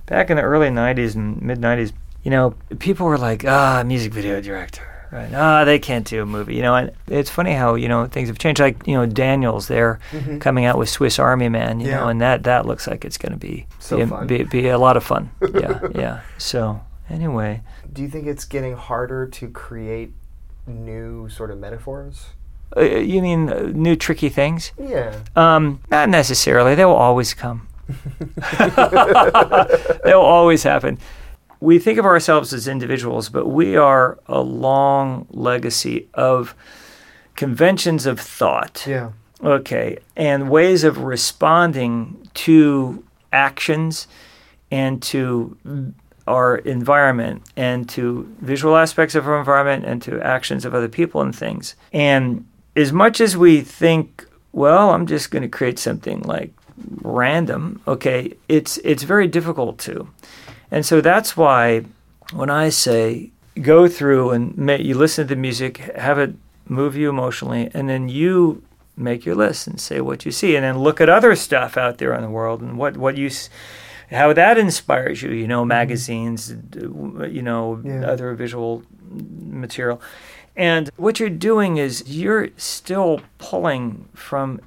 back 0.10 0.30
in 0.30 0.36
the 0.36 0.43
early 0.43 0.68
'90s 0.68 1.16
and 1.16 1.41
mid 1.41 1.60
'90s, 1.62 1.93
you 2.24 2.32
know, 2.32 2.55
people 2.80 3.05
were 3.07 3.18
like, 3.18 3.45
ah, 3.45 3.82
music 3.86 4.12
video 4.14 4.41
director. 4.41 4.84
Right. 5.12 5.34
Ah, 5.34 5.64
they 5.66 5.80
can't 5.80 6.05
do 6.05 6.22
a 6.22 6.26
movie. 6.26 6.53
You 6.55 6.62
know, 6.62 6.76
and 6.76 6.91
it's 7.07 7.32
funny 7.32 7.53
how 7.53 7.74
you 7.76 7.88
know 7.88 8.05
things 8.05 8.28
have 8.28 8.38
changed. 8.38 8.60
Like 8.62 8.86
you 8.86 8.93
know, 8.95 9.05
Daniels, 9.07 9.68
they're 9.68 9.99
coming 10.39 10.66
out 10.66 10.78
with 10.78 10.89
Swiss 10.89 11.18
Army 11.18 11.49
Man. 11.49 11.80
You 11.80 11.88
Mm-hmm. 11.88 11.91
Yeah. 11.95 11.99
know, 12.01 12.07
and 12.10 12.22
that 12.22 12.43
that 12.43 12.66
looks 12.68 12.86
like 12.88 13.05
it's 13.05 13.18
going 13.18 13.32
to 13.32 13.38
be 13.39 13.66
So 13.80 13.97
be, 13.97 14.03
a- 14.03 14.26
be 14.26 14.43
be 14.43 14.68
a 14.68 14.78
lot 14.78 14.97
of 14.97 15.03
fun. 15.03 15.32
yeah. 15.53 15.80
Yeah. 15.95 16.22
So 16.38 16.82
anyway, 17.10 17.62
Do 17.91 18.03
you 18.03 18.07
think 18.10 18.28
it's 18.28 18.45
getting 18.45 18.76
harder 18.76 19.26
to 19.28 19.47
create 19.49 20.12
new 20.68 21.28
sort 21.30 21.49
of 21.49 21.57
metaphors? 21.57 22.28
uh, 22.78 22.82
you 22.82 23.20
mean 23.24 23.49
uh, 23.49 23.62
new 23.74 23.95
tricky 23.95 24.30
things? 24.30 24.74
Yeah. 24.80 25.16
Um, 25.36 25.80
not 25.89 26.07
necessarily. 26.10 26.76
They 26.76 26.86
will 26.86 26.93
always 26.93 27.34
come. 27.34 27.68
they 30.04 30.14
will 30.14 30.22
always 30.22 30.64
happen. 30.64 30.98
We 31.60 31.80
think 31.80 32.00
of 32.00 32.06
ourselves 32.06 32.54
as 32.54 32.68
individuals, 32.68 33.30
but 33.30 33.48
we 33.48 33.76
are 33.76 34.18
a 34.28 34.40
long 34.40 35.28
legacy 35.30 36.08
of 36.14 36.56
conventions 37.36 38.06
of 38.06 38.20
thought. 38.20 38.86
Yeah. 38.88 39.12
Okay, 39.44 40.00
and 40.18 40.50
ways 40.50 40.84
of 40.84 41.00
responding 41.00 42.30
to 42.34 43.04
actions 43.32 44.08
and 44.72 45.02
to 45.04 45.94
our 46.28 46.58
environment 46.58 47.44
and 47.56 47.90
to 47.90 48.32
visual 48.40 48.78
aspects 48.78 49.16
of 49.16 49.28
our 49.28 49.40
environment 49.40 49.86
and 49.86 50.02
to 50.04 50.22
actions 50.22 50.64
of 50.64 50.76
other 50.76 50.88
people 50.88 51.22
and 51.22 51.36
things. 51.36 51.76
And 51.92 52.46
as 52.76 52.94
much 52.94 53.20
as 53.20 53.36
we 53.36 53.62
think, 53.62 54.28
well, 54.52 54.92
I'm 54.92 55.08
just 55.08 55.32
going 55.32 55.42
to 55.42 55.50
create 55.50 55.80
something 55.80 56.22
like 56.22 56.54
random, 57.02 57.82
okay, 57.88 58.34
it's 58.48 58.78
it's 58.84 59.04
very 59.04 59.28
difficult 59.28 59.78
to. 59.80 60.10
And 60.72 60.86
so 60.86 61.02
that's 61.02 61.36
why 61.36 61.84
when 62.34 62.50
I 62.50 62.70
say 62.70 63.32
go 63.62 63.88
through 63.88 64.32
and 64.32 64.58
ma- 64.58 64.74
you 64.74 64.96
listen 64.96 65.28
to 65.28 65.36
the 65.36 65.40
music, 65.40 65.78
have 65.96 66.20
it 66.20 66.36
move 66.68 66.96
you 66.96 67.10
emotionally, 67.10 67.70
and 67.74 67.90
then 67.90 68.10
you 68.10 68.62
make 68.96 69.26
your 69.26 69.36
list 69.36 69.68
and 69.68 69.80
say 69.80 70.02
what 70.02 70.26
you 70.26 70.32
see, 70.32 70.56
and 70.56 70.64
then 70.64 70.78
look 70.78 71.02
at 71.02 71.10
other 71.10 71.36
stuff 71.36 71.78
out 71.78 71.98
there 71.98 72.14
in 72.14 72.22
the 72.22 72.30
world 72.30 72.62
and 72.62 72.78
what 72.78 72.98
what 72.98 73.18
you. 73.18 73.30
How 74.12 74.34
that 74.34 74.58
inspires 74.58 75.22
you, 75.22 75.30
you 75.32 75.48
know, 75.48 75.62
mm-hmm. 75.62 75.68
magazines, 75.68 76.52
you 76.74 77.44
know, 77.44 77.80
Yeah. 77.86 78.08
other 78.08 78.34
visual 78.34 78.82
material. 79.12 80.02
And 80.56 80.90
what 80.98 81.20
you're 81.20 81.30
doing 81.30 81.78
is 81.78 82.04
you're 82.08 82.50
still 82.58 83.22
pulling 83.38 84.10
from 84.16 84.60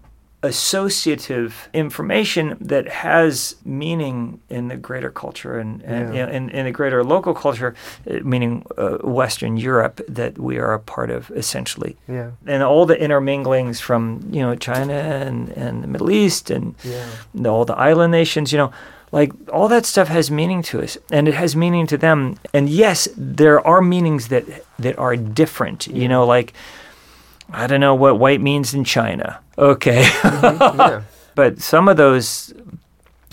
associative 0.42 1.68
information 1.72 2.56
that 2.60 2.88
has 2.88 3.56
meaning 3.64 4.40
in 4.48 4.68
the 4.68 4.76
greater 4.76 5.10
culture 5.10 5.58
and, 5.58 5.82
and 5.82 6.14
Yeah. 6.14 6.28
in, 6.36 6.50
in 6.50 6.64
the 6.64 6.72
greater 6.72 7.04
local 7.04 7.34
culture, 7.34 7.74
uh, 8.10 8.18
meaning 8.24 8.64
uh, 8.76 8.98
Western 9.04 9.56
Europe, 9.56 10.00
that 10.08 10.38
we 10.38 10.58
are 10.58 10.72
a 10.74 10.78
part 10.80 11.10
of 11.10 11.30
essentially. 11.34 11.96
Yeah. 12.08 12.30
And 12.46 12.62
all 12.62 12.86
the 12.86 12.96
interminglings 12.96 13.80
from, 13.80 14.20
you 14.30 14.42
know, 14.42 14.54
China 14.56 14.94
and, 14.94 15.48
and 15.50 15.82
the 15.82 15.88
Middle 15.88 16.10
East 16.10 16.50
and 16.50 16.74
Yeah. 16.84 17.48
all 17.50 17.64
the 17.64 17.76
island 17.76 18.10
nations, 18.12 18.52
you 18.52 18.58
know, 18.58 18.72
like 19.12 19.30
all 19.52 19.68
that 19.68 19.84
stuff 19.86 20.08
has 20.08 20.30
meaning 20.30 20.62
to 20.62 20.80
us 20.82 20.96
and 21.10 21.28
it 21.28 21.34
has 21.34 21.54
meaning 21.54 21.86
to 21.86 21.98
them 21.98 22.36
and 22.54 22.68
yes 22.70 23.08
there 23.14 23.60
are 23.66 23.82
meanings 23.82 24.28
that 24.28 24.44
that 24.78 24.98
are 24.98 25.16
different 25.16 25.86
you 25.86 26.08
know 26.08 26.24
like 26.24 26.54
i 27.52 27.66
don't 27.66 27.80
know 27.80 27.94
what 27.94 28.18
white 28.18 28.40
means 28.40 28.74
in 28.74 28.84
china 28.84 29.38
okay 29.58 30.02
mm-hmm. 30.02 30.78
yeah. 30.80 31.02
but 31.34 31.60
some 31.60 31.88
of 31.88 31.96
those 31.96 32.52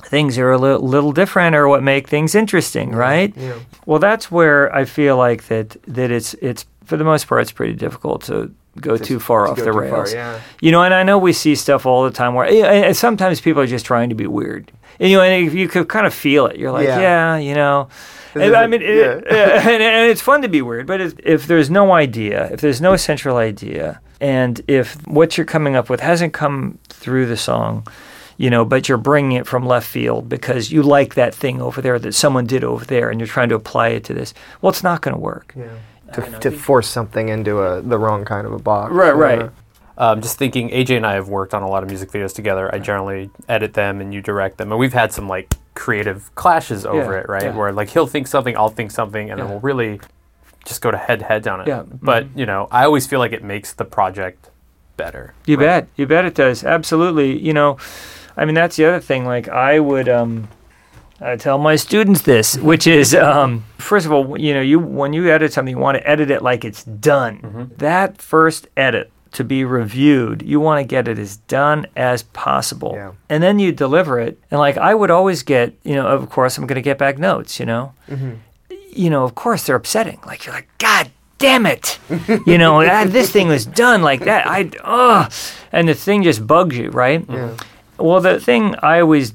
things 0.03 0.37
are 0.37 0.51
a 0.51 0.57
little, 0.57 0.81
little 0.81 1.11
different 1.11 1.55
or 1.55 1.67
what 1.67 1.83
make 1.83 2.07
things 2.07 2.35
interesting 2.35 2.91
right 2.91 3.33
Yeah. 3.35 3.59
well 3.85 3.99
that's 3.99 4.31
where 4.31 4.73
i 4.75 4.85
feel 4.85 5.17
like 5.17 5.47
that 5.47 5.77
that 5.87 6.11
it's 6.11 6.33
it's 6.35 6.65
for 6.85 6.97
the 6.97 7.03
most 7.03 7.27
part 7.27 7.41
it's 7.41 7.51
pretty 7.51 7.73
difficult 7.73 8.23
to 8.23 8.53
go 8.79 8.97
Just 8.97 9.07
too 9.07 9.19
far 9.19 9.45
to 9.45 9.51
off 9.51 9.57
the 9.57 9.65
too 9.65 9.71
far, 9.73 9.81
rails 9.81 10.13
yeah. 10.13 10.39
you 10.61 10.71
know, 10.71 10.83
and 10.83 10.93
I 10.93 11.03
know 11.03 11.17
we 11.17 11.33
see 11.33 11.55
stuff 11.55 11.85
all 11.85 12.03
the 12.05 12.11
time 12.11 12.33
where 12.33 12.45
and 12.47 12.95
sometimes 12.95 13.41
people 13.41 13.61
are 13.61 13.67
just 13.67 13.85
trying 13.85 14.09
to 14.09 14.15
be 14.15 14.27
weird. 14.27 14.71
And, 14.99 15.09
you 15.09 15.17
know, 15.17 15.23
and 15.23 15.51
you 15.51 15.67
could 15.67 15.87
kind 15.87 16.05
of 16.05 16.13
feel 16.13 16.45
it. 16.47 16.57
You're 16.57 16.71
like, 16.71 16.87
Yeah. 16.87 16.99
yeah, 16.99 17.37
you 17.37 17.55
know. 17.55 17.89
And, 18.35 18.55
I 18.55 18.67
mean, 18.67 18.81
it, 18.81 19.25
and, 19.31 19.83
and 19.83 20.11
it's 20.11 20.21
fun 20.21 20.41
to 20.43 20.47
be 20.47 20.61
weird, 20.61 20.85
but 20.87 21.01
if, 21.01 21.13
if 21.23 21.47
there's 21.47 21.69
no 21.69 21.91
idea, 21.93 22.49
if 22.51 22.61
there's 22.61 22.79
no 22.79 22.95
central 22.95 23.37
idea, 23.37 24.01
and 24.21 24.61
if 24.67 24.95
what 25.07 25.37
you're 25.37 25.45
coming 25.45 25.75
up 25.75 25.89
with 25.89 25.99
hasn't 25.99 26.33
come 26.33 26.77
through 26.89 27.25
the 27.27 27.37
song, 27.37 27.87
you 28.37 28.49
know, 28.49 28.63
but 28.65 28.87
you're 28.87 28.97
bringing 28.97 29.33
it 29.33 29.47
from 29.47 29.65
left 29.65 29.87
field 29.87 30.29
because 30.29 30.71
you 30.71 30.81
like 30.81 31.15
that 31.15 31.35
thing 31.35 31.61
over 31.61 31.81
there 31.81 31.99
that 31.99 32.13
someone 32.13 32.45
did 32.45 32.63
over 32.63 32.85
there, 32.85 33.09
and 33.09 33.19
you're 33.19 33.27
trying 33.27 33.49
to 33.49 33.55
apply 33.55 33.89
it 33.89 34.03
to 34.05 34.13
this, 34.13 34.33
well, 34.61 34.69
it's 34.69 34.83
not 34.83 35.01
going 35.01 35.13
to 35.15 35.19
work. 35.19 35.53
Yeah. 35.57 35.67
To, 36.13 36.39
to 36.39 36.49
force 36.51 36.87
something 36.87 37.29
into 37.29 37.59
a 37.61 37.81
the 37.83 37.99
wrong 37.99 38.25
kind 38.25 38.47
of 38.47 38.53
a 38.53 38.57
box. 38.57 38.91
Right, 38.91 39.15
right. 39.15 39.39
Yeah. 39.41 39.49
Um, 39.99 40.21
just 40.21 40.37
thinking, 40.39 40.69
AJ 40.69 40.97
and 40.97 41.05
I 41.05 41.13
have 41.13 41.27
worked 41.27 41.53
on 41.53 41.61
a 41.61 41.69
lot 41.69 41.83
of 41.83 41.89
music 41.89 42.09
videos 42.09 42.33
together. 42.33 42.73
I 42.73 42.79
generally 42.79 43.29
edit 43.47 43.73
them 43.75 44.01
and 44.01 44.11
you 44.13 44.21
direct 44.21 44.57
them, 44.57 44.71
and 44.71 44.79
we've 44.79 44.93
had 44.93 45.13
some 45.13 45.27
like 45.27 45.53
creative 45.75 46.33
clashes 46.33 46.85
over 46.85 47.13
Yeah, 47.13 47.19
it, 47.19 47.29
right? 47.29 47.43
yeah. 47.43 47.55
Where 47.55 47.71
like 47.71 47.89
he'll 47.89 48.07
think 48.07 48.25
something, 48.27 48.57
I'll 48.57 48.69
think 48.69 48.89
something, 48.91 49.29
and 49.29 49.39
then 49.39 49.49
we'll 49.49 49.59
really 49.59 49.99
just 50.69 50.81
go 50.81 50.91
to 50.91 50.97
head 50.97 51.21
head 51.23 51.45
on 51.47 51.61
it. 51.61 51.67
Yeah, 51.67 51.83
But 52.01 52.27
you 52.35 52.45
know, 52.45 52.69
I 52.71 52.85
always 52.85 53.05
feel 53.07 53.19
like 53.19 53.33
it 53.33 53.43
makes 53.43 53.73
the 53.73 53.83
project 53.83 54.49
better. 54.95 55.33
You 55.45 55.57
bet. 55.57 55.87
You 55.97 56.05
bet 56.05 56.23
it 56.25 56.35
does. 56.35 56.63
Absolutely. 56.63 57.37
You 57.37 57.53
know, 57.53 57.77
I 58.37 58.45
mean, 58.45 58.55
that's 58.55 58.77
the 58.77 58.85
other 58.85 58.99
thing. 58.99 59.25
Like, 59.25 59.49
I 59.49 59.79
would 59.79 60.07
um, 60.07 60.47
I 61.19 61.35
tell 61.35 61.57
my 61.57 61.75
students 61.75 62.21
this, 62.21 62.57
which 62.57 62.87
is, 62.87 63.13
um, 63.15 63.65
first 63.77 64.05
of 64.05 64.11
all, 64.11 64.39
you 64.39 64.53
know, 64.53 64.61
you 64.61 64.79
when 64.79 65.11
you 65.11 65.29
edit 65.29 65.51
something, 65.51 65.75
you 65.75 65.81
want 65.81 65.97
to 65.97 66.07
edit 66.07 66.31
it 66.31 66.41
like 66.41 66.63
it's 66.63 66.83
done. 66.83 67.71
That 67.77 68.21
first 68.21 68.67
edit 68.77 69.11
to 69.31 69.43
be 69.43 69.63
reviewed, 69.63 70.41
you 70.41 70.59
want 70.59 70.79
to 70.79 70.83
get 70.87 71.07
it 71.07 71.19
as 71.19 71.37
done 71.37 71.85
as 71.95 72.23
possible. 72.23 72.93
Yeah. 72.95 73.11
And 73.29 73.43
then 73.43 73.59
you 73.59 73.71
deliver 73.71 74.19
it. 74.19 74.39
And 74.49 74.59
like, 74.59 74.77
I 74.77 74.95
would 74.95 75.11
always 75.11 75.43
get, 75.43 75.73
you 75.83 75.95
know, 75.95 76.07
of 76.07 76.29
course, 76.29 76.57
I'm 76.57 76.65
going 76.65 76.75
to 76.77 76.81
get 76.81 76.97
back 76.97 77.19
notes, 77.19 77.59
you 77.59 77.65
know? 77.65 77.93
You 78.91 79.09
know, 79.09 79.23
of 79.23 79.35
course 79.35 79.63
they're 79.65 79.75
upsetting. 79.75 80.19
Like 80.25 80.45
you're 80.45 80.55
like, 80.55 80.67
God 80.77 81.09
damn 81.37 81.65
it, 81.65 81.99
you 82.45 82.57
know, 82.57 83.05
this 83.05 83.31
thing 83.31 83.47
was 83.47 83.65
done 83.65 84.01
like 84.01 84.21
that. 84.25 84.45
I, 84.45 84.69
ugh, 84.83 85.31
and 85.71 85.87
the 85.87 85.93
thing 85.93 86.23
just 86.23 86.45
bugs 86.45 86.77
you, 86.77 86.89
right? 86.89 87.25
Yeah. 87.29 87.55
Well, 87.97 88.19
the 88.21 88.39
thing 88.39 88.75
I 88.83 88.99
always 89.01 89.33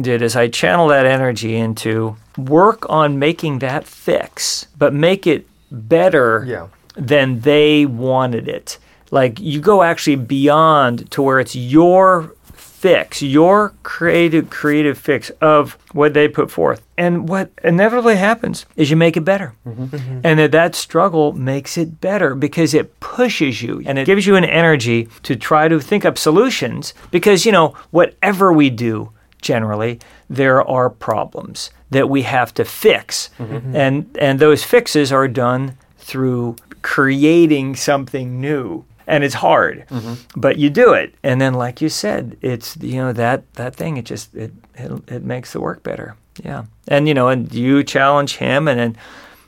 did 0.00 0.20
is 0.20 0.36
I 0.36 0.48
channel 0.48 0.88
that 0.88 1.06
energy 1.06 1.56
into 1.56 2.16
work 2.36 2.84
on 2.90 3.18
making 3.18 3.60
that 3.60 3.86
fix, 3.86 4.66
but 4.76 4.92
make 4.92 5.26
it 5.26 5.46
better 5.70 6.44
Yeah. 6.46 6.66
than 6.94 7.40
they 7.40 7.86
wanted 7.86 8.48
it. 8.48 8.78
Like 9.10 9.38
you 9.40 9.60
go 9.60 9.82
actually 9.82 10.16
beyond 10.16 11.10
to 11.12 11.22
where 11.22 11.40
it's 11.40 11.54
your 11.56 12.34
fix, 12.86 13.20
your 13.20 13.74
creative 13.82 14.48
creative 14.48 14.96
fix 14.96 15.30
of 15.40 15.76
what 15.92 16.14
they 16.14 16.28
put 16.28 16.52
forth. 16.52 16.86
And 16.96 17.28
what 17.28 17.50
inevitably 17.64 18.14
happens 18.14 18.64
is 18.76 18.90
you 18.90 18.96
make 18.96 19.16
it 19.16 19.22
better. 19.22 19.54
Mm-hmm. 19.66 19.84
Mm-hmm. 19.86 20.20
And 20.22 20.38
that 20.38 20.52
that 20.52 20.74
struggle 20.76 21.32
makes 21.32 21.76
it 21.76 22.00
better 22.00 22.36
because 22.36 22.74
it 22.74 23.00
pushes 23.00 23.60
you 23.60 23.82
and 23.86 23.98
it 23.98 24.06
gives 24.06 24.24
you 24.24 24.36
an 24.36 24.44
energy 24.44 25.08
to 25.24 25.34
try 25.34 25.66
to 25.66 25.80
think 25.80 26.04
up 26.04 26.16
solutions 26.16 26.94
because 27.10 27.44
you 27.44 27.50
know 27.50 27.74
whatever 27.90 28.52
we 28.52 28.70
do 28.70 29.10
generally 29.42 29.98
there 30.30 30.66
are 30.66 30.88
problems 30.88 31.70
that 31.90 32.08
we 32.08 32.22
have 32.22 32.54
to 32.54 32.64
fix. 32.64 33.30
Mm-hmm. 33.38 33.74
And 33.74 34.16
and 34.20 34.38
those 34.38 34.62
fixes 34.62 35.10
are 35.10 35.26
done 35.26 35.76
through 35.98 36.54
creating 36.82 37.74
something 37.74 38.40
new 38.40 38.84
and 39.06 39.22
it's 39.24 39.34
hard 39.36 39.84
but 40.36 40.58
you 40.58 40.68
do 40.70 40.92
it. 40.92 41.14
And 41.22 41.40
then 41.40 41.54
like 41.54 41.80
you 41.80 41.88
said 41.88 42.36
it's 42.42 42.76
you 42.78 42.96
know 42.96 43.12
that 43.12 43.52
that 43.54 43.74
thing 43.76 43.96
it 43.96 44.04
just 44.04 44.34
it 44.34 44.52
it, 44.74 44.90
it 45.08 45.22
makes 45.24 45.52
the 45.52 45.60
work 45.60 45.82
better. 45.82 46.16
Yeah. 46.42 46.64
And 46.88 47.06
you 47.08 47.14
know 47.14 47.28
and 47.28 47.52
you 47.52 47.82
challenge 47.84 48.36
him 48.36 48.68
and 48.68 48.78
then 48.78 48.96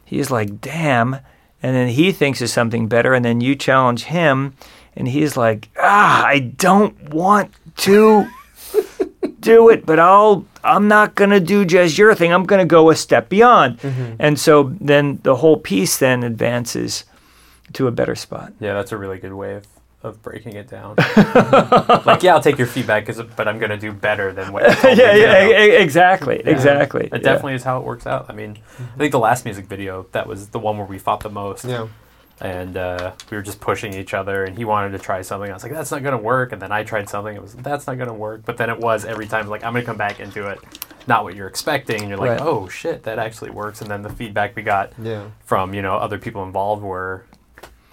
he's 0.04 0.30
like 0.30 0.60
damn. 0.60 1.14
And 1.62 1.74
then 1.74 1.88
he 1.88 2.12
thinks 2.12 2.40
of 2.40 2.50
something 2.50 2.86
better 2.88 3.14
and 3.14 3.24
then 3.24 3.40
you 3.40 3.56
challenge 3.56 4.04
him 4.04 4.54
and 4.96 5.08
he's 5.08 5.36
like 5.36 5.68
ah 5.80 6.24
i 6.24 6.38
don't 6.38 7.12
want 7.12 7.50
to 7.78 8.28
do 9.40 9.68
it, 9.70 9.86
but 9.86 9.98
I'll 9.98 10.44
I'm 10.64 10.88
not 10.88 11.14
gonna 11.14 11.40
do 11.40 11.64
just 11.64 11.96
your 11.98 12.14
thing. 12.14 12.32
I'm 12.32 12.44
gonna 12.44 12.64
go 12.66 12.90
a 12.90 12.96
step 12.96 13.28
beyond. 13.28 13.78
And 14.18 14.38
so 14.38 14.74
then 14.80 15.20
the 15.22 15.36
whole 15.36 15.56
piece 15.56 15.96
then 15.98 16.22
advances 16.24 17.04
to 17.74 17.86
a 17.86 17.90
better 17.90 18.14
spot. 18.14 18.52
Yeah, 18.60 18.74
that's 18.74 18.92
a 18.92 18.96
really 18.96 19.18
good 19.18 19.32
way 19.32 19.54
of, 19.54 19.66
of 20.02 20.22
breaking 20.22 20.54
it 20.54 20.68
down. 20.68 20.96
like, 22.06 22.22
yeah, 22.22 22.34
I'll 22.34 22.40
take 22.40 22.58
your 22.58 22.66
feedback, 22.66 23.06
'cause- 23.06 23.20
but 23.36 23.48
I'm 23.48 23.58
going 23.58 23.70
to 23.70 23.76
do 23.78 23.92
better 23.92 24.32
than 24.32 24.52
what 24.52 24.64
you 24.68 24.74
told 24.74 24.96
me 24.98 25.02
yeah, 25.04 25.12
to 25.12 25.18
yeah, 25.20 25.44
do. 25.46 25.52
e- 25.52 25.72
e- 25.72 25.76
exactly, 25.76 26.40
exactly. 26.44 27.08
It 27.12 27.22
definitely 27.22 27.54
is 27.54 27.64
how 27.64 27.78
it 27.78 27.84
works 27.84 28.06
out. 28.06 28.26
I 28.28 28.32
mean, 28.32 28.58
I 28.94 28.98
think 28.98 29.12
the 29.12 29.18
last 29.18 29.44
music 29.44 29.66
video, 29.66 30.06
that 30.12 30.26
was 30.26 30.48
the 30.48 30.58
one 30.58 30.76
where 30.78 30.86
we 30.86 30.98
fought 30.98 31.20
the 31.20 31.30
most. 31.30 31.64
Yeah. 31.64 31.88
And 32.40 32.76
uh, 32.76 33.14
we 33.32 33.36
were 33.36 33.42
just 33.42 33.58
pushing 33.60 33.92
each 33.94 34.14
other, 34.14 34.44
and 34.44 34.56
he 34.56 34.64
wanted 34.64 34.90
to 34.92 34.98
try 35.00 35.22
something. 35.22 35.50
I 35.50 35.54
was 35.54 35.64
like, 35.64 35.72
that's 35.72 35.90
not 35.90 36.04
going 36.04 36.16
to 36.16 36.22
work. 36.22 36.52
And 36.52 36.62
then 36.62 36.70
I 36.70 36.84
tried 36.84 37.08
something. 37.08 37.34
It 37.34 37.42
was, 37.42 37.54
that's 37.54 37.88
not 37.88 37.96
going 37.96 38.06
to 38.06 38.14
work. 38.14 38.42
But 38.44 38.56
then 38.58 38.70
it 38.70 38.78
was 38.78 39.04
every 39.04 39.26
time, 39.26 39.48
like, 39.48 39.64
I'm 39.64 39.72
going 39.72 39.82
to 39.82 39.86
come 39.86 39.96
back 39.96 40.20
and 40.20 40.32
do 40.32 40.46
it. 40.46 40.60
Not 41.08 41.24
what 41.24 41.34
you're 41.34 41.48
expecting. 41.48 41.98
And 42.00 42.08
you're 42.08 42.16
like, 42.18 42.38
Right. 42.38 42.40
oh, 42.40 42.68
shit, 42.68 43.02
that 43.02 43.18
actually 43.18 43.50
works. 43.50 43.80
And 43.80 43.90
then 43.90 44.02
the 44.02 44.08
feedback 44.10 44.54
we 44.54 44.62
got 44.62 44.92
Yeah. 45.02 45.24
from, 45.46 45.74
you 45.74 45.82
know, 45.82 45.96
other 45.96 46.16
people 46.16 46.44
involved 46.44 46.84
were, 46.84 47.24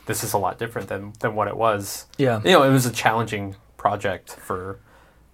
this 0.05 0.23
is 0.23 0.33
a 0.33 0.37
lot 0.37 0.57
different 0.57 0.87
than, 0.87 1.13
than 1.19 1.35
what 1.35 1.47
it 1.47 1.57
was. 1.57 2.05
Yeah. 2.17 2.41
You 2.43 2.51
know, 2.51 2.63
it 2.63 2.71
was 2.71 2.85
a 2.85 2.91
challenging 2.91 3.55
project 3.77 4.31
for 4.31 4.79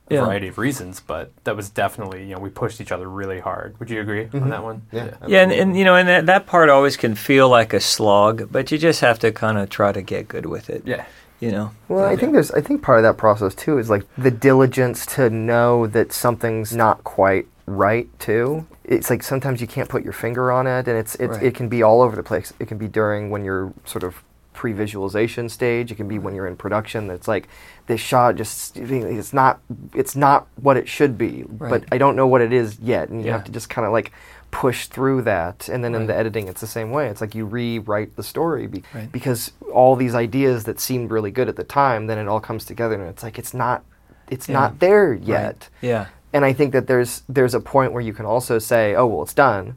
a 0.09 0.13
Yeah. 0.15 0.25
variety 0.25 0.47
of 0.47 0.57
reasons, 0.57 0.99
but 0.99 1.31
that 1.45 1.55
was 1.55 1.69
definitely, 1.69 2.25
you 2.27 2.35
know, 2.35 2.41
we 2.41 2.49
pushed 2.49 2.81
each 2.81 2.91
other 2.91 3.09
really 3.09 3.39
hard. 3.39 3.79
Would 3.79 3.89
you 3.89 4.01
agree 4.01 4.23
on 4.23 4.29
mm-hmm. 4.29 4.49
that 4.49 4.63
one? 4.63 4.81
Yeah. 4.91 5.11
Yeah, 5.27 5.43
and, 5.43 5.51
and 5.51 5.77
you 5.77 5.85
know, 5.85 5.95
and 5.95 6.07
that, 6.07 6.25
that 6.25 6.45
part 6.47 6.69
always 6.69 6.97
can 6.97 7.15
feel 7.15 7.47
like 7.49 7.73
a 7.73 7.79
slog, 7.79 8.51
but 8.51 8.71
you 8.71 8.77
just 8.77 9.01
have 9.01 9.19
to 9.19 9.31
kind 9.31 9.57
of 9.57 9.69
try 9.69 9.91
to 9.91 10.01
get 10.01 10.27
good 10.27 10.45
with 10.45 10.69
it. 10.69 10.83
Yeah. 10.85 11.05
You 11.39 11.51
know. 11.51 11.71
Well, 11.87 12.05
I 12.05 12.15
think 12.15 12.33
there's. 12.33 12.51
I 12.51 12.61
think 12.61 12.83
part 12.83 12.99
of 12.99 13.03
that 13.03 13.17
process 13.17 13.55
too 13.55 13.79
is 13.79 13.89
like 13.89 14.05
the 14.15 14.29
diligence 14.29 15.07
to 15.15 15.27
know 15.27 15.87
that 15.87 16.13
something's 16.13 16.75
not 16.75 17.03
quite 17.03 17.47
right 17.65 18.07
too. 18.19 18.67
It's 18.83 19.09
like 19.09 19.23
sometimes 19.23 19.59
you 19.59 19.65
can't 19.65 19.89
put 19.89 20.03
your 20.03 20.13
finger 20.13 20.51
on 20.51 20.67
it, 20.67 20.87
and 20.87 20.95
it's, 20.95 21.15
it's 21.15 21.37
Right. 21.37 21.43
it 21.43 21.55
can 21.55 21.67
be 21.67 21.81
all 21.81 22.03
over 22.03 22.15
the 22.15 22.21
place. 22.21 22.53
It 22.59 22.67
can 22.67 22.77
be 22.77 22.87
during 22.87 23.31
when 23.31 23.43
you're 23.43 23.73
sort 23.85 24.03
of 24.03 24.21
pre-visualization 24.61 25.49
stage. 25.49 25.91
It 25.91 25.95
can 25.95 26.07
be 26.07 26.19
when 26.19 26.35
you're 26.35 26.45
in 26.45 26.55
production. 26.55 27.07
That's 27.07 27.27
like 27.27 27.47
this 27.87 27.99
shot 27.99 28.35
just 28.35 28.77
it's 28.77 29.33
not 29.33 29.59
it's 29.95 30.15
not 30.15 30.47
what 30.61 30.77
it 30.77 30.87
should 30.87 31.17
be, 31.17 31.43
but 31.49 31.83
I 31.91 31.97
don't 31.97 32.15
know 32.15 32.27
what 32.27 32.41
it 32.41 32.53
is 32.53 32.79
yet, 32.79 33.09
and 33.09 33.21
you 33.21 33.27
Yeah. 33.27 33.33
have 33.37 33.43
to 33.45 33.51
just 33.51 33.71
kind 33.71 33.87
of 33.87 33.91
like 33.91 34.11
push 34.51 34.85
through 34.85 35.23
that. 35.23 35.67
And 35.67 35.83
then 35.83 35.95
in 35.95 36.05
the 36.05 36.15
editing, 36.15 36.47
it's 36.47 36.61
the 36.61 36.67
same 36.67 36.91
way. 36.91 37.07
It's 37.07 37.21
like 37.21 37.33
you 37.33 37.45
rewrite 37.45 38.15
the 38.17 38.23
story 38.23 38.67
be- 38.67 38.83
Right. 38.93 39.11
because 39.11 39.51
all 39.73 39.95
these 39.95 40.13
ideas 40.13 40.65
that 40.65 40.79
seemed 40.79 41.09
really 41.09 41.31
good 41.31 41.49
at 41.49 41.55
the 41.55 41.63
time, 41.63 42.05
then 42.05 42.19
it 42.19 42.27
all 42.27 42.39
comes 42.39 42.63
together, 42.65 42.93
and 42.95 43.09
it's 43.09 43.23
like 43.23 43.39
it's 43.39 43.53
not 43.55 43.83
it's 44.29 44.47
Yeah. 44.47 44.59
not 44.59 44.79
there 44.79 45.11
yet. 45.13 45.69
Right. 45.81 45.89
Yeah. 45.89 46.05
And 46.33 46.45
I 46.45 46.53
think 46.53 46.71
that 46.73 46.85
there's 46.85 47.23
there's 47.27 47.55
a 47.55 47.59
point 47.59 47.93
where 47.93 48.03
you 48.09 48.13
can 48.13 48.27
also 48.27 48.59
say, 48.59 48.93
oh 48.95 49.07
well, 49.07 49.23
it's 49.23 49.33
done, 49.33 49.75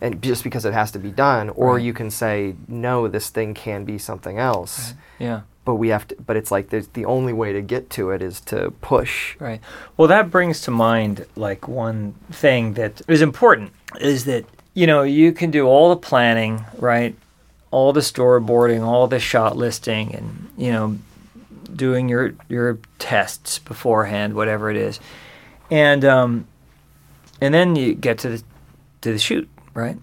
and 0.00 0.22
just 0.22 0.44
because 0.44 0.64
it 0.64 0.72
has 0.72 0.90
to 0.92 0.98
be 0.98 1.10
done, 1.10 1.50
or 1.50 1.74
Right. 1.74 1.82
you 1.84 1.92
can 1.92 2.10
say, 2.10 2.54
no, 2.68 3.06
this 3.08 3.28
thing 3.30 3.54
can 3.54 3.84
be 3.84 3.98
something 3.98 4.38
else. 4.38 4.94
Yeah. 5.18 5.40
But 5.64 5.74
we 5.74 5.88
have 5.88 6.08
to. 6.08 6.16
But 6.26 6.36
it's 6.36 6.50
like 6.50 6.70
there's 6.70 6.88
the 6.88 7.04
only 7.04 7.32
way 7.34 7.52
to 7.52 7.60
get 7.60 7.90
to 7.90 8.10
it 8.10 8.22
is 8.22 8.40
to 8.42 8.70
push. 8.80 9.36
Right. 9.38 9.60
Well, 9.96 10.08
that 10.08 10.30
brings 10.30 10.62
to 10.62 10.70
mind 10.70 11.26
like 11.36 11.68
one 11.68 12.14
thing 12.32 12.74
that 12.74 13.02
is 13.08 13.20
important 13.20 13.72
is 14.00 14.24
that 14.24 14.46
you 14.72 14.86
know 14.86 15.02
you 15.02 15.32
can 15.32 15.50
do 15.50 15.66
all 15.66 15.90
the 15.90 15.96
planning, 15.96 16.64
right? 16.78 17.14
All 17.70 17.92
the 17.92 18.00
storyboarding, 18.00 18.82
all 18.82 19.06
the 19.06 19.20
shot 19.20 19.56
listing, 19.56 20.14
and 20.14 20.48
you 20.56 20.72
know 20.72 20.96
doing 21.76 22.08
your 22.08 22.32
your 22.48 22.78
tests 22.98 23.58
beforehand, 23.58 24.34
whatever 24.34 24.70
it 24.70 24.76
is, 24.76 24.98
and 25.70 26.04
um, 26.06 26.46
and 27.40 27.52
then 27.52 27.76
you 27.76 27.94
get 27.94 28.18
to 28.20 28.30
the 28.30 28.42
to 29.02 29.12
the 29.12 29.18
shoot, 29.18 29.48
right? 29.74 29.98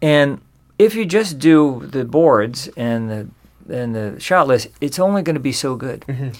And 0.00 0.40
if 0.78 0.94
you 0.94 1.04
just 1.04 1.38
do 1.38 1.86
the 1.86 2.04
boards 2.04 2.68
and 2.76 3.10
the 3.10 3.28
and 3.68 3.94
the 3.94 4.18
shot 4.18 4.46
list, 4.46 4.68
it's 4.80 4.98
only 4.98 5.22
going 5.22 5.34
to 5.34 5.40
be 5.40 5.52
so 5.52 5.76
good 5.76 6.00
mm-hmm. 6.08 6.30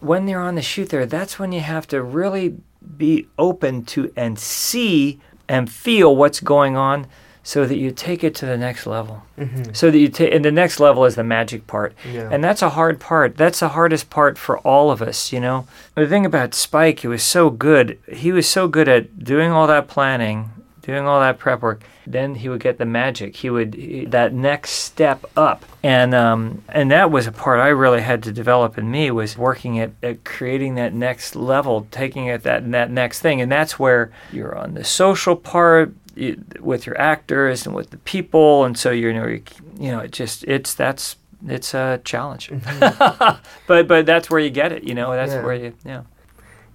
when 0.00 0.26
they're 0.26 0.40
on 0.40 0.54
the 0.54 0.62
shoot 0.62 0.90
there, 0.90 1.06
that's 1.06 1.38
when 1.38 1.52
you 1.52 1.60
have 1.60 1.86
to 1.88 2.02
really 2.02 2.56
be 2.96 3.26
open 3.38 3.84
to 3.84 4.12
and 4.16 4.38
see 4.38 5.18
and 5.48 5.70
feel 5.70 6.14
what's 6.14 6.40
going 6.40 6.76
on 6.76 7.06
so 7.42 7.64
that 7.64 7.78
you 7.78 7.90
take 7.90 8.22
it 8.22 8.34
to 8.34 8.44
the 8.44 8.58
next 8.58 8.86
level. 8.86 9.22
Mm-hmm. 9.38 9.72
So 9.72 9.90
that 9.90 9.98
you 9.98 10.08
take, 10.08 10.34
and 10.34 10.44
the 10.44 10.52
next 10.52 10.80
level 10.80 11.06
is 11.06 11.14
the 11.14 11.24
magic 11.24 11.66
part. 11.66 11.94
Yeah. 12.06 12.28
And 12.30 12.44
that's 12.44 12.60
a 12.60 12.70
hard 12.70 13.00
part. 13.00 13.38
That's 13.38 13.60
the 13.60 13.70
hardest 13.70 14.10
part 14.10 14.36
for 14.36 14.58
all 14.58 14.90
of 14.90 15.00
us, 15.00 15.32
you 15.32 15.40
know. 15.40 15.66
The 15.94 16.06
thing 16.06 16.26
about 16.26 16.54
Spike, 16.54 17.00
he 17.00 17.08
was 17.08 17.22
so 17.22 17.48
good. 17.48 17.98
He 18.12 18.32
was 18.32 18.46
so 18.46 18.68
good 18.68 18.86
at 18.86 19.24
doing 19.24 19.50
all 19.50 19.66
that 19.66 19.88
planning, 19.88 20.50
doing 20.88 21.06
all 21.06 21.20
that 21.20 21.38
prep 21.38 21.60
work. 21.60 21.82
Then 22.06 22.34
he 22.34 22.48
would 22.48 22.60
get 22.60 22.78
the 22.78 22.86
magic. 22.86 23.36
He 23.36 23.50
would 23.50 23.74
he- 23.74 24.06
that 24.06 24.32
next 24.32 24.70
step 24.70 25.24
up, 25.36 25.64
and 25.82 26.14
um, 26.14 26.62
and 26.70 26.90
that 26.90 27.10
was 27.10 27.26
a 27.26 27.32
part 27.32 27.60
I 27.60 27.68
really 27.68 28.00
had 28.00 28.22
to 28.22 28.32
develop 28.32 28.78
in 28.78 28.90
me 28.90 29.10
was 29.10 29.36
working 29.36 29.78
at, 29.78 29.90
at 30.02 30.24
creating 30.24 30.76
that 30.76 30.94
next 30.94 31.36
level, 31.36 31.86
taking 31.90 32.26
it 32.26 32.42
that 32.44 32.70
that 32.72 32.90
next 32.90 33.20
thing, 33.20 33.42
and 33.42 33.52
that's 33.52 33.78
where 33.78 34.10
you're 34.32 34.56
on 34.56 34.72
the 34.72 34.84
social 34.84 35.36
part 35.36 35.92
you, 36.16 36.42
with 36.60 36.86
your 36.86 36.98
actors 36.98 37.66
and 37.66 37.74
with 37.74 37.90
the 37.90 37.98
people, 37.98 38.64
and 38.64 38.78
so 38.78 38.90
you're 38.90 39.10
you 39.12 39.20
know, 39.20 39.26
you 39.26 39.42
you 39.78 39.90
know 39.92 39.98
it 40.00 40.10
just 40.12 40.42
it's 40.44 40.72
that's 40.72 41.16
it's 41.46 41.74
a 41.74 42.00
challenge, 42.04 42.50
but 42.80 43.86
but 43.86 44.06
that's 44.06 44.30
where 44.30 44.40
you 44.40 44.50
get 44.50 44.72
it, 44.72 44.84
you 44.84 44.94
know. 44.94 45.12
That's 45.12 45.32
Yeah. 45.32 45.44
where 45.44 45.54
you 45.54 45.74
yeah. 45.84 46.02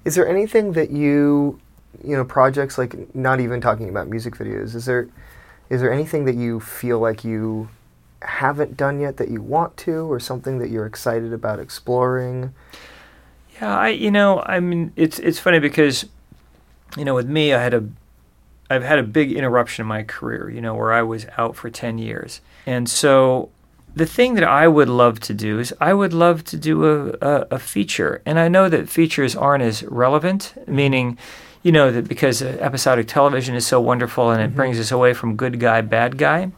Is 0.06 0.16
there 0.16 0.28
anything 0.28 0.74
that 0.74 0.92
you, 0.92 1.60
you 2.04 2.16
know, 2.16 2.24
projects 2.24 2.78
like 2.78 3.14
not 3.16 3.40
even 3.40 3.60
talking 3.62 3.90
about 3.90 4.08
music 4.08 4.36
videos? 4.36 4.76
Is 4.76 4.86
there, 4.86 5.08
is 5.70 5.82
there 5.82 5.92
anything 5.92 6.26
that 6.26 6.36
you 6.36 6.60
feel 6.60 7.00
like 7.00 7.24
you 7.24 7.70
haven't 8.22 8.78
done 8.78 9.00
yet 9.00 9.18
that 9.18 9.30
you 9.30 9.42
want 9.42 9.76
to, 9.78 10.12
or 10.12 10.20
something 10.20 10.60
that 10.60 10.70
you're 10.70 10.86
excited 10.86 11.34
about 11.34 11.60
exploring? 11.60 12.54
Yeah, 13.62 13.78
I 13.78 13.90
you 13.90 14.12
know, 14.12 14.42
I 14.42 14.60
mean 14.60 14.94
it's 14.96 15.20
it's 15.20 15.40
funny 15.40 15.60
because 15.60 16.06
you 16.98 17.06
know, 17.06 17.16
with 17.16 17.28
me 17.28 17.54
I 17.54 17.62
had 17.62 17.74
a 17.74 17.88
I've 18.70 18.84
had 18.84 19.00
a 19.00 19.04
big 19.04 19.32
interruption 19.32 19.84
in 19.84 19.88
my 19.88 20.04
career, 20.04 20.50
you 20.50 20.62
know, 20.62 20.74
where 20.74 20.94
I 20.94 21.04
was 21.04 21.28
out 21.38 21.56
for 21.56 21.70
10 21.70 21.98
years. 21.98 22.42
And 22.66 22.90
so 22.90 23.50
the 23.96 24.06
thing 24.06 24.34
that 24.34 24.44
I 24.44 24.68
would 24.68 24.90
love 24.90 25.20
to 25.22 25.34
do 25.34 25.60
is 25.60 25.74
I 25.80 25.94
would 25.94 26.14
love 26.14 26.44
to 26.46 26.58
do 26.58 26.86
a, 26.86 27.10
a, 27.22 27.48
a 27.52 27.60
feature. 27.60 28.22
And 28.26 28.40
I 28.40 28.48
know 28.48 28.70
that 28.70 28.90
features 28.90 29.36
aren't 29.36 29.64
as 29.64 29.84
relevant, 29.84 30.54
meaning, 30.68 31.18
you 31.64 31.72
know, 31.72 31.92
that 31.92 32.08
because 32.08 32.42
uh, 32.42 32.58
episodic 32.60 33.08
television 33.08 33.56
is 33.56 33.66
so 33.66 33.80
wonderful 33.82 34.30
and 34.32 34.42
it 34.42 34.54
brings 34.56 34.80
us 34.80 34.92
away 34.92 35.14
from 35.14 35.36
good 35.36 35.60
guy, 35.60 35.82
bad 35.82 36.18
guy, 36.18 36.52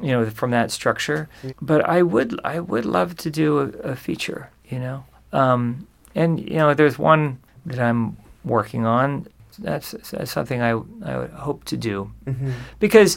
you 0.00 0.12
know, 0.12 0.28
from 0.30 0.50
that 0.52 0.70
structure. 0.70 1.28
But 1.60 1.84
I 1.88 2.02
would, 2.02 2.38
I 2.44 2.60
would 2.60 2.84
love 2.84 3.16
to 3.18 3.30
do 3.30 3.58
a, 3.58 3.64
a 3.92 3.96
feature, 3.96 4.50
you 4.68 4.78
know. 4.78 5.04
Um, 5.32 5.86
and, 6.14 6.38
you 6.38 6.56
know, 6.56 6.74
there's 6.74 6.98
one 6.98 7.38
that 7.66 7.78
I'm 7.80 8.16
working 8.44 8.84
on. 8.86 9.26
That's, 9.58 9.92
that's 10.10 10.30
something 10.30 10.60
I, 10.60 10.70
I 10.70 11.16
would 11.18 11.30
hope 11.30 11.64
to 11.64 11.76
do 11.76 12.12
Mm-hmm. 12.26 12.50
because 12.78 13.16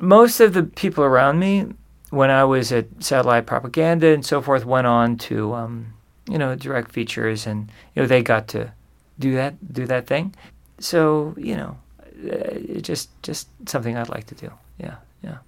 most 0.00 0.40
of 0.40 0.52
the 0.54 0.62
people 0.64 1.04
around 1.04 1.38
me 1.38 1.66
when 2.10 2.30
I 2.30 2.42
was 2.44 2.72
at 2.72 2.86
Satellite 3.00 3.46
Propaganda 3.46 4.08
and 4.08 4.24
so 4.24 4.40
forth 4.42 4.64
went 4.64 4.86
on 4.86 5.16
to 5.18 5.54
um, 5.54 5.92
you 6.28 6.38
know 6.38 6.54
direct 6.56 6.90
features 6.92 7.46
and 7.46 7.68
you 7.94 8.02
know 8.02 8.08
they 8.08 8.22
got 8.22 8.48
to 8.48 8.72
do 9.18 9.34
that 9.34 9.72
do 9.72 9.86
that 9.86 10.06
thing. 10.06 10.34
So 10.78 11.34
you 11.36 11.56
know, 11.56 11.78
uh, 12.30 12.80
just 12.80 13.10
just 13.22 13.48
something 13.66 13.96
I'd 13.96 14.08
like 14.08 14.26
to 14.26 14.34
do. 14.34 14.50
Yeah, 14.78 14.96
yeah. 15.22 15.38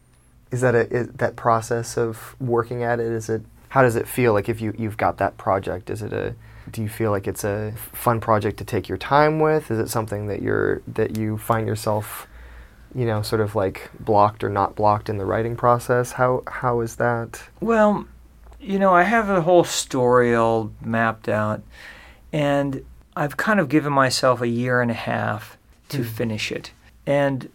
Is 0.50 0.60
that 0.60 0.74
a 0.74 0.90
is 0.92 1.08
that 1.08 1.36
process 1.36 1.96
of 1.96 2.36
working 2.40 2.82
at 2.82 3.00
it? 3.00 3.06
Is 3.06 3.28
it 3.28 3.42
how 3.70 3.82
does 3.82 3.96
it 3.96 4.08
feel 4.08 4.32
like 4.32 4.48
if 4.48 4.60
you 4.60 4.74
you've 4.76 4.96
got 4.96 5.18
that 5.18 5.36
project? 5.36 5.90
Is 5.90 6.02
it 6.02 6.12
a 6.12 6.34
do 6.70 6.82
you 6.82 6.88
feel 6.88 7.10
like 7.10 7.26
it's 7.26 7.44
a 7.44 7.72
fun 7.92 8.20
project 8.20 8.58
to 8.58 8.64
take 8.64 8.88
your 8.88 8.98
time 8.98 9.40
with? 9.40 9.70
Is 9.70 9.78
it 9.78 9.88
something 9.88 10.26
that 10.26 10.42
you're 10.42 10.82
that 10.88 11.16
you 11.16 11.38
find 11.38 11.66
yourself, 11.66 12.26
you 12.94 13.06
know, 13.06 13.22
sort 13.22 13.40
of 13.40 13.54
like 13.54 13.90
blocked 13.98 14.44
or 14.44 14.48
not 14.48 14.76
blocked 14.76 15.08
in 15.08 15.18
the 15.18 15.24
writing 15.24 15.56
process? 15.56 16.12
How 16.12 16.42
how 16.46 16.80
is 16.80 16.96
that? 16.96 17.42
Well, 17.60 18.06
you 18.60 18.78
know, 18.78 18.92
I 18.92 19.04
have 19.04 19.30
a 19.30 19.40
whole 19.40 19.64
story 19.64 20.34
all 20.34 20.72
mapped 20.82 21.28
out, 21.28 21.62
and 22.32 22.84
I've 23.20 23.36
kind 23.36 23.60
of 23.60 23.68
given 23.68 23.92
myself 23.92 24.40
a 24.40 24.48
year 24.48 24.80
and 24.80 24.90
a 24.90 24.94
half 24.94 25.58
to 25.90 26.02
finish 26.02 26.50
it. 26.50 26.70
And, 27.06 27.50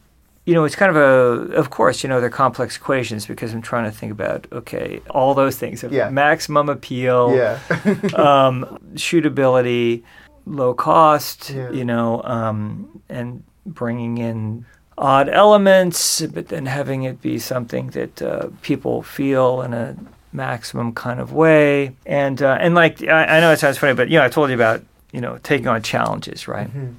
you 0.45 0.53
know, 0.53 0.63
it's 0.63 0.76
kind 0.76 0.91
of 0.91 0.95
a, 0.95 1.55
of 1.55 1.72
course, 1.72 2.03
you 2.03 2.09
know, 2.09 2.22
they're 2.22 2.30
complex 2.30 2.78
equations 2.78 3.26
because 3.26 3.51
I'm 3.51 3.63
trying 3.63 3.86
to 3.86 3.97
think 3.97 4.11
about, 4.11 4.45
okay, 4.51 5.01
all 5.09 5.34
those 5.34 5.57
things 5.57 5.84
of 5.84 5.91
Yeah. 5.91 6.09
maximum 6.11 6.70
appeal, 6.70 7.36
Yeah. 7.36 7.57
um, 8.13 8.78
shootability, 8.93 10.03
low 10.45 10.76
cost, 10.76 11.49
Yeah. 11.49 11.72
you 11.72 11.84
know, 11.84 12.22
um, 12.24 13.01
and 13.09 13.41
bringing 13.66 14.20
in 14.20 14.66
odd 14.99 15.30
elements, 15.30 16.22
but 16.22 16.49
then 16.49 16.68
having 16.68 17.03
it 17.03 17.24
be 17.24 17.39
something 17.39 17.88
that 17.89 18.22
uh, 18.22 18.49
people 18.61 19.01
feel 19.01 19.63
in 19.63 19.74
a 19.74 19.95
maximum 20.32 20.93
kind 20.93 21.20
of 21.20 21.34
way. 21.34 21.95
And 22.05 22.39
uh, 22.43 22.57
and 22.59 22.76
like 22.76 23.01
I, 23.01 23.38
I 23.38 23.39
know 23.39 23.51
it 23.51 23.57
sounds 23.59 23.80
funny, 23.80 23.95
but 23.95 24.09
you 24.09 24.20
know, 24.20 24.26
I 24.26 24.30
told 24.30 24.49
you 24.49 24.55
about 24.55 24.84
you 25.16 25.22
know 25.22 25.34
taking 25.43 25.68
on 25.68 25.82
challenges, 25.82 26.47
right? 26.47 26.70
Mhm. 26.72 26.95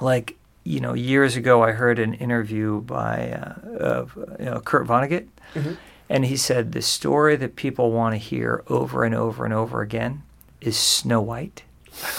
Like 0.00 0.36
you 0.64 0.80
know, 0.80 0.94
years 0.94 1.36
ago, 1.36 1.62
I 1.68 1.72
heard 1.72 1.98
an 1.98 2.14
interview 2.14 2.80
by 2.82 3.14
uh, 3.32 3.54
of 3.92 4.04
you 4.38 4.46
know 4.46 4.60
Kurt 4.60 4.86
Vonnegut. 4.86 5.26
Mhm. 5.54 5.76
And 6.08 6.24
he 6.26 6.36
said 6.36 6.72
the 6.72 6.82
story 6.82 7.36
that 7.36 7.56
people 7.56 7.86
want 7.90 8.14
to 8.14 8.18
hear 8.18 8.62
over 8.68 9.04
and 9.04 9.14
over 9.14 9.44
and 9.46 9.54
over 9.54 9.80
again 9.80 10.22
is 10.60 10.76
Snow 10.76 11.20
White. 11.22 11.62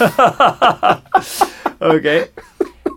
okay. 1.80 2.28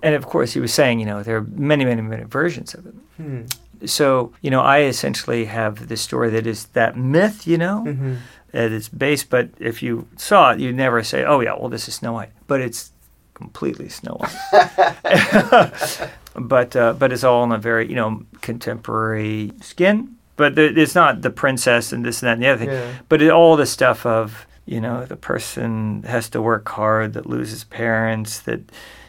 And 0.04 0.16
of 0.16 0.26
course, 0.26 0.54
he 0.54 0.60
was 0.60 0.74
saying, 0.74 1.00
you 1.00 1.06
know, 1.06 1.24
there 1.24 1.38
are 1.38 1.46
many, 1.56 1.86
many, 1.86 2.02
many 2.02 2.24
versions 2.24 2.74
of 2.74 2.86
it. 2.86 2.96
Hmm. 3.18 3.42
So, 3.86 4.34
you 4.42 4.50
know, 4.50 4.62
I 4.62 4.84
essentially 4.84 5.46
have 5.46 5.88
this 5.88 6.02
story 6.02 6.30
that 6.32 6.48
is 6.48 6.66
that 6.74 6.98
myth, 6.98 7.46
you 7.48 7.58
know, 7.58 7.84
Mhm. 7.88 8.18
At 8.54 8.72
its 8.72 8.89
base. 8.89 9.24
But 9.24 9.50
if 9.60 9.82
you 9.84 10.08
saw 10.18 10.52
it, 10.52 10.60
you'd 10.60 10.76
never 10.76 11.04
say, 11.04 11.24
oh, 11.24 11.39
yeah, 11.39 11.54
well, 11.54 11.70
this 11.70 11.88
is 11.88 11.95
Snow 11.95 12.14
White. 12.14 12.32
But 12.48 12.62
it's 12.62 12.91
completely 13.34 13.89
Snow 13.89 14.20
White. 14.20 14.36
but 16.36 16.76
uh, 16.76 16.93
but 16.93 17.12
it's 17.12 17.24
all 17.24 17.43
in 17.43 17.52
a 17.52 17.58
very, 17.58 17.88
you 17.88 17.95
know, 17.95 18.24
contemporary 18.41 19.52
skin. 19.62 20.16
But 20.36 20.58
it's 20.58 20.93
not 20.93 21.24
the 21.24 21.32
princess 21.32 21.91
and 21.91 22.06
this 22.06 22.22
and 22.22 22.28
that 22.28 22.34
and 22.34 22.43
the 22.43 22.48
other 22.48 22.60
thing. 22.60 22.70
Yeah. 22.70 22.93
But 23.10 23.24
it, 23.24 23.32
all 23.32 23.56
the 23.56 23.66
stuff 23.66 24.06
of, 24.06 24.45
you 24.68 24.80
know, 24.80 25.04
the 25.04 25.16
person 25.16 26.04
has 26.04 26.30
to 26.30 26.41
work 26.41 26.70
hard, 26.70 27.14
that 27.14 27.26
loses 27.26 27.64
parents, 27.64 28.39
that 28.41 28.62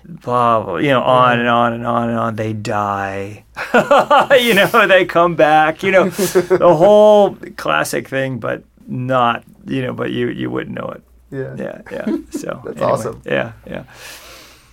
blah, 0.08 0.62
blah 0.62 0.76
you 0.76 0.88
know, 0.88 1.02
on 1.02 1.38
and 1.38 1.48
on 1.48 1.74
and 1.74 1.86
on 1.86 2.08
and 2.08 2.18
on. 2.18 2.36
They 2.36 2.54
die. 2.54 3.44
you 4.40 4.54
know, 4.54 4.86
they 4.86 5.04
come 5.04 5.36
back. 5.36 5.82
You 5.82 5.92
know, 5.92 6.08
the 6.08 6.74
whole 6.74 7.36
classic 7.56 8.08
thing, 8.08 8.38
but 8.38 8.62
not, 8.88 9.44
you 9.66 9.82
know, 9.82 9.92
but 9.92 10.10
you, 10.10 10.28
you 10.28 10.50
wouldn't 10.50 10.74
know 10.74 10.88
it. 10.88 11.02
Yeah. 11.30 11.54
Yeah, 11.56 11.82
yeah. 11.90 12.16
So 12.30 12.62
That's 12.64 12.78
anyway, 12.78 12.92
awesome. 12.92 13.22
Yeah, 13.24 13.52
yeah. 13.66 13.84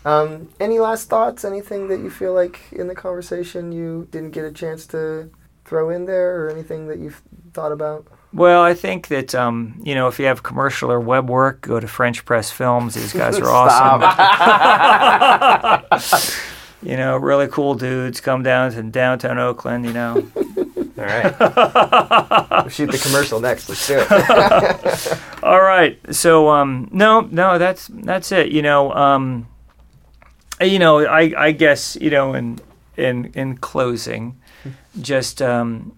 Um, 0.05 0.49
any 0.59 0.80
last 0.80 1.09
thoughts? 1.09 1.43
Anything 1.43 1.88
that 1.88 1.99
you 1.99 2.09
feel 2.09 2.34
like 2.34 2.61
in 2.72 2.88
the 2.88 2.95
conversation 2.95 3.72
you 3.72 4.07
didn't 4.11 4.32
get 4.32 4.45
a 4.45 4.51
chance 4.51 4.86
to 4.88 5.32
throw 5.66 5.89
in 5.89 6.05
there, 6.05 6.43
or 6.43 6.49
anything 6.49 6.88
that 6.88 6.99
you've 6.99 7.22
thought 7.53 7.72
about? 7.72 8.05
Well, 8.32 8.61
I 8.61 8.74
think 8.76 9.07
that 9.07 9.34
um, 9.34 9.82
you 9.84 9.95
know 9.95 10.07
if 10.07 10.20
you 10.20 10.26
have 10.26 10.43
commercial 10.43 10.91
or 10.91 10.99
web 10.99 11.28
work, 11.28 11.61
go 11.61 11.80
to 11.80 11.88
French 11.88 12.24
Press 12.24 12.51
Films. 12.51 12.93
These 12.93 13.13
guys 13.22 13.39
are 13.39 13.49
awesome. 13.49 14.01
you 16.88 16.95
know, 16.95 17.18
really 17.18 17.47
cool 17.47 17.74
dudes. 17.74 18.22
Come 18.22 18.43
down 18.43 18.72
to 18.74 18.84
downtown 18.84 19.39
Oakland. 19.39 19.86
You 19.86 19.93
know. 19.93 20.32
All 21.06 21.12
right. 21.12 22.45
We'll 22.66 22.70
shoot 22.70 22.91
the 22.91 22.97
commercial 22.97 23.39
next. 23.39 23.70
Let's 23.70 23.88
do 23.88 23.99
it. 23.99 25.20
All 25.43 25.62
right. 25.62 25.99
So 26.16 26.49
um, 26.49 26.89
no, 26.91 27.22
no, 27.22 27.60
that's 27.60 27.88
that's 27.93 28.32
it. 28.32 28.51
You 28.51 28.64
know, 28.64 28.91
um, 28.93 29.47
you 30.60 30.80
know, 30.80 31.06
I 31.06 31.34
I 31.38 31.51
guess 31.51 31.95
you 32.01 32.10
know 32.10 32.34
in 32.34 32.60
in 32.97 33.32
in 33.36 33.58
closing, 33.58 34.39
just 34.99 35.41
um, 35.43 35.95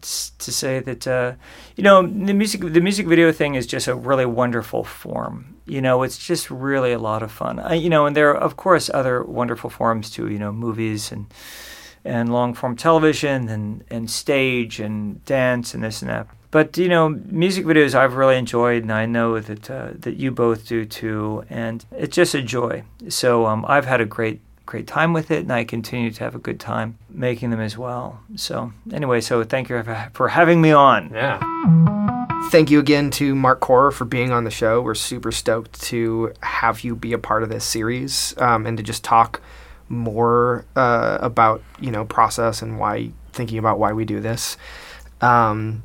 to 0.00 0.52
say 0.52 0.80
that 0.80 1.06
uh, 1.06 1.32
you 1.76 1.84
know 1.84 2.02
the 2.02 2.34
music 2.34 2.62
the 2.62 2.80
music 2.80 3.06
video 3.06 3.30
thing 3.30 3.54
is 3.54 3.66
just 3.66 3.86
a 3.86 3.94
really 3.94 4.26
wonderful 4.26 4.82
form. 4.82 5.54
You 5.66 5.80
know, 5.82 6.02
it's 6.02 6.18
just 6.18 6.50
really 6.50 6.92
a 6.92 6.98
lot 6.98 7.22
of 7.22 7.30
fun. 7.30 7.60
I, 7.60 7.74
you 7.74 7.90
know, 7.90 8.06
and 8.06 8.16
there 8.16 8.30
are 8.30 8.36
of 8.36 8.56
course 8.56 8.90
other 8.92 9.22
wonderful 9.22 9.70
forms 9.70 10.10
too. 10.10 10.28
You 10.28 10.38
know, 10.38 10.50
movies 10.52 11.12
and 11.12 11.26
and 12.04 12.32
long 12.32 12.54
form 12.54 12.76
television 12.76 13.48
and, 13.48 13.84
and 13.90 14.10
stage 14.10 14.80
and 14.80 15.24
dance 15.24 15.74
and 15.74 15.82
this 15.82 16.02
and 16.02 16.10
that. 16.10 16.26
But 16.50 16.78
you 16.78 16.88
know, 16.88 17.10
music 17.10 17.66
videos 17.66 17.94
I've 17.94 18.14
really 18.14 18.36
enjoyed, 18.38 18.82
and 18.82 18.92
I 18.92 19.04
know 19.04 19.38
that 19.38 19.70
uh, 19.70 19.88
that 19.98 20.16
you 20.16 20.30
both 20.30 20.66
do 20.66 20.84
too. 20.86 21.44
And 21.50 21.84
it's 21.92 22.16
just 22.16 22.34
a 22.34 22.40
joy. 22.40 22.84
So 23.08 23.44
um, 23.46 23.64
I've 23.68 23.84
had 23.84 24.00
a 24.00 24.06
great 24.06 24.40
great 24.64 24.86
time 24.86 25.12
with 25.12 25.30
it, 25.30 25.40
and 25.40 25.52
I 25.52 25.64
continue 25.64 26.10
to 26.10 26.24
have 26.24 26.34
a 26.34 26.38
good 26.38 26.58
time 26.60 26.96
making 27.10 27.50
them 27.50 27.60
as 27.60 27.76
well. 27.76 28.20
So 28.36 28.72
anyway, 28.92 29.20
so 29.20 29.42
thank 29.44 29.68
you 29.68 29.82
for- 29.82 30.10
for 30.14 30.28
having 30.28 30.60
me 30.62 30.72
on. 30.72 31.10
Yeah. 31.12 31.38
thank 32.50 32.70
you 32.70 32.78
again 32.78 33.10
to 33.10 33.34
Mark 33.34 33.60
Kohr 33.60 33.90
for 33.90 34.04
being 34.06 34.30
on 34.32 34.44
the 34.44 34.50
show. 34.50 34.80
We're 34.80 34.94
super 34.94 35.32
stoked 35.32 35.80
to 35.82 36.32
have 36.42 36.82
you 36.82 36.96
be 36.96 37.12
a 37.12 37.18
part 37.18 37.42
of 37.42 37.50
this 37.50 37.64
series 37.64 38.34
um, 38.38 38.64
and 38.66 38.76
to 38.78 38.82
just 38.82 39.04
talk 39.04 39.40
more 39.88 40.64
uh, 40.76 41.18
about 41.20 41.62
you 41.80 41.90
know 41.90 42.04
process 42.04 42.62
and 42.62 42.78
why 42.78 43.12
thinking 43.32 43.58
about 43.58 43.78
why 43.78 43.92
we 43.92 44.04
do 44.04 44.20
this. 44.20 44.56
Um, 45.20 45.82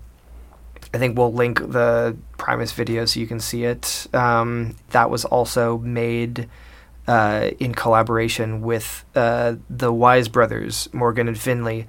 I 0.93 0.99
think 0.99 1.17
we'll 1.17 1.33
link 1.33 1.59
the 1.59 2.15
Primus 2.37 2.71
video 2.71 3.05
so 3.05 3.19
you 3.19 3.27
can 3.27 3.39
see 3.39 3.63
it. 3.63 4.07
Um, 4.13 4.75
that 4.89 5.09
was 5.09 5.25
also 5.25 5.79
made 5.79 6.49
uh, 7.07 7.49
in 7.59 7.73
collaboration 7.73 8.61
with 8.61 9.03
uh, 9.15 9.55
the 9.69 9.91
Wise 9.91 10.27
brothers, 10.27 10.89
Morgan 10.93 11.27
and 11.27 11.37
Finley. 11.37 11.87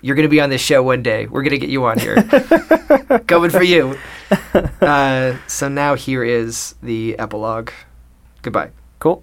You're 0.00 0.16
going 0.16 0.26
to 0.26 0.30
be 0.30 0.40
on 0.40 0.50
this 0.50 0.62
show 0.62 0.82
one 0.82 1.02
day. 1.02 1.26
We're 1.26 1.42
going 1.42 1.52
to 1.52 1.58
get 1.58 1.70
you 1.70 1.84
on 1.84 1.98
here. 1.98 2.16
Coming 3.26 3.50
for 3.50 3.62
you. 3.62 3.96
Uh, 4.80 5.36
so 5.46 5.68
now 5.68 5.94
here 5.94 6.24
is 6.24 6.74
the 6.82 7.16
epilogue. 7.18 7.70
Goodbye. 8.42 8.70
Cool. 8.98 9.22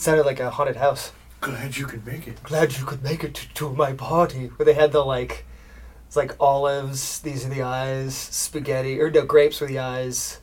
Sounded 0.00 0.24
like 0.24 0.40
a 0.40 0.50
haunted 0.50 0.76
house. 0.76 1.12
Glad 1.40 1.76
you 1.76 1.86
could 1.86 2.04
make 2.06 2.26
it. 2.26 2.42
Glad 2.42 2.76
you 2.76 2.84
could 2.84 3.02
make 3.02 3.22
it 3.22 3.34
to, 3.34 3.54
to 3.54 3.70
my 3.70 3.92
party. 3.92 4.46
Where 4.46 4.66
they 4.66 4.74
had 4.74 4.92
the 4.92 5.04
like, 5.04 5.44
it's 6.06 6.16
like 6.16 6.36
olives. 6.40 7.20
These 7.20 7.46
are 7.46 7.48
the 7.48 7.62
eyes. 7.62 8.14
Spaghetti 8.14 9.00
or 9.00 9.10
no 9.10 9.24
grapes 9.24 9.60
were 9.60 9.66
the 9.66 9.78
eyes. 9.78 10.40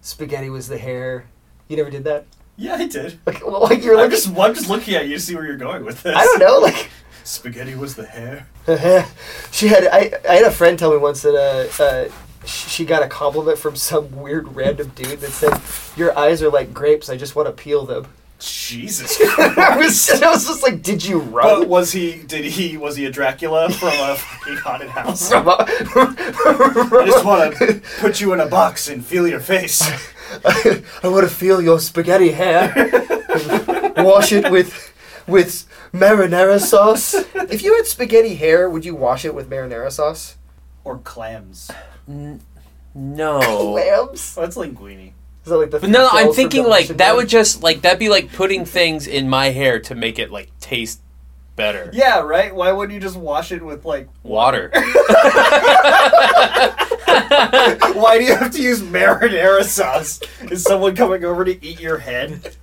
Spaghetti 0.00 0.48
was 0.48 0.68
the 0.68 0.78
hair. 0.78 1.26
You 1.68 1.76
never 1.76 1.90
did 1.90 2.04
that. 2.04 2.26
Yeah, 2.56 2.74
I 2.74 2.86
did. 2.86 3.18
Like, 3.26 3.46
well, 3.46 3.62
like 3.62 3.82
you're 3.84 3.94
I'm 3.94 4.02
like 4.02 4.10
just, 4.10 4.28
I'm 4.36 4.54
just 4.54 4.68
looking 4.68 4.94
at 4.94 5.06
you 5.08 5.14
to 5.14 5.20
see 5.20 5.34
where 5.34 5.46
you're 5.46 5.56
going 5.56 5.84
with 5.84 6.02
this. 6.02 6.16
I 6.16 6.24
don't 6.24 6.38
know. 6.40 6.58
Like 6.58 6.90
Spaghetti 7.24 7.74
was 7.74 7.94
the 7.94 8.06
hair. 8.06 8.46
she 9.50 9.68
had. 9.68 9.86
I 9.86 10.12
I 10.28 10.34
had 10.36 10.44
a 10.44 10.50
friend 10.50 10.78
tell 10.78 10.90
me 10.90 10.98
once 10.98 11.22
that 11.22 11.34
uh, 11.34 11.82
uh 11.82 12.08
she 12.44 12.84
got 12.84 13.02
a 13.02 13.08
compliment 13.08 13.58
from 13.58 13.76
some 13.76 14.20
weird 14.20 14.54
random 14.54 14.92
dude 14.94 15.20
that 15.20 15.30
said, 15.30 15.60
"Your 15.96 16.16
eyes 16.18 16.42
are 16.42 16.50
like 16.50 16.72
grapes. 16.72 17.08
I 17.10 17.16
just 17.16 17.36
want 17.36 17.48
to 17.48 17.52
peel 17.52 17.84
them." 17.84 18.06
Jesus 18.40 19.20
I 19.38 19.76
was, 19.76 20.10
I 20.10 20.30
was 20.30 20.46
just 20.46 20.62
like, 20.62 20.82
"Did 20.82 21.04
you 21.04 21.18
run?" 21.18 21.60
But 21.60 21.68
was 21.68 21.92
he? 21.92 22.22
Did 22.22 22.46
he? 22.46 22.78
Was 22.78 22.96
he 22.96 23.04
a 23.04 23.10
Dracula 23.10 23.70
from 23.70 23.88
a 23.88 24.14
fucking 24.16 24.56
haunted 24.56 24.88
house? 24.88 25.28
From 25.30 25.48
a- 25.48 25.56
I 25.68 27.02
just 27.06 27.24
want 27.24 27.56
to 27.58 27.82
put 27.98 28.20
you 28.20 28.32
in 28.32 28.40
a 28.40 28.46
box 28.46 28.88
and 28.88 29.04
feel 29.04 29.28
your 29.28 29.40
face. 29.40 29.82
I, 30.44 30.82
want 31.04 31.28
to 31.28 31.34
feel 31.34 31.60
your 31.60 31.80
spaghetti 31.80 32.32
hair. 32.32 32.72
wash 33.98 34.32
it 34.32 34.50
with 34.50 34.92
with 35.26 35.66
marinara 35.92 36.60
sauce. 36.60 37.14
If 37.34 37.62
you 37.62 37.76
had 37.76 37.86
spaghetti 37.86 38.36
hair, 38.36 38.70
would 38.70 38.84
you 38.84 38.94
wash 38.94 39.24
it 39.24 39.34
with 39.34 39.50
marinara 39.50 39.92
sauce? 39.92 40.36
Or 40.82 40.98
clams. 40.98 41.70
No. 42.94 43.40
Clams? 43.72 44.34
Oh, 44.36 44.40
that's 44.42 44.56
linguine. 44.56 45.12
Is 45.44 45.50
that 45.50 45.56
like 45.56 45.70
the 45.70 45.78
But 45.80 45.90
no, 45.90 46.00
shells 46.08 46.12
I'm 46.14 46.32
thinking 46.32 46.64
like 46.64 46.88
that 46.88 46.98
Man? 46.98 47.16
would 47.16 47.28
just 47.28 47.62
like 47.62 47.80
that'd 47.82 47.98
be 47.98 48.08
like 48.08 48.32
putting 48.32 48.64
things 48.64 49.06
in 49.06 49.28
my 49.28 49.46
hair 49.50 49.78
to 49.80 49.94
make 49.94 50.18
it 50.18 50.30
like 50.30 50.50
taste 50.60 51.00
better. 51.56 51.90
Yeah, 51.92 52.20
right. 52.20 52.54
Why 52.54 52.72
wouldn't 52.72 52.92
you 52.94 53.00
just 53.00 53.16
wash 53.16 53.50
it 53.52 53.62
with 53.64 53.84
like? 53.84 54.08
Water. 54.22 54.70
Why 57.94 58.16
do 58.18 58.24
you 58.24 58.34
have 58.36 58.52
to 58.52 58.62
use 58.62 58.82
marinara 58.82 59.64
sauce? 59.64 60.20
Is 60.50 60.62
someone 60.62 60.94
coming 60.96 61.24
over 61.24 61.44
to 61.44 61.64
eat 61.64 61.80
your 61.80 61.98
head? 61.98 62.54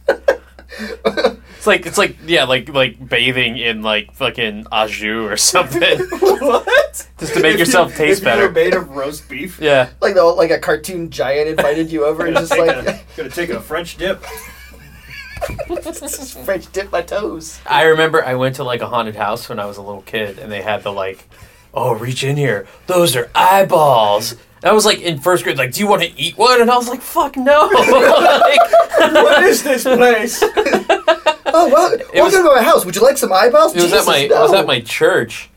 It's 0.79 1.65
like 1.67 1.85
it's 1.85 1.97
like 1.97 2.17
yeah, 2.25 2.43
like 2.43 2.69
like 2.69 3.07
bathing 3.09 3.57
in 3.57 3.81
like 3.81 4.13
fucking 4.13 4.67
au 4.71 4.87
jus 4.87 5.31
or 5.31 5.37
something, 5.37 5.99
what? 6.19 7.07
just 7.19 7.33
to 7.33 7.39
make 7.41 7.53
If 7.53 7.59
yourself 7.59 7.91
you, 7.91 7.97
taste 7.97 8.21
if 8.21 8.27
You 8.27 8.41
were 8.41 8.49
better. 8.49 8.51
made 8.51 8.73
of 8.75 8.89
roast 8.89 9.27
beef. 9.29 9.59
Yeah. 9.59 9.89
like 10.01 10.13
the 10.13 10.23
like 10.23 10.51
a 10.51 10.59
cartoon 10.59 11.09
giant 11.09 11.49
invited 11.49 11.91
you 11.91 12.05
over 12.05 12.25
and 12.25 12.35
just 12.35 12.51
gonna, 12.55 12.81
like 12.83 13.15
gonna 13.15 13.29
take 13.29 13.49
a 13.49 13.59
French 13.59 13.97
dip. 13.97 14.23
French 16.45 16.71
dip 16.71 16.91
my 16.91 17.01
toes. 17.01 17.59
I 17.65 17.83
remember 17.83 18.23
I 18.23 18.35
went 18.35 18.55
to 18.55 18.63
like 18.63 18.81
a 18.81 18.87
haunted 18.87 19.15
house 19.15 19.47
when 19.49 19.59
I 19.59 19.65
was 19.65 19.77
a 19.77 19.81
little 19.81 20.01
kid, 20.01 20.39
and 20.39 20.51
they 20.51 20.61
had 20.61 20.83
the 20.83 20.91
like, 20.91 21.27
oh, 21.73 21.93
reach 21.93 22.23
in 22.23 22.37
here. 22.37 22.67
Those 22.87 23.15
are 23.15 23.29
eyeballs. 23.35 24.35
And 24.63 24.65
I 24.65 24.73
was 24.73 24.85
like 24.85 24.99
in 25.01 25.19
first 25.19 25.43
grade, 25.43 25.57
like, 25.57 25.71
do 25.73 25.79
you 25.79 25.87
want 25.87 26.01
to 26.03 26.19
eat 26.19 26.37
one? 26.37 26.61
And 26.61 26.69
I 26.71 26.75
was 26.77 26.89
like, 26.89 27.01
fuck 27.01 27.37
no. 27.37 27.67
like, 27.73 28.59
what 29.13 29.43
is 29.43 29.63
this 29.63 29.83
place? 29.83 30.43
Oh 31.49 31.69
well, 31.69 31.89
welcome 32.13 32.21
was- 32.23 32.33
to 32.33 32.43
my 32.43 32.61
house. 32.61 32.85
Would 32.85 32.95
you 32.95 33.01
like 33.01 33.17
some 33.17 33.31
eyeballs? 33.31 33.73
it 33.73 33.81
was 33.81 33.85
at 33.93 33.99
Jesus, 33.99 34.05
my 34.07 34.17
it 34.17 34.29
was 34.31 34.53
at 34.53 34.67
my 34.67 34.81
church. 34.81 35.49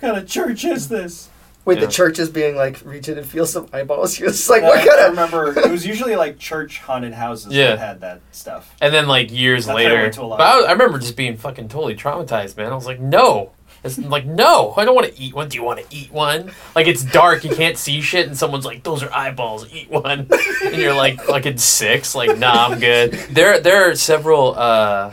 What 0.00 0.08
kind 0.08 0.22
of 0.22 0.28
church 0.28 0.64
is 0.64 0.88
this? 0.88 1.30
Wait, 1.64 1.78
Yeah. 1.78 1.86
the 1.86 1.92
church 1.92 2.18
is 2.18 2.28
being 2.28 2.56
like 2.56 2.82
reach 2.84 3.08
in 3.08 3.16
and 3.16 3.26
feel 3.26 3.46
some 3.46 3.68
eyeballs. 3.72 4.18
You're 4.20 4.30
just 4.30 4.50
like, 4.50 4.62
I, 4.64 4.68
what 4.68 4.86
kind 4.86 5.00
of? 5.00 5.10
remember 5.10 5.58
it 5.58 5.70
was 5.70 5.86
usually 5.86 6.16
like 6.16 6.38
church 6.38 6.80
haunted 6.80 7.14
houses 7.14 7.52
Yeah. 7.52 7.68
that 7.68 7.78
had 7.78 8.00
that 8.00 8.20
stuff. 8.32 8.74
And 8.80 8.92
then 8.92 9.06
like 9.06 9.30
years 9.30 9.66
That's 9.66 9.78
how 9.78 9.84
I 9.86 9.88
later, 9.88 10.02
went 10.02 10.14
to 10.14 10.22
a 10.22 10.24
lot. 10.24 10.38
but 10.38 10.46
I, 10.48 10.56
was- 10.56 10.66
I 10.66 10.72
remember 10.72 10.98
just 10.98 11.16
being 11.16 11.36
fucking 11.36 11.68
totally 11.68 11.94
traumatized, 11.94 12.56
man. 12.56 12.72
I 12.72 12.74
was 12.74 12.86
like, 12.86 12.98
no. 13.00 13.52
It's 13.84 13.98
like, 13.98 14.26
no, 14.26 14.74
I 14.76 14.84
don't 14.84 14.94
want 14.94 15.06
to 15.12 15.20
eat 15.20 15.34
one. 15.34 15.48
Do 15.48 15.56
you 15.56 15.62
want 15.62 15.80
to 15.80 15.96
eat 15.96 16.10
one? 16.12 16.52
Like, 16.74 16.86
it's 16.86 17.04
dark, 17.04 17.44
you 17.44 17.54
can't 17.54 17.76
see 17.76 18.00
shit, 18.00 18.26
and 18.26 18.36
someone's 18.36 18.64
like, 18.64 18.82
those 18.82 19.02
are 19.02 19.12
eyeballs, 19.12 19.72
eat 19.72 19.88
one. 19.88 20.28
And 20.64 20.76
you're 20.76 20.94
like, 20.94 21.20
fucking 21.22 21.58
six, 21.58 22.14
like, 22.14 22.36
nah, 22.38 22.66
I'm 22.66 22.80
good. 22.80 23.12
There, 23.30 23.60
there 23.60 23.90
are 23.90 23.94
several, 23.94 24.58
uh, 24.58 25.12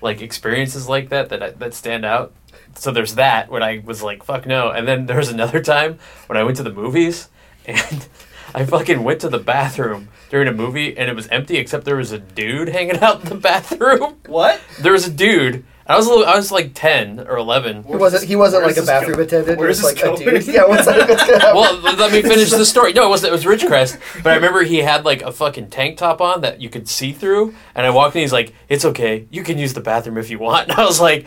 like, 0.00 0.22
experiences 0.22 0.88
like 0.88 1.08
that 1.08 1.30
that, 1.30 1.42
I, 1.42 1.50
that 1.50 1.74
stand 1.74 2.04
out. 2.04 2.32
So 2.76 2.90
there's 2.90 3.16
that 3.16 3.50
when 3.50 3.62
I 3.62 3.82
was 3.84 4.02
like, 4.02 4.24
fuck 4.24 4.46
no. 4.46 4.70
And 4.70 4.86
then 4.86 5.06
there 5.06 5.16
was 5.16 5.30
another 5.30 5.60
time 5.60 5.98
when 6.26 6.36
I 6.36 6.44
went 6.44 6.56
to 6.58 6.62
the 6.62 6.72
movies, 6.72 7.28
and 7.66 8.08
I 8.54 8.64
fucking 8.64 9.02
went 9.02 9.20
to 9.22 9.28
the 9.28 9.38
bathroom 9.38 10.08
during 10.30 10.46
a 10.46 10.52
movie, 10.52 10.96
and 10.96 11.08
it 11.08 11.16
was 11.16 11.26
empty 11.28 11.56
except 11.56 11.84
there 11.84 11.96
was 11.96 12.12
a 12.12 12.18
dude 12.18 12.68
hanging 12.68 12.98
out 13.00 13.22
in 13.22 13.28
the 13.28 13.34
bathroom. 13.34 14.16
What? 14.26 14.60
There 14.80 14.92
was 14.92 15.06
a 15.08 15.12
dude. 15.12 15.64
I 15.86 15.96
was 15.96 16.06
a 16.06 16.10
little, 16.10 16.24
I 16.26 16.36
was 16.36 16.50
like 16.50 16.72
ten 16.74 17.20
or 17.20 17.36
eleven. 17.36 17.82
He 17.84 17.94
wasn't. 17.94 18.24
He 18.24 18.36
wasn't 18.36 18.64
like 18.64 18.76
a 18.76 18.82
bathroom 18.82 19.16
going? 19.16 19.26
attendant. 19.26 19.58
Where's 19.58 19.82
this 19.82 19.84
like 19.84 19.98
a 19.98 20.06
going? 20.06 20.18
dude. 20.18 20.46
Yeah, 20.54 20.66
what's, 20.66 20.86
that, 20.86 21.08
what's 21.08 21.26
gonna? 21.28 21.54
Well, 21.54 21.78
let 21.96 22.12
me 22.12 22.22
finish 22.30 22.50
the 22.50 22.64
story. 22.64 22.92
No, 22.94 23.06
it 23.06 23.08
wasn't. 23.10 23.30
It 23.30 23.32
was 23.32 23.44
Ridgecrest. 23.44 24.00
But 24.22 24.32
I 24.32 24.34
remember 24.36 24.62
he 24.62 24.78
had 24.78 25.04
like 25.04 25.20
a 25.22 25.32
fucking 25.32 25.68
tank 25.70 25.98
top 25.98 26.20
on 26.20 26.40
that 26.40 26.60
you 26.60 26.70
could 26.70 26.88
see 26.88 27.12
through. 27.12 27.54
And 27.74 27.86
I 27.86 27.90
walked 27.90 28.16
in. 28.16 28.22
He's 28.22 28.32
like, 28.32 28.54
"It's 28.68 28.84
okay. 28.86 29.26
You 29.30 29.42
can 29.42 29.58
use 29.58 29.74
the 29.74 29.82
bathroom 29.82 30.16
if 30.16 30.30
you 30.30 30.38
want." 30.38 30.68
And 30.70 30.78
I 30.80 30.84
was 30.84 31.00
like. 31.00 31.26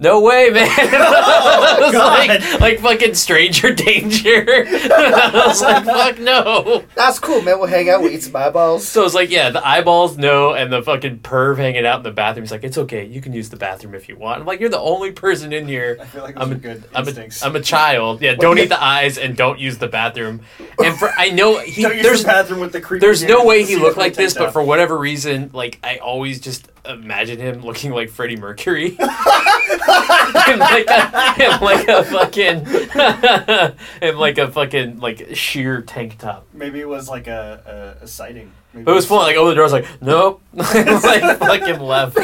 No 0.00 0.20
way, 0.20 0.50
man! 0.50 0.68
I 0.78 1.76
oh, 1.78 1.82
was 1.82 1.92
God. 1.92 2.28
like, 2.28 2.60
like 2.60 2.78
fucking 2.78 3.14
stranger 3.14 3.74
danger. 3.74 4.44
I 4.46 5.44
was 5.46 5.60
like, 5.60 5.84
fuck 5.84 6.18
no. 6.20 6.84
That's 6.94 7.18
cool, 7.18 7.42
man. 7.42 7.58
We'll 7.58 7.68
hang 7.68 7.90
out. 7.90 8.00
We'll 8.00 8.12
eat 8.12 8.22
some 8.22 8.36
eyeballs. 8.36 8.86
So 8.86 9.04
it's 9.04 9.14
like, 9.14 9.28
yeah, 9.30 9.50
the 9.50 9.66
eyeballs, 9.66 10.16
no, 10.16 10.52
and 10.52 10.72
the 10.72 10.82
fucking 10.82 11.18
perv 11.20 11.56
hanging 11.56 11.84
out 11.84 11.96
in 11.96 12.02
the 12.04 12.12
bathroom. 12.12 12.44
He's 12.44 12.52
like, 12.52 12.62
it's 12.62 12.78
okay, 12.78 13.06
you 13.06 13.20
can 13.20 13.32
use 13.32 13.48
the 13.48 13.56
bathroom 13.56 13.94
if 13.94 14.08
you 14.08 14.16
want. 14.16 14.40
I'm 14.40 14.46
like, 14.46 14.60
you're 14.60 14.68
the 14.68 14.78
only 14.78 15.10
person 15.10 15.52
in 15.52 15.66
here. 15.66 15.98
I 16.00 16.04
feel 16.04 16.22
like 16.22 16.38
I'm 16.38 16.52
a, 16.52 16.54
good 16.54 16.84
I'm 16.94 17.04
a, 17.04 17.08
instincts. 17.08 17.42
I'm 17.44 17.56
a 17.56 17.60
child. 17.60 18.22
Yeah, 18.22 18.34
don't 18.34 18.58
eat 18.58 18.68
the 18.68 18.82
eyes 18.82 19.18
and 19.18 19.36
don't 19.36 19.58
use 19.58 19.78
the 19.78 19.88
bathroom. 19.88 20.42
And 20.78 20.96
for 20.96 21.10
I 21.16 21.30
know 21.30 21.58
he 21.58 21.82
Don't 21.82 21.96
use 21.96 22.02
there's 22.04 22.22
the 22.22 22.28
bathroom 22.28 22.60
with 22.60 22.72
the 22.72 22.80
creepy. 22.80 23.04
there's 23.04 23.24
no 23.24 23.44
way 23.44 23.64
he 23.64 23.74
looked 23.74 23.98
like 23.98 24.14
this, 24.14 24.34
take 24.34 24.44
but 24.44 24.52
for 24.52 24.62
whatever 24.62 24.96
reason, 24.96 25.50
like 25.52 25.80
I 25.82 25.96
always 25.96 26.40
just 26.40 26.68
imagine 26.88 27.38
him 27.38 27.60
looking 27.60 27.92
like 27.92 28.10
Freddie 28.10 28.36
Mercury. 28.36 28.88
in 28.98 30.58
like 30.58 30.86
a 30.88 31.34
in 31.38 31.60
like 31.60 31.88
a 31.88 32.04
fucking 32.04 32.66
in 34.02 34.16
like 34.18 34.38
a 34.38 34.50
fucking 34.50 34.98
like 34.98 35.28
sheer 35.34 35.82
tank 35.82 36.18
top. 36.18 36.46
maybe 36.52 36.80
it 36.80 36.88
was 36.88 37.08
like 37.08 37.26
a 37.26 37.96
a, 38.00 38.04
a 38.04 38.06
sighting. 38.06 38.52
Maybe 38.72 38.84
But 38.84 38.92
it 38.92 38.94
was 38.94 39.06
fun. 39.06 39.18
Like 39.18 39.36
open 39.36 39.50
the 39.50 39.54
door, 39.54 39.64
I 39.64 39.66
was 39.66 39.72
like, 39.72 40.02
nope. 40.02 40.42
like 40.52 41.38
fucking 41.38 41.80
left. 41.80 42.18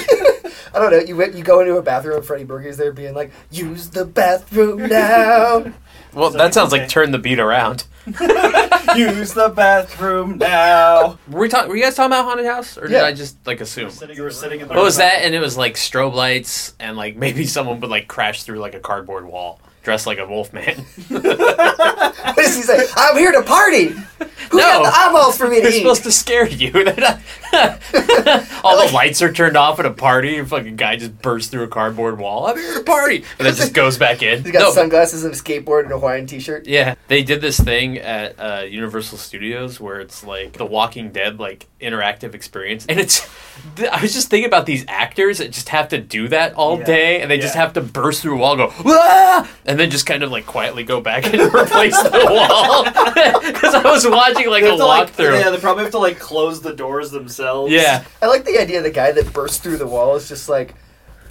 I 0.75 0.79
don't 0.81 0.91
know. 0.91 0.99
You 0.99 1.17
went. 1.17 1.35
You 1.35 1.45
go 1.45 1.61
into 1.61 1.77
a 1.77 1.83
bathroom 1.83 2.17
and 2.17 2.27
Freddie 2.27 2.45
Mercury's 2.45 2.77
there, 2.77 2.93
being 2.93 3.15
like, 3.15 3.31
"Use 3.51 3.91
the 3.91 4.05
bathroom 4.05 4.89
now." 4.89 5.73
Well, 6.15 6.31
So 6.31 6.39
that 6.39 6.55
sounds 6.55 6.73
like 6.73 6.89
turn 6.89 7.11
the 7.11 7.19
beat 7.19 7.39
around. 7.39 7.85
Use 8.07 9.33
the 9.33 9.53
bathroom 9.55 10.39
now. 10.39 11.19
Were 11.29 11.41
we 11.41 11.49
talking? 11.49 11.69
Were 11.71 11.77
you 11.77 11.83
guys 11.83 11.95
talking 11.97 12.13
about 12.13 12.25
haunted 12.27 12.47
house, 12.47 12.77
or 12.79 12.83
did 12.83 12.93
Yeah. 12.93 13.05
I 13.05 13.13
just 13.13 13.37
like 13.47 13.61
assume? 13.61 13.91
You 14.13 14.23
were 14.23 14.31
sitting 14.31 14.61
in 14.61 14.69
the. 14.69 14.75
What 14.75 14.85
was 14.85 14.97
that? 14.99 15.23
And 15.23 15.35
it 15.35 15.41
was 15.41 15.57
like 15.57 15.75
strobe 15.75 16.15
lights, 16.15 16.75
and 16.79 16.97
like 16.97 17.17
maybe 17.25 17.47
someone 17.47 17.81
would 17.81 17.91
like 17.91 18.07
crash 18.09 18.43
through 18.43 18.59
like 18.59 18.75
a 18.75 18.81
cardboard 18.81 19.27
wall, 19.27 19.61
dressed 19.83 20.07
like 20.07 20.19
a 20.19 20.27
wolf 20.27 20.53
man. 20.53 20.85
What 22.13 22.37
does 22.37 22.57
he 22.57 22.63
say? 22.63 22.87
I'm 22.97 23.17
here 23.17 23.33
to 23.33 23.43
party. 23.43 23.89
Who 24.51 24.59
No. 24.59 24.63
got 24.63 24.83
the 24.85 24.99
eyeballs 24.99 25.37
for 25.37 25.49
me 25.49 25.57
to 25.57 25.63
They're 25.63 25.73
eat? 25.73 25.79
supposed 25.79 26.03
to 26.05 26.13
scare 26.13 26.47
you. 26.47 26.71
Not. 26.85 27.21
All 28.65 28.85
the 28.87 28.91
lights 28.93 29.23
are 29.23 29.33
turned 29.33 29.57
off 29.57 29.79
at 29.81 29.87
a 29.87 29.91
party, 29.91 30.37
and 30.39 30.49
fucking 30.49 30.77
guy 30.77 30.97
just 30.97 31.21
bursts 31.21 31.51
through 31.51 31.65
a 31.65 31.69
cardboard 31.69 32.19
wall. 32.19 32.47
I'm 32.47 32.57
here 32.57 32.73
at 32.73 32.81
a 32.81 32.85
party, 32.85 33.25
and 33.39 33.47
then 33.47 33.55
just 33.55 33.73
goes 33.75 33.99
back 33.99 34.23
in. 34.23 34.43
He's 34.43 34.53
got 34.53 34.61
No, 34.61 34.71
sunglasses 34.73 35.25
and 35.25 35.35
a 35.35 35.37
skateboard 35.37 35.85
and 35.85 35.93
a 35.93 35.99
Hawaiian 35.99 36.27
t-shirt. 36.27 36.67
yeah, 36.67 36.95
they 37.09 37.23
did 37.23 37.41
this 37.41 37.59
thing 37.61 37.99
at 37.99 38.39
uh, 38.39 38.63
Universal 38.65 39.19
Studios 39.19 39.81
where 39.81 40.01
it's 40.01 40.25
like 40.25 40.55
the 40.55 40.65
Walking 40.67 41.11
Dead 41.13 41.39
like 41.39 41.67
interactive 41.81 42.35
experience, 42.35 42.87
and 42.89 42.99
it's. 43.01 43.27
I 43.91 44.03
was 44.03 44.13
just 44.13 44.31
thinking 44.31 44.49
about 44.49 44.67
these 44.67 44.85
actors 44.89 45.39
that 45.39 45.53
just 45.53 45.69
have 45.69 45.89
to 45.91 45.99
do 45.99 46.27
that 46.29 46.55
all 46.55 46.79
Yeah. 46.81 46.85
day, 46.85 47.21
and 47.21 47.31
they 47.31 47.39
just 47.39 47.55
have 47.55 47.73
to 47.75 47.81
burst 47.81 48.23
through 48.23 48.35
a 48.37 48.39
wall, 48.39 48.61
and 48.61 48.71
go 48.71 48.73
ah, 48.87 49.49
and 49.65 49.79
then 49.79 49.91
just 49.91 50.07
kind 50.07 50.23
of 50.23 50.31
like 50.33 50.45
quietly 50.47 50.83
go 50.85 51.01
back 51.01 51.25
and 51.27 51.41
replace 51.55 51.94
the 52.03 52.27
wall. 52.31 52.85
Because 53.55 53.75
I 53.75 53.83
was 53.91 54.07
watching 54.07 54.49
like 54.49 54.63
They 54.63 54.69
a 54.69 54.71
have 54.73 54.79
to, 54.79 54.87
like, 54.87 55.13
walkthrough. 55.17 55.41
yeah, 55.41 55.51
they 55.51 55.59
probably 55.59 55.85
have 55.85 55.93
to 55.93 55.99
like 55.99 56.19
close 56.19 56.61
the 56.61 56.75
doors 56.75 57.11
themselves. 57.11 57.73
Yeah, 57.73 58.05
I 58.23 58.27
like 58.27 58.45
the 58.45 58.59
idea 58.59 58.79
of 58.79 58.85
the 58.85 58.91
guy 58.91 59.13
that 59.13 59.33
burst 59.33 59.63
through 59.63 59.77
the 59.79 59.87
wall 59.87 60.17
is 60.17 60.29
just 60.29 60.49
like, 60.49 60.75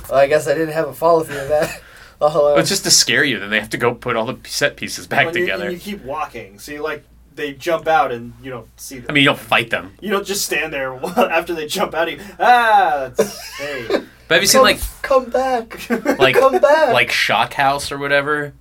well, 0.09 0.19
I 0.19 0.27
guess 0.27 0.47
I 0.47 0.53
didn't 0.53 0.73
have 0.73 0.87
a 0.87 0.93
follow 0.93 1.23
through 1.23 1.39
of 1.39 1.49
that. 1.49 1.81
I'll, 2.21 2.45
uh, 2.45 2.55
it's 2.55 2.69
just 2.69 2.83
to 2.85 2.91
scare 2.91 3.23
you. 3.23 3.39
Then 3.39 3.49
they 3.49 3.59
have 3.59 3.69
to 3.71 3.77
go 3.77 3.93
put 3.93 4.15
all 4.15 4.25
the 4.25 4.37
set 4.47 4.77
pieces 4.77 5.07
back 5.07 5.27
And 5.27 5.35
you- 5.35 5.41
together. 5.41 5.65
and 5.65 5.73
you 5.73 5.79
keep 5.79 6.03
walking, 6.03 6.57
so 6.59 6.71
you 6.71 6.81
like 6.81 7.03
they 7.35 7.53
jump 7.53 7.87
out 7.87 8.11
and 8.11 8.33
you 8.41 8.51
don't 8.51 8.67
see 8.79 8.99
them. 8.99 9.07
I 9.09 9.13
mean, 9.13 9.23
you 9.23 9.29
don't 9.29 9.39
fight 9.39 9.69
them. 9.71 9.93
you 9.99 10.11
don't 10.11 10.25
just 10.25 10.45
stand 10.45 10.71
there 10.71 10.93
after 11.17 11.53
they 11.53 11.65
jump 11.67 11.93
out. 11.95 12.09
You 12.11 12.19
ah, 12.39 13.11
that's, 13.15 13.57
hey. 13.57 13.87
But 14.27 14.35
have 14.35 14.41
you 14.43 14.47
seen 14.47 14.61
like 14.61 14.79
come 15.01 15.29
back, 15.29 15.89
like 16.19 16.35
come 16.35 16.59
back. 16.59 16.93
like 16.93 17.11
Shock 17.11 17.53
House 17.53 17.91
or 17.91 17.97
whatever? 17.97 18.53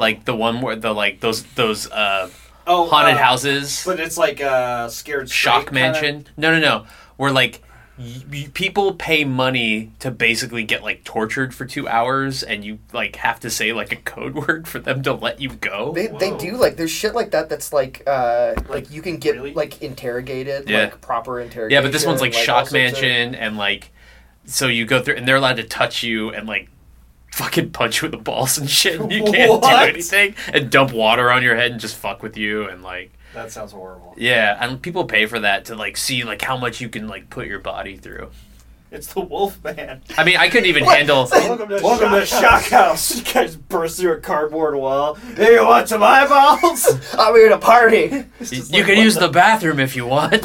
Like 0.00 0.24
the 0.24 0.34
one 0.34 0.60
where 0.62 0.74
the 0.76 0.92
like 0.92 1.20
those 1.20 1.42
those 1.54 1.90
uh 1.90 2.28
Oh, 2.66 2.86
haunted 2.88 3.14
uh, 3.16 3.18
houses, 3.18 3.82
But 3.84 3.98
it's 4.00 4.16
like 4.18 4.40
uh, 4.40 4.88
scared 4.88 5.28
Shock 5.30 5.62
straight 5.68 5.74
kinda- 5.74 5.92
Mansion. 6.00 6.26
No, 6.36 6.52
no, 6.52 6.60
no. 6.60 6.86
Where 7.16 7.32
like 7.32 7.62
y- 7.98 8.22
y- 8.30 8.48
people 8.54 8.94
pay 8.94 9.24
money 9.24 9.90
to 9.98 10.10
basically 10.10 10.62
get 10.62 10.82
like 10.82 11.02
tortured 11.02 11.52
for 11.54 11.64
two 11.64 11.88
hours, 11.88 12.42
and 12.42 12.64
you 12.64 12.78
like 12.92 13.16
have 13.16 13.40
to 13.40 13.50
say 13.50 13.72
like 13.72 13.90
a 13.92 13.96
code 13.96 14.34
word 14.46 14.68
for 14.68 14.78
them 14.78 15.02
to 15.02 15.12
let 15.14 15.40
you 15.40 15.48
go. 15.50 15.92
They, 15.92 16.06
they 16.08 16.36
do 16.36 16.56
like 16.56 16.76
there's 16.76 16.90
shit 16.92 17.14
like 17.14 17.30
that 17.32 17.48
that's 17.48 17.72
like 17.72 18.02
uh 18.06 18.54
like 18.68 18.90
you 18.90 19.02
can 19.02 19.16
get 19.16 19.34
Really? 19.36 19.54
like 19.54 19.82
interrogated 19.82 20.68
Yeah. 20.70 20.84
like 20.84 21.00
proper 21.00 21.40
interrogation. 21.40 21.74
Yeah, 21.82 21.86
but 21.86 21.92
this 21.92 22.06
one's 22.06 22.20
like, 22.20 22.32
and, 22.32 22.38
all 22.40 22.44
Shock 22.44 22.68
sorts 22.68 22.70
of- 22.70 23.02
Mansion, 23.02 23.34
and 23.34 23.56
like, 23.56 23.90
so 24.44 24.66
you 24.68 24.84
go 24.84 25.02
through, 25.02 25.16
and 25.16 25.26
they're 25.26 25.36
allowed 25.36 25.56
to 25.56 25.64
touch 25.64 26.02
you 26.02 26.30
and 26.30 26.46
like 26.46 26.68
fucking 27.32 27.70
punch 27.70 28.02
you 28.02 28.06
with 28.08 28.12
the 28.18 28.22
balls 28.22 28.58
and 28.58 28.68
shit. 28.68 29.00
And 29.00 29.10
you 29.12 29.22
can't 29.32 29.34
do 29.62 29.66
What? 29.68 29.88
anything, 29.88 30.34
and 30.52 30.70
dump 30.70 30.92
water 30.92 31.30
on 31.30 31.42
your 31.42 31.56
head 31.56 31.72
and 31.72 31.80
just 31.80 31.96
fuck 31.96 32.22
with 32.22 32.36
you, 32.36 32.68
and 32.68 32.82
like, 32.82 33.12
That 33.34 33.50
sounds 33.52 33.72
horrible. 33.72 34.14
yeah, 34.16 34.56
and 34.60 34.80
people 34.82 35.04
pay 35.04 35.26
for 35.26 35.38
that 35.40 35.64
to 35.66 35.74
like 35.74 35.96
see 35.96 36.24
like 36.24 36.42
how 36.42 36.56
much 36.56 36.80
you 36.80 36.88
can 36.88 37.08
like 37.08 37.30
put 37.30 37.46
your 37.46 37.60
body 37.60 37.96
through. 37.96 38.30
It's 38.92 39.06
the 39.14 39.20
Wolf 39.20 39.62
Man. 39.62 40.02
I 40.18 40.24
mean, 40.24 40.36
I 40.36 40.48
couldn't 40.48 40.66
even 40.66 40.84
What? 40.86 40.96
handle. 40.96 41.28
Welcome 41.30 41.68
to, 41.68 41.76
welcome 41.80 42.24
Shock, 42.26 42.64
House. 42.64 43.16
You 43.16 43.22
guys 43.32 43.54
burst 43.54 44.00
through 44.00 44.14
a 44.14 44.20
cardboard 44.20 44.74
wall. 44.74 45.14
Hey, 45.36 45.52
you 45.54 45.64
want 45.64 45.88
some 45.88 46.02
eyeballs? 46.02 46.88
I'm 47.16 47.32
here 47.36 47.50
to 47.50 47.58
party. 47.58 48.08
You, 48.10 48.26
just 48.44 48.74
you 48.74 48.82
can 48.82 48.98
use 48.98 49.14
the- 49.14 49.20
the 49.28 49.28
bathroom 49.32 49.78
if 49.78 49.94
you 49.94 50.06
want. 50.06 50.44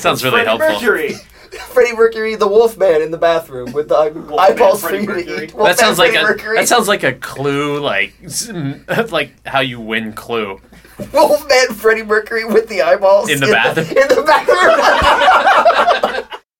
Sounds 0.00 0.24
really 0.24 0.42
Freddie 0.42 0.46
helpful. 0.48 0.68
Mercury. 0.72 1.14
Freddie 1.68 1.94
Mercury, 1.96 2.34
the 2.34 2.48
Wolfman 2.48 3.02
in 3.02 3.10
the 3.10 3.18
bathroom 3.18 3.72
with 3.72 3.88
the 3.88 3.96
eyeballs 3.96 4.80
for 4.80 4.88
Freddie 4.88 5.02
you 5.04 5.08
to 5.08 5.14
Mercury. 5.14 5.44
eat. 5.44 5.48
That 5.50 5.56
Wolfman 5.56 5.76
sounds 5.76 5.98
like 5.98 6.12
Freddie 6.12 6.24
a 6.24 6.28
Mercury. 6.28 6.56
that 6.58 6.68
sounds 6.68 6.88
like 6.88 7.02
a 7.02 7.12
clue, 7.14 7.80
like 7.80 8.14
like 9.12 9.32
how 9.46 9.60
you 9.60 9.80
win 9.80 10.12
clue. 10.12 10.60
Wolfman 11.12 11.74
Freddie 11.74 12.02
Mercury 12.02 12.44
with 12.44 12.68
the 12.68 12.82
eyeballs 12.82 13.30
In 13.30 13.40
the 13.40 13.46
bathroom. 13.46 13.86
In 13.86 14.08
the 14.08 14.22
bathroom. 14.26 16.28